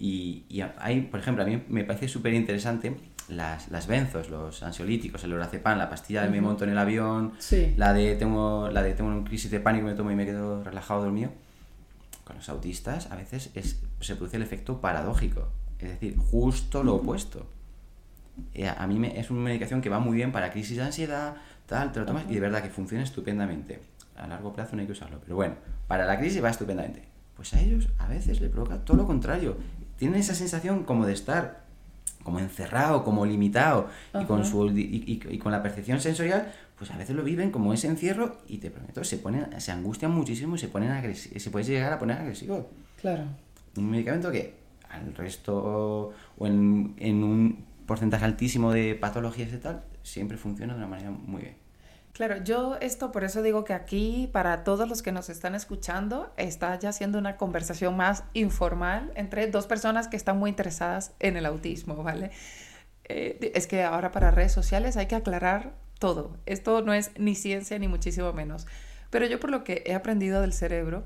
Y, 0.06 0.44
y 0.50 0.60
hay, 0.80 1.00
por 1.02 1.22
ejemplo, 1.22 1.44
a 1.44 1.48
mí 1.48 1.63
me 1.70 1.86
parece 1.86 2.10
súper 2.10 2.34
interesante 2.34 2.94
las, 3.30 3.72
las 3.72 3.88
benzos, 3.88 4.30
los 4.30 4.62
ansiolíticos, 4.62 5.24
el 5.24 5.30
lorazepam, 5.30 5.78
la 5.78 5.89
pastilla 5.89 6.24
de 6.24 6.30
me 6.30 6.42
monto 6.42 6.66
en 6.66 6.72
el 6.72 6.78
avión, 6.78 7.32
Sí. 7.39 7.74
la 7.78 7.94
de 7.94 8.18
tengo 8.18 8.68
la 8.70 8.84
de 8.84 8.96
tengo 8.96 9.10
una 9.10 9.24
crisis 9.24 9.50
de 9.50 9.62
pánico, 9.62 9.86
me 9.86 9.94
tomo 9.94 10.12
y 10.12 10.16
me 10.16 10.26
quedo 10.26 10.62
relajado 10.62 11.04
dormido. 11.04 11.32
Con 12.26 12.36
los 12.36 12.50
autistas 12.50 13.10
a 13.12 13.16
veces 13.16 13.50
es, 13.56 13.82
se 14.02 14.16
produce 14.18 14.36
el 14.36 14.44
efecto 14.44 14.82
paradójico, 14.82 15.48
es 15.80 15.88
decir, 15.89 16.18
justo 16.18 16.84
lo 16.84 16.96
opuesto. 16.96 17.48
Eh, 18.56 18.68
a 18.68 18.86
mí 18.88 19.00
me, 19.00 19.18
es 19.18 19.32
una 19.32 19.39
medicación 19.39 19.80
que 19.80 19.88
va 19.89 20.00
muy 20.00 20.16
bien 20.18 20.34
para 20.34 20.52
crisis 20.52 20.76
de 20.78 20.84
ansiedad, 20.84 21.36
tal, 21.66 21.94
te 21.94 22.02
lo 22.02 22.06
tomas 22.06 22.26
y 22.30 22.34
de 22.34 22.39
verdad 22.42 22.62
que 22.62 22.70
funciona 22.70 23.06
estupendamente. 23.06 23.80
A 24.18 24.28
largo 24.28 24.52
plazo 24.52 24.76
no 24.76 24.82
hay 24.82 24.86
que 24.86 24.92
usarlo, 24.92 25.20
pero 25.24 25.36
bueno, 25.38 25.56
para 25.88 26.06
la 26.06 26.20
crisis 26.20 26.44
va 26.44 26.50
estupendamente. 26.50 27.04
Pues 27.38 27.54
a 27.54 27.62
ellos 27.62 27.88
a 28.00 28.08
veces 28.08 28.42
le 28.42 28.50
provoca 28.50 28.80
todo 28.80 28.98
lo 28.98 29.08
contrario. 29.08 29.58
Tienen 29.97 30.19
esa 30.19 30.36
sensación 30.36 30.84
como 30.84 31.06
de 31.06 31.13
estar 31.13 31.63
como 32.23 32.39
encerrado, 32.39 33.03
como 33.03 33.25
limitado 33.25 33.89
y 34.21 34.23
con, 34.25 34.45
su, 34.45 34.69
y, 34.69 34.82
y- 34.82 35.21
y 35.29 35.38
con 35.39 35.51
la 35.51 35.62
percepción 35.62 35.99
sensorial, 35.99 36.53
pues 36.77 36.89
a 36.91 36.97
veces 36.97 37.15
lo 37.17 37.23
viven 37.23 37.51
como 37.51 37.73
ese 37.73 37.88
encierro 37.88 38.38
y 38.47 38.60
te 38.60 38.69
prometo, 38.71 39.03
se 39.03 39.17
ponen, 39.17 39.60
se 39.60 39.71
angustian 39.73 40.12
muchísimo 40.12 40.56
y 40.56 40.60
se 40.60 40.69
ponen 40.69 40.91
agresi- 40.91 41.38
se 41.38 41.49
puede 41.51 41.65
llegar 41.65 41.91
a 41.91 41.99
poner 41.99 42.17
agresivo. 42.17 42.69
Claro. 43.01 43.25
Un 43.75 43.89
medicamento 43.91 44.32
que 44.32 44.53
al 44.89 45.13
resto 45.15 46.13
o 46.38 46.47
en, 46.47 46.93
en 46.97 47.23
un 47.25 47.65
porcentaje 47.86 48.23
altísimo 48.23 48.71
de 48.71 48.95
patologías 48.95 49.51
y 49.51 49.58
tal, 49.58 49.84
siempre 50.03 50.38
funciona 50.38 50.73
de 50.73 50.79
una 50.79 50.88
manera 50.88 51.12
muy 51.12 51.41
bien. 51.41 51.56
Claro, 52.13 52.43
yo 52.43 52.78
esto 52.80 53.12
por 53.12 53.23
eso 53.23 53.41
digo 53.41 53.63
que 53.63 53.73
aquí 53.73 54.30
para 54.32 54.63
todos 54.63 54.88
los 54.88 55.02
que 55.02 55.12
nos 55.12 55.30
están 55.30 55.56
escuchando 55.56 56.32
está 56.38 56.78
ya 56.78 56.91
siendo 56.91 57.17
una 57.17 57.38
conversación 57.38 57.97
más 57.97 58.23
informal 58.34 59.12
entre 59.15 59.47
dos 59.47 59.65
personas 59.65 60.08
que 60.08 60.15
están 60.15 60.38
muy 60.38 60.52
interesadas 60.52 61.13
en 61.19 61.38
el 61.38 61.47
autismo, 61.47 62.04
¿vale? 62.04 62.30
Eh, 63.06 63.52
es 63.56 63.65
que 63.65 63.82
ahora 63.82 64.12
para 64.12 64.30
redes 64.30 64.52
sociales 64.52 64.95
hay 64.95 65.08
que 65.08 65.15
aclarar 65.15 65.73
todo. 65.97 66.38
Esto 66.45 66.82
no 66.84 66.93
es 66.93 67.12
ni 67.17 67.34
ciencia 67.34 67.80
ni 67.80 67.88
muchísimo 67.88 68.32
menos. 68.32 68.67
Pero 69.10 69.26
yo 69.26 69.39
por 69.39 69.49
lo 69.49 69.63
que 69.63 69.84
he 69.88 69.95
aprendido 69.95 70.39
del 70.41 70.54
cerebro, 70.54 71.06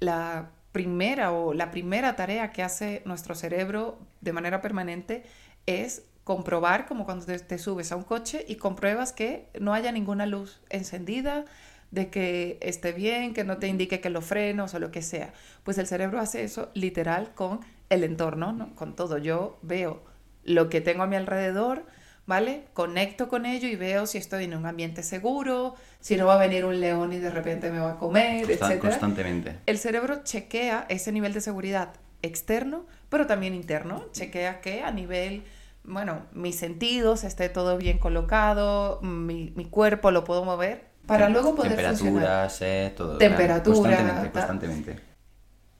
la 0.00 0.50
primera 0.72 1.32
o 1.32 1.54
la 1.54 1.70
primera 1.70 2.14
tarea 2.14 2.50
que 2.52 2.62
hace 2.62 3.02
nuestro 3.06 3.34
cerebro 3.34 3.98
de 4.20 4.32
manera 4.34 4.60
permanente 4.60 5.22
es 5.64 6.02
comprobar, 6.24 6.86
como 6.86 7.04
cuando 7.04 7.26
te, 7.26 7.38
te 7.38 7.58
subes 7.58 7.92
a 7.92 7.96
un 7.96 8.04
coche 8.04 8.44
y 8.48 8.56
compruebas 8.56 9.12
que 9.12 9.48
no 9.58 9.74
haya 9.74 9.92
ninguna 9.92 10.26
luz 10.26 10.60
encendida, 10.70 11.44
de 11.92 12.08
que 12.08 12.58
esté 12.62 12.92
bien, 12.92 13.34
que 13.34 13.44
no 13.44 13.58
te 13.58 13.68
indique 13.68 14.00
que 14.00 14.10
lo 14.10 14.22
frenos 14.22 14.74
o 14.74 14.78
lo 14.78 14.90
que 14.90 15.02
sea. 15.02 15.32
Pues 15.62 15.78
el 15.78 15.86
cerebro 15.86 16.20
hace 16.20 16.42
eso 16.42 16.70
literal 16.74 17.32
con 17.34 17.60
el 17.90 18.02
entorno, 18.02 18.52
¿no? 18.52 18.74
con 18.74 18.96
todo. 18.96 19.18
Yo 19.18 19.58
veo 19.62 20.02
lo 20.42 20.68
que 20.70 20.80
tengo 20.80 21.02
a 21.02 21.06
mi 21.06 21.16
alrededor, 21.16 21.84
¿vale? 22.26 22.64
Conecto 22.72 23.28
con 23.28 23.44
ello 23.44 23.68
y 23.68 23.76
veo 23.76 24.06
si 24.06 24.16
estoy 24.16 24.44
en 24.44 24.56
un 24.56 24.64
ambiente 24.64 25.02
seguro, 25.02 25.74
si 26.00 26.16
no 26.16 26.26
va 26.26 26.34
a 26.34 26.38
venir 26.38 26.64
un 26.64 26.80
león 26.80 27.12
y 27.12 27.18
de 27.18 27.30
repente 27.30 27.70
me 27.70 27.78
va 27.78 27.92
a 27.92 27.98
comer, 27.98 28.50
etc. 28.50 28.78
constantemente. 28.80 29.58
El 29.66 29.78
cerebro 29.78 30.22
chequea 30.24 30.86
ese 30.88 31.12
nivel 31.12 31.34
de 31.34 31.42
seguridad 31.42 31.92
externo, 32.22 32.86
pero 33.10 33.26
también 33.26 33.54
interno. 33.54 34.06
Chequea 34.12 34.62
que 34.62 34.82
a 34.82 34.90
nivel, 34.90 35.44
bueno, 35.84 36.26
mis 36.32 36.56
sentidos 36.56 37.24
esté 37.24 37.48
todo 37.48 37.76
bien 37.76 37.98
colocado, 37.98 39.00
mi, 39.02 39.52
mi 39.56 39.64
cuerpo 39.66 40.10
lo 40.10 40.24
puedo 40.24 40.44
mover 40.44 40.90
para 41.06 41.28
luego 41.28 41.54
poder. 41.56 41.72
Temperatura, 41.76 42.48
sed, 42.48 42.92
todo. 42.94 43.18
Temperatura, 43.18 43.74
Constantemente, 43.76 44.20
tal. 44.20 44.32
constantemente. 44.32 45.00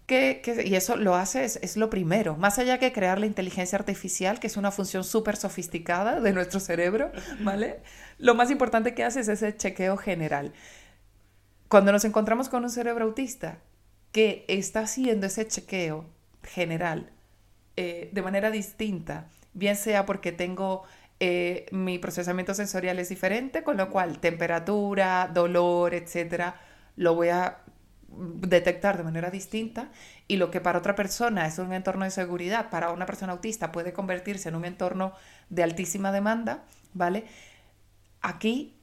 Que, 0.06 0.40
que- 0.42 0.66
y 0.66 0.74
eso 0.74 0.96
lo 0.96 1.14
hace, 1.14 1.44
es, 1.44 1.56
es 1.62 1.76
lo 1.76 1.88
primero. 1.88 2.36
Más 2.36 2.58
allá 2.58 2.78
que 2.78 2.92
crear 2.92 3.20
la 3.20 3.26
inteligencia 3.26 3.78
artificial, 3.78 4.40
que 4.40 4.48
es 4.48 4.56
una 4.56 4.72
función 4.72 5.04
súper 5.04 5.36
sofisticada 5.36 6.20
de 6.20 6.32
nuestro 6.32 6.58
cerebro, 6.60 7.12
¿vale? 7.40 7.80
Lo 8.18 8.34
más 8.34 8.50
importante 8.50 8.94
que 8.94 9.04
hace 9.04 9.20
es 9.20 9.28
ese 9.28 9.56
chequeo 9.56 9.96
general. 9.96 10.52
Cuando 11.68 11.92
nos 11.92 12.04
encontramos 12.04 12.48
con 12.48 12.64
un 12.64 12.70
cerebro 12.70 13.04
autista 13.04 13.58
que 14.10 14.44
está 14.48 14.80
haciendo 14.80 15.26
ese 15.28 15.46
chequeo 15.46 16.04
general 16.42 17.10
eh, 17.76 18.10
de 18.12 18.22
manera 18.22 18.50
distinta, 18.50 19.28
bien 19.54 19.76
sea 19.76 20.06
porque 20.06 20.32
tengo 20.32 20.84
eh, 21.20 21.66
mi 21.70 21.98
procesamiento 21.98 22.54
sensorial 22.54 22.98
es 22.98 23.08
diferente, 23.08 23.62
con 23.62 23.76
lo 23.76 23.90
cual 23.90 24.18
temperatura, 24.18 25.30
dolor, 25.32 25.94
etcétera, 25.94 26.56
lo 26.96 27.14
voy 27.14 27.28
a 27.28 27.58
detectar 28.08 28.96
de 28.96 29.04
manera 29.04 29.30
distinta 29.30 29.90
y 30.28 30.36
lo 30.36 30.50
que 30.50 30.60
para 30.60 30.78
otra 30.78 30.94
persona 30.94 31.46
es 31.46 31.58
un 31.58 31.72
entorno 31.72 32.04
de 32.04 32.10
seguridad, 32.10 32.70
para 32.70 32.90
una 32.90 33.06
persona 33.06 33.32
autista 33.32 33.72
puede 33.72 33.92
convertirse 33.92 34.48
en 34.48 34.56
un 34.56 34.64
entorno 34.64 35.12
de 35.48 35.62
altísima 35.62 36.12
demanda, 36.12 36.64
¿vale? 36.92 37.24
Aquí, 38.20 38.76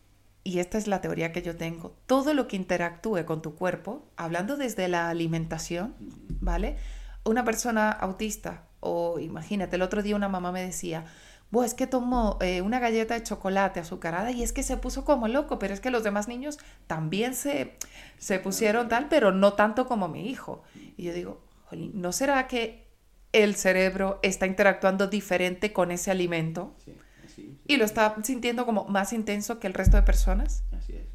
y 0.44 0.60
esta 0.60 0.78
es 0.78 0.88
la 0.88 1.02
teoría 1.02 1.32
que 1.32 1.42
yo 1.42 1.58
tengo, 1.58 1.96
todo 2.06 2.34
lo 2.34 2.48
que 2.48 2.56
interactúe 2.56 3.26
con 3.26 3.42
tu 3.42 3.56
cuerpo, 3.56 4.10
hablando 4.16 4.58
desde 4.58 4.88
la 4.88 5.10
alimentación, 5.10 5.96
¿vale? 6.40 6.78
Una 7.24 7.44
persona 7.44 7.92
autista, 7.92 8.64
o 8.80 9.20
imagínate, 9.20 9.76
el 9.76 9.82
otro 9.82 10.02
día 10.04 10.16
una 10.16 10.30
mamá 10.30 10.52
me 10.52 10.64
decía, 10.64 11.06
Buah, 11.52 11.66
es 11.66 11.74
que 11.74 11.88
tomó 11.88 12.38
eh, 12.42 12.62
una 12.62 12.80
galleta 12.80 13.16
de 13.16 13.24
chocolate 13.24 13.80
azucarada 13.80 14.30
y 14.32 14.44
es 14.44 14.54
que 14.54 14.62
se 14.62 14.78
puso 14.78 15.04
como 15.04 15.28
loco, 15.28 15.58
pero 15.58 15.74
es 15.74 15.80
que 15.80 15.90
los 15.90 16.04
demás 16.04 16.28
niños 16.28 16.60
también 16.86 17.34
se, 17.34 17.76
se 18.20 18.40
pusieron 18.40 18.88
tal, 18.88 19.08
pero 19.10 19.32
no 19.32 19.54
tanto 19.54 19.88
como 19.88 20.08
mi 20.08 20.30
hijo. 20.30 20.62
Y 20.96 21.04
yo 21.06 21.14
digo, 21.14 21.42
"Jolín, 21.66 21.92
¿no 21.96 22.12
será 22.12 22.46
que 22.48 22.88
el 23.32 23.56
cerebro 23.56 24.20
está 24.22 24.46
interactuando 24.46 25.08
diferente 25.08 25.74
con 25.74 25.92
ese 25.92 26.12
alimento 26.12 26.76
Sí, 26.86 26.94
así, 27.26 27.60
y 27.68 27.78
lo 27.78 27.86
está 27.86 28.16
sintiendo 28.24 28.66
como 28.66 28.86
más 28.86 29.12
intenso 29.14 29.60
que 29.60 29.66
el 29.68 29.74
resto 29.74 29.98
de 29.98 30.04
personas? 30.04 30.64
así 30.72 30.94
es. 30.94 31.08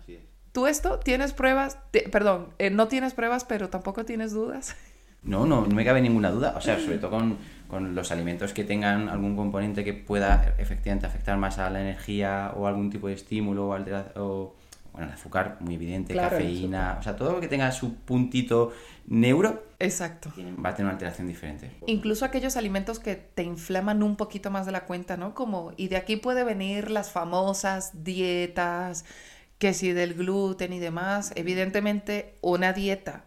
Así 0.00 0.14
es. 0.14 0.22
¿Tú 0.52 0.66
esto 0.68 0.98
tienes 1.00 1.32
pruebas? 1.32 1.78
Te- 1.90 2.08
perdón, 2.08 2.54
eh, 2.58 2.70
no 2.70 2.86
tienes 2.88 3.14
pruebas, 3.14 3.44
pero 3.44 3.68
tampoco 3.68 4.04
tienes 4.04 4.32
dudas. 4.32 4.76
No, 5.24 5.46
no, 5.46 5.66
no 5.66 5.74
me 5.74 5.84
cabe 5.84 6.00
ninguna 6.00 6.30
duda. 6.30 6.54
O 6.56 6.60
sea, 6.60 6.78
sobre 6.80 6.98
todo 6.98 7.10
con, 7.12 7.38
con 7.68 7.94
los 7.94 8.10
alimentos 8.10 8.52
que 8.52 8.64
tengan 8.64 9.08
algún 9.08 9.36
componente 9.36 9.84
que 9.84 9.94
pueda 9.94 10.54
efectivamente 10.58 11.06
afectar 11.06 11.36
más 11.38 11.58
a 11.58 11.70
la 11.70 11.80
energía 11.80 12.52
o 12.56 12.66
algún 12.66 12.90
tipo 12.90 13.08
de 13.08 13.14
estímulo 13.14 13.68
o, 13.68 13.72
altera- 13.74 14.12
o, 14.16 14.54
bueno, 14.92 15.06
el 15.08 15.14
azúcar 15.14 15.56
muy 15.60 15.76
evidente, 15.76 16.12
Claro, 16.12 16.30
cafeína, 16.36 16.96
o 16.98 17.02
sea, 17.02 17.16
todo 17.16 17.32
lo 17.32 17.40
que 17.40 17.48
tenga 17.48 17.70
su 17.72 17.94
puntito 17.94 18.72
neuro 19.06 19.62
Exacto. 19.78 20.30
va 20.62 20.70
a 20.70 20.74
tener 20.74 20.86
una 20.86 20.92
alteración 20.92 21.28
diferente. 21.28 21.70
Incluso 21.86 22.24
aquellos 22.24 22.56
alimentos 22.56 22.98
que 22.98 23.14
te 23.14 23.42
inflaman 23.42 24.02
un 24.02 24.16
poquito 24.16 24.50
más 24.50 24.66
de 24.66 24.72
la 24.72 24.84
cuenta, 24.84 25.16
¿no? 25.16 25.34
Como, 25.34 25.72
y 25.76 25.88
de 25.88 25.96
aquí 25.96 26.16
puede 26.16 26.44
venir 26.44 26.90
las 26.90 27.10
famosas 27.10 28.04
dietas, 28.04 29.04
que 29.58 29.72
si 29.72 29.92
del 29.92 30.14
gluten 30.14 30.72
y 30.72 30.78
demás. 30.78 31.32
Evidentemente, 31.36 32.36
una 32.42 32.72
dieta 32.72 33.24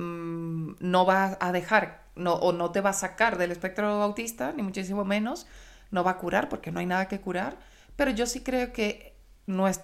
mm, 0.00 0.76
no 0.80 1.06
va 1.06 1.36
a 1.40 1.52
dejar, 1.52 2.04
no, 2.16 2.34
o 2.34 2.52
no 2.52 2.70
te 2.72 2.80
va 2.80 2.90
a 2.90 2.94
sacar 2.94 3.38
del 3.38 3.52
espectro 3.52 3.86
autista, 4.02 4.52
ni 4.52 4.62
muchísimo 4.62 5.04
menos, 5.04 5.46
no 5.90 6.04
va 6.04 6.12
a 6.12 6.18
curar, 6.18 6.48
porque 6.48 6.70
no 6.70 6.80
hay 6.80 6.86
nada 6.86 7.08
que 7.08 7.20
curar. 7.20 7.58
Pero 7.96 8.10
yo 8.10 8.26
sí 8.26 8.40
creo 8.40 8.72
que 8.72 9.14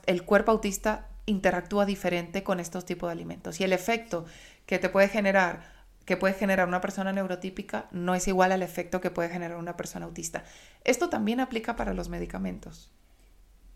el 0.07 0.23
cuerpo 0.25 0.53
autista 0.53 1.09
interactúa 1.27 1.85
diferente 1.85 2.43
con 2.43 2.61
estos 2.61 2.85
tipos 2.85 3.09
de 3.09 3.13
alimentos. 3.13 3.61
Y 3.61 3.65
el 3.65 3.73
efecto 3.73 4.25
que 4.65 4.79
te 4.79 4.89
puede 4.89 5.09
generar, 5.09 5.73
que 6.05 6.17
puede 6.17 6.35
generar 6.35 6.69
una 6.69 6.81
persona 6.81 7.13
neurotípica, 7.13 7.89
no 7.91 8.15
es 8.15 8.29
igual 8.29 8.53
al 8.53 8.63
efecto 8.63 9.01
que 9.01 9.11
puede 9.11 9.29
generar 9.29 9.59
una 9.59 9.77
persona 9.77 10.07
autista. 10.07 10.45
Esto 10.85 11.09
también 11.09 11.41
aplica 11.41 11.77
para 11.77 11.95
los 11.95 12.09
medicamentos. 12.09 12.91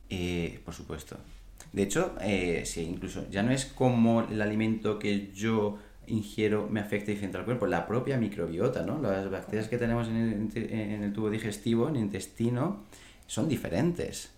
Eh, 0.08 0.60
por 0.64 0.74
supuesto. 0.74 1.18
De 1.72 1.82
hecho, 1.82 2.16
eh, 2.20 2.62
sí, 2.66 2.82
incluso 2.82 3.28
ya 3.30 3.42
no 3.42 3.52
es 3.52 3.66
como 3.66 4.22
el 4.22 4.40
alimento 4.40 4.98
que 4.98 5.32
yo 5.32 5.78
ingiero 6.06 6.68
me 6.70 6.80
afecta 6.80 7.10
diferente 7.10 7.38
al 7.38 7.44
cuerpo, 7.44 7.66
la 7.66 7.86
propia 7.86 8.16
microbiota, 8.18 8.82
¿no? 8.84 9.00
Las 9.00 9.30
bacterias 9.30 9.68
que 9.68 9.78
tenemos 9.78 10.08
en 10.08 10.50
el, 10.54 10.72
en 10.72 11.02
el 11.02 11.12
tubo 11.12 11.30
digestivo, 11.30 11.88
en 11.88 11.96
el 11.96 12.02
intestino, 12.02 12.84
son 13.26 13.48
diferentes. 13.48 14.32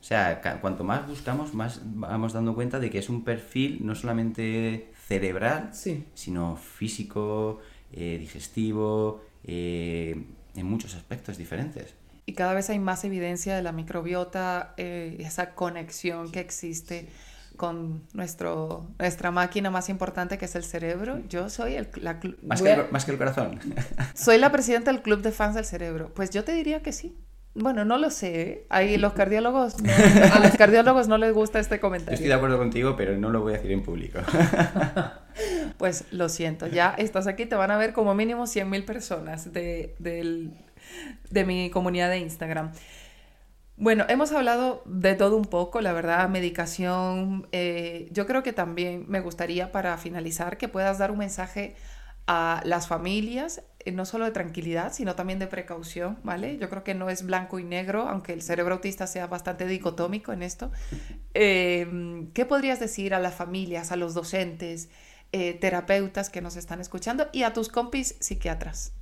O 0.00 0.04
sea, 0.04 0.40
cuanto 0.60 0.84
más 0.84 1.06
buscamos, 1.06 1.52
más 1.54 1.80
vamos 1.84 2.32
dando 2.32 2.54
cuenta 2.54 2.78
de 2.78 2.88
que 2.88 2.98
es 2.98 3.08
un 3.08 3.24
perfil 3.24 3.80
no 3.84 3.94
solamente 3.94 4.90
cerebral, 5.06 5.70
Sí. 5.74 6.04
sino 6.14 6.56
físico, 6.56 7.60
eh, 7.92 8.16
digestivo, 8.18 9.22
eh, 9.44 10.24
en 10.54 10.66
muchos 10.66 10.94
aspectos 10.94 11.36
diferentes. 11.36 11.94
Y 12.26 12.34
cada 12.34 12.54
vez 12.54 12.70
hay 12.70 12.78
más 12.78 13.04
evidencia 13.04 13.56
de 13.56 13.62
la 13.62 13.72
microbiota, 13.72 14.74
eh, 14.76 15.16
esa 15.20 15.54
conexión 15.54 16.30
que 16.30 16.40
existe 16.40 17.08
con 17.58 18.04
nuestro, 18.14 18.86
nuestra 18.98 19.30
máquina 19.30 19.70
más 19.70 19.90
importante 19.90 20.38
que 20.38 20.46
es 20.46 20.54
el 20.54 20.64
cerebro. 20.64 21.20
Yo 21.28 21.50
soy, 21.50 21.74
el, 21.74 21.88
la, 22.00 22.18
Más 22.42 22.62
que, 22.62 22.72
el, 22.72 22.90
más 22.90 23.04
que 23.04 23.10
el 23.12 23.18
corazón. 23.18 23.60
soy 24.14 24.38
la 24.38 24.50
presidenta 24.50 24.90
del 24.90 25.02
club 25.02 25.20
de 25.20 25.30
fans 25.32 25.54
del 25.56 25.66
cerebro. 25.66 26.14
Pues 26.14 26.30
yo 26.30 26.42
te 26.44 26.52
diría 26.52 26.80
que 26.80 26.92
sí. 26.92 27.18
Bueno, 27.54 27.84
no 27.84 27.98
lo 27.98 28.10
sé. 28.10 28.40
¿eh? 28.40 28.66
Ahí 28.70 28.96
los 28.98 29.12
cardiólogos, 29.14 29.82
no- 29.82 29.92
a 30.32 30.38
los 30.38 30.52
cardiólogos 30.56 31.08
no 31.08 31.18
les 31.18 31.34
gusta 31.34 31.58
este 31.58 31.76
Yo 31.76 31.80
comentario. 31.80 32.14
estoy 32.14 32.28
de 32.28 32.34
acuerdo 32.34 32.56
contigo, 32.56 32.94
pero 32.96 33.18
no 33.18 33.30
lo 33.30 33.40
voy 33.42 33.52
a 33.52 33.56
decir 33.56 33.72
en 33.72 33.82
público. 33.82 34.20
Pues 35.76 36.04
lo 36.10 36.28
siento, 36.28 36.66
ya 36.66 36.94
estás 36.98 37.28
aquí, 37.28 37.46
te 37.46 37.54
van 37.54 37.70
a 37.70 37.76
ver 37.76 37.92
como 37.92 38.12
mínimo 38.14 38.44
100.000 38.44 38.84
personas 38.84 39.52
de, 39.52 39.94
del- 40.00 40.50
de 41.30 41.44
mi 41.44 41.70
comunidad 41.70 42.10
de 42.10 42.18
Instagram. 42.18 42.72
Bueno, 43.80 44.04
hemos 44.08 44.32
hablado 44.32 44.82
de 44.86 45.14
todo 45.14 45.36
un 45.36 45.44
poco, 45.44 45.80
la 45.80 45.92
verdad, 45.92 46.28
medicación. 46.28 47.46
eh, 47.52 48.08
yo 48.10 48.26
creo 48.26 48.42
que 48.42 48.52
también 48.52 49.04
me 49.08 49.20
gustaría, 49.20 49.70
para 49.70 49.96
finalizar, 49.98 50.58
que 50.58 50.66
puedas 50.68 50.98
dar 50.98 51.12
un 51.12 51.18
mensaje 51.18 51.76
a 52.26 52.60
las 52.64 52.88
familias, 52.88 53.62
eh, 53.78 53.92
no 53.92 54.04
solo 54.04 54.24
de 54.24 54.32
tranquilidad, 54.32 54.92
sino 54.92 55.14
también 55.14 55.38
de 55.38 55.46
precaución, 55.46 56.18
¿vale? 56.24 56.58
Yo 56.58 56.68
creo 56.70 56.82
que 56.82 56.94
no 56.94 57.08
es 57.08 57.24
blanco 57.24 57.60
y 57.60 57.64
negro, 57.64 58.08
aunque 58.08 58.32
el 58.32 58.42
cerebro 58.42 58.74
autista 58.74 59.06
sea 59.06 59.28
bastante 59.28 59.64
dicotómico 59.66 60.32
en 60.32 60.42
esto. 60.42 60.72
Eh, 61.34 62.28
¿Qué 62.34 62.46
podrías 62.46 62.80
decir 62.80 63.14
a 63.14 63.20
las 63.20 63.36
familias, 63.36 63.92
a 63.92 63.96
los 63.96 64.12
docentes, 64.14 64.90
eh, 65.32 65.54
terapeutas 65.54 66.30
que 66.30 66.40
nos 66.40 66.56
están 66.56 66.80
escuchando 66.80 67.28
y 67.32 67.44
a 67.44 67.52
tus 67.52 67.68
compis 67.68 68.16
psiquiatras? 68.20 68.97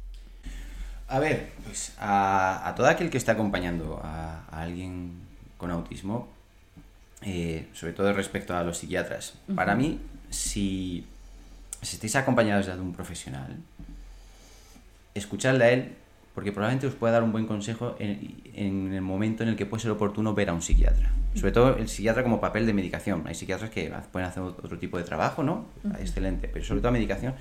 A 1.08 1.18
ver, 1.20 1.50
pues 1.64 1.94
a, 1.98 2.68
a 2.68 2.74
todo 2.74 2.88
aquel 2.88 3.10
que 3.10 3.18
está 3.18 3.32
acompañando 3.32 4.00
a, 4.02 4.44
a 4.50 4.62
alguien 4.62 5.12
con 5.56 5.70
autismo, 5.70 6.28
eh, 7.22 7.68
sobre 7.72 7.92
todo 7.92 8.12
respecto 8.12 8.56
a 8.56 8.62
los 8.64 8.78
psiquiatras, 8.78 9.34
para 9.54 9.74
mí, 9.74 10.00
si, 10.30 11.06
si 11.80 11.96
estáis 11.96 12.16
acompañados 12.16 12.66
de 12.66 12.72
un 12.72 12.92
profesional, 12.92 13.56
escuchadle 15.14 15.64
a 15.64 15.70
él, 15.70 15.94
porque 16.34 16.52
probablemente 16.52 16.86
os 16.86 16.94
pueda 16.94 17.14
dar 17.14 17.22
un 17.22 17.32
buen 17.32 17.46
consejo 17.46 17.96
en, 17.98 18.42
en 18.52 18.92
el 18.92 19.00
momento 19.00 19.42
en 19.42 19.48
el 19.48 19.56
que 19.56 19.64
puede 19.64 19.82
ser 19.82 19.92
oportuno 19.92 20.34
ver 20.34 20.50
a 20.50 20.52
un 20.52 20.60
psiquiatra. 20.60 21.10
Sobre 21.34 21.52
todo 21.52 21.76
el 21.76 21.88
psiquiatra 21.88 22.22
como 22.22 22.40
papel 22.40 22.66
de 22.66 22.74
medicación. 22.74 23.22
Hay 23.26 23.34
psiquiatras 23.34 23.70
que 23.70 23.92
pueden 24.12 24.28
hacer 24.28 24.42
otro 24.42 24.78
tipo 24.78 24.98
de 24.98 25.04
trabajo, 25.04 25.42
¿no? 25.42 25.66
Excelente, 25.98 26.48
pero 26.48 26.64
sobre 26.64 26.80
todo 26.82 26.92
medicación. 26.92 27.34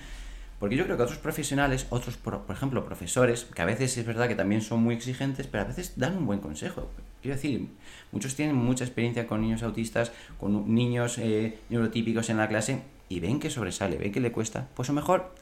Porque 0.60 0.76
yo 0.78 0.86
creo 0.86 0.96
que 0.98 1.04
otros 1.04 1.18
profesionales, 1.20 1.86
otros, 1.90 2.16
por, 2.18 2.42
por 2.44 2.56
ejemplo, 2.56 2.86
profesores, 2.86 3.44
que 3.46 3.62
a 3.62 3.66
veces 3.66 3.98
es 3.98 4.06
verdad 4.06 4.28
que 4.28 4.36
también 4.36 4.62
son 4.62 4.82
muy 4.82 4.96
exigentes, 4.96 5.48
pero 5.48 5.64
a 5.64 5.68
veces 5.68 5.94
dan 5.98 6.18
un 6.18 6.26
buen 6.26 6.40
consejo. 6.40 6.90
Quiero 7.22 7.36
decir, 7.36 7.68
muchos 8.12 8.36
tienen 8.36 8.56
mucha 8.56 8.86
experiencia 8.86 9.28
con 9.28 9.42
niños 9.42 9.64
autistas, 9.64 10.12
con 10.40 10.74
niños 10.74 11.18
eh, 11.18 11.58
neurotípicos 11.70 12.30
en 12.30 12.38
la 12.38 12.48
clase, 12.48 12.84
y 13.10 13.20
ven 13.20 13.40
que 13.40 13.50
sobresale, 13.50 13.98
ven 13.98 14.12
que 14.12 14.20
le 14.22 14.32
cuesta. 14.32 14.68
Pues 14.76 14.88
lo 14.88 14.96
mejor 14.96 15.36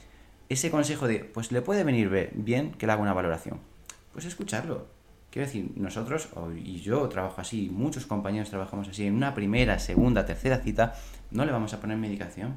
ese 0.50 0.72
consejo 0.72 1.08
de, 1.08 1.20
pues 1.20 1.52
le 1.52 1.62
puede 1.62 1.84
venir 1.84 2.32
bien 2.34 2.72
que 2.72 2.88
le 2.88 2.94
haga 2.94 3.02
una 3.02 3.14
valoración. 3.14 3.60
Pues 4.14 4.26
escucharlo. 4.26 4.88
Quiero 5.30 5.48
decir, 5.48 5.72
nosotros, 5.76 6.30
o- 6.36 6.52
y 6.52 6.82
yo 6.82 7.08
trabajo 7.10 7.40
así, 7.42 7.70
muchos 7.72 8.06
compañeros 8.06 8.50
trabajamos 8.50 8.88
así, 8.88 9.06
en 9.08 9.16
una 9.16 9.34
primera, 9.34 9.80
segunda, 9.80 10.26
tercera 10.26 10.58
cita, 10.58 10.96
no 11.32 11.46
le 11.46 11.52
vamos 11.52 11.74
a 11.74 11.80
poner 11.80 11.98
medicación. 11.98 12.56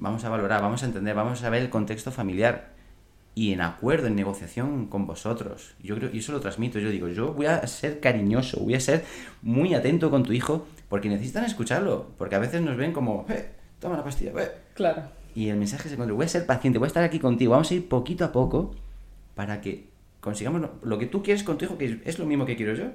Vamos 0.00 0.24
a 0.24 0.28
valorar, 0.30 0.62
vamos 0.62 0.82
a 0.82 0.86
entender, 0.86 1.14
vamos 1.14 1.42
a 1.44 1.50
ver 1.50 1.62
el 1.62 1.70
contexto 1.70 2.10
familiar 2.10 2.70
y 3.34 3.52
en 3.52 3.60
acuerdo, 3.60 4.06
en 4.06 4.16
negociación 4.16 4.86
con 4.86 5.06
vosotros. 5.06 5.74
Yo 5.82 5.94
creo, 5.96 6.10
y 6.12 6.18
eso 6.18 6.32
lo 6.32 6.40
transmito, 6.40 6.78
yo 6.78 6.90
digo, 6.90 7.08
yo 7.08 7.32
voy 7.34 7.46
a 7.46 7.64
ser 7.66 8.00
cariñoso, 8.00 8.60
voy 8.60 8.74
a 8.74 8.80
ser 8.80 9.04
muy 9.42 9.74
atento 9.74 10.10
con 10.10 10.24
tu 10.24 10.32
hijo, 10.32 10.66
porque 10.88 11.08
necesitan 11.08 11.44
escucharlo, 11.44 12.06
porque 12.18 12.34
a 12.34 12.38
veces 12.38 12.62
nos 12.62 12.76
ven 12.76 12.92
como, 12.92 13.26
eh, 13.28 13.50
toma 13.78 13.96
la 13.96 14.02
pastilla, 14.02 14.32
eh, 14.38 14.50
Claro. 14.74 15.02
y 15.34 15.48
el 15.48 15.58
mensaje 15.58 15.86
es 15.86 15.92
encuentra, 15.92 16.14
voy 16.16 16.24
a 16.24 16.28
ser 16.28 16.46
paciente, 16.46 16.78
voy 16.78 16.86
a 16.86 16.88
estar 16.88 17.04
aquí 17.04 17.18
contigo, 17.20 17.52
vamos 17.52 17.70
a 17.70 17.74
ir 17.74 17.88
poquito 17.88 18.24
a 18.24 18.32
poco 18.32 18.74
para 19.34 19.60
que 19.60 19.86
consigamos 20.20 20.60
lo, 20.60 20.70
lo 20.82 20.98
que 20.98 21.06
tú 21.06 21.22
quieres 21.22 21.44
con 21.44 21.56
tu 21.56 21.66
hijo, 21.66 21.78
que 21.78 22.00
es 22.04 22.18
lo 22.18 22.26
mismo 22.26 22.46
que 22.46 22.56
quiero 22.56 22.74
yo, 22.74 22.86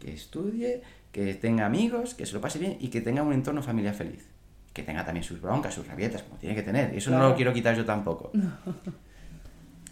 que 0.00 0.12
estudie, 0.12 0.82
que 1.12 1.34
tenga 1.34 1.66
amigos, 1.66 2.14
que 2.14 2.26
se 2.26 2.32
lo 2.32 2.40
pase 2.40 2.58
bien 2.58 2.78
y 2.80 2.88
que 2.88 3.00
tenga 3.00 3.22
un 3.22 3.32
entorno 3.32 3.62
familiar 3.62 3.94
feliz. 3.94 4.26
Que 4.72 4.82
tenga 4.82 5.04
también 5.04 5.24
sus 5.24 5.40
broncas, 5.40 5.74
sus 5.74 5.86
rabietas, 5.86 6.22
como 6.22 6.36
tiene 6.38 6.54
que 6.54 6.62
tener. 6.62 6.94
Y 6.94 6.98
eso 6.98 7.10
no 7.10 7.16
Claro. 7.16 7.30
lo 7.30 7.36
quiero 7.36 7.52
quitar 7.52 7.76
yo 7.76 7.84
tampoco. 7.84 8.30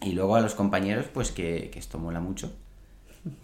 Y 0.02 0.12
luego 0.12 0.34
a 0.34 0.40
los 0.40 0.54
compañeros, 0.54 1.06
pues 1.12 1.30
que, 1.30 1.68
que 1.70 1.78
esto 1.78 1.98
mola 1.98 2.20
mucho. 2.20 2.56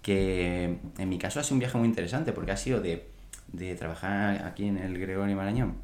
Que 0.02 0.78
en 0.96 1.08
mi 1.08 1.18
caso 1.18 1.38
ha 1.38 1.42
sido 1.42 1.56
un 1.56 1.58
viaje 1.60 1.76
muy 1.76 1.86
interesante 1.86 2.32
porque 2.32 2.52
ha 2.52 2.56
sido 2.56 2.80
de, 2.80 3.06
de 3.52 3.74
trabajar 3.74 4.42
aquí 4.46 4.64
en 4.66 4.78
el 4.78 4.98
Gregorio 4.98 5.36
Marañón, 5.36 5.74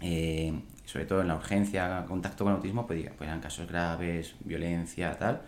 eh, 0.00 0.52
sobre 0.84 1.04
todo 1.04 1.20
en 1.20 1.28
la 1.28 1.36
urgencia, 1.36 2.04
contacto 2.08 2.42
con 2.42 2.54
autismo, 2.54 2.88
pues, 2.88 3.08
pues 3.16 3.28
eran 3.28 3.40
casos 3.40 3.68
graves, 3.68 4.34
violencia, 4.40 5.16
tal, 5.16 5.42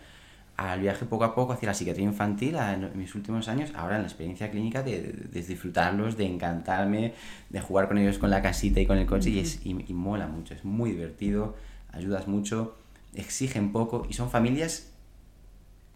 al 0.55 0.81
viaje 0.81 1.05
poco 1.05 1.23
a 1.23 1.33
poco 1.33 1.53
hacia 1.53 1.67
la 1.67 1.73
psiquiatría 1.73 2.05
infantil 2.05 2.57
a- 2.57 2.73
en 2.73 2.97
mis 2.97 3.15
últimos 3.15 3.47
años, 3.47 3.71
ahora 3.75 3.95
en 3.95 4.03
la 4.03 4.07
experiencia 4.07 4.51
clínica 4.51 4.83
de, 4.83 5.27
disfrutarlos, 5.31 6.15
de 6.15 6.25
encantarme, 6.27 7.13
de 7.49 7.59
jugar 7.61 7.87
con 7.87 7.97
ellos 7.97 8.19
con 8.19 8.29
la 8.29 8.41
casita 8.41 8.79
y 8.79 8.85
con 8.85 8.97
el 8.97 9.07
coche, 9.07 9.29
y, 9.31 9.39
es, 9.39 9.65
y, 9.65 9.71
y 9.87 9.93
mola 9.93 10.27
mucho, 10.27 10.53
es 10.53 10.63
muy 10.63 10.91
divertido, 10.91 11.55
ayudas 11.91 12.27
mucho, 12.27 12.75
exigen 13.15 13.71
poco, 13.71 14.05
y 14.09 14.13
son 14.13 14.29
familias 14.29 14.91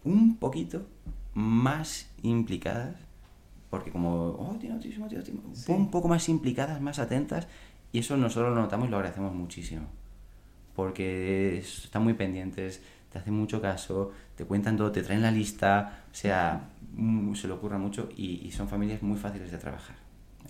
un 0.04 0.36
poquito 0.36 0.86
más 1.34 2.08
implicadas, 2.22 2.96
porque 3.70 3.90
como, 3.90 4.30
oh, 4.30 4.56
tiene 4.58 4.74
autismo, 4.76 5.06
tiene 5.08 5.20
autismo, 5.20 5.42
un 5.76 5.90
poco 5.90 6.08
más 6.08 6.28
implicadas, 6.28 6.80
más 6.80 6.98
atentas, 6.98 7.46
y 7.92 8.00
eso 8.00 8.16
nosotros 8.16 8.54
lo 8.54 8.60
notamos 8.62 8.88
y 8.88 8.90
lo 8.90 8.96
agradecemos 8.96 9.34
muchísimo, 9.34 9.86
porque 10.74 11.58
es- 11.58 11.84
están 11.84 12.02
muy 12.04 12.14
pendientes, 12.14 12.82
te 13.12 13.18
hacen 13.18 13.34
mucho 13.34 13.60
caso, 13.60 14.12
te 14.36 14.44
cuentan 14.44 14.76
todo, 14.76 14.92
te 14.92 15.02
traen 15.02 15.22
la 15.22 15.30
lista, 15.30 16.04
o 16.10 16.14
sea, 16.14 16.70
mm, 16.94 17.34
se 17.34 17.46
le 17.46 17.54
ocurra 17.54 17.78
mucho 17.78 18.08
y, 18.16 18.46
y 18.46 18.52
son 18.52 18.68
familias 18.68 19.02
muy 19.02 19.18
fáciles 19.18 19.50
de 19.50 19.58
trabajar, 19.58 19.96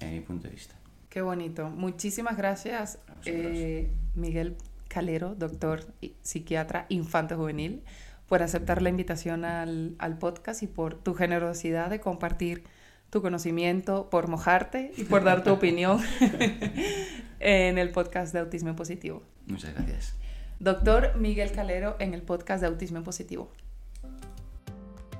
en 0.00 0.12
mi 0.12 0.20
punto 0.20 0.48
de 0.48 0.54
vista. 0.54 0.74
Qué 1.09 1.22
bonito. 1.22 1.70
Muchísimas 1.70 2.36
gracias, 2.36 2.98
eh, 3.24 3.90
Miguel 4.14 4.56
Calero, 4.88 5.34
doctor 5.34 5.86
y 6.00 6.14
psiquiatra 6.22 6.86
infante 6.90 7.34
juvenil, 7.34 7.82
por 8.28 8.42
aceptar 8.42 8.82
la 8.82 8.90
invitación 8.90 9.44
al, 9.44 9.94
al 9.98 10.18
podcast 10.18 10.62
y 10.62 10.66
por 10.66 10.96
tu 10.96 11.14
generosidad 11.14 11.88
de 11.88 12.00
compartir 12.00 12.62
tu 13.11 13.22
conocimiento, 13.22 14.11
por 14.11 14.28
mojarte 14.28 14.92
y 14.96 15.04
por 15.04 15.24
dar 15.24 15.42
tu 15.42 15.50
opinión 15.54 15.98
en 17.40 17.78
el 17.78 17.90
podcast 17.90 18.32
de 18.34 18.40
Autismo 18.40 18.76
Positivo. 18.76 19.22
Muchas 19.46 19.74
gracias. 19.74 20.14
Doctor 20.61 21.16
Miguel 21.16 21.52
Calero 21.52 21.94
en 22.00 22.14
el 22.14 22.22
podcast 22.22 22.61
de 22.61 22.66
Autismo 22.66 22.98
en 22.98 23.04
Positivo. 23.04 23.48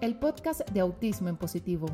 El 0.01 0.19
podcast 0.19 0.69
de 0.71 0.81
Autismo 0.81 1.29
en 1.29 1.37
Positivo. 1.37 1.87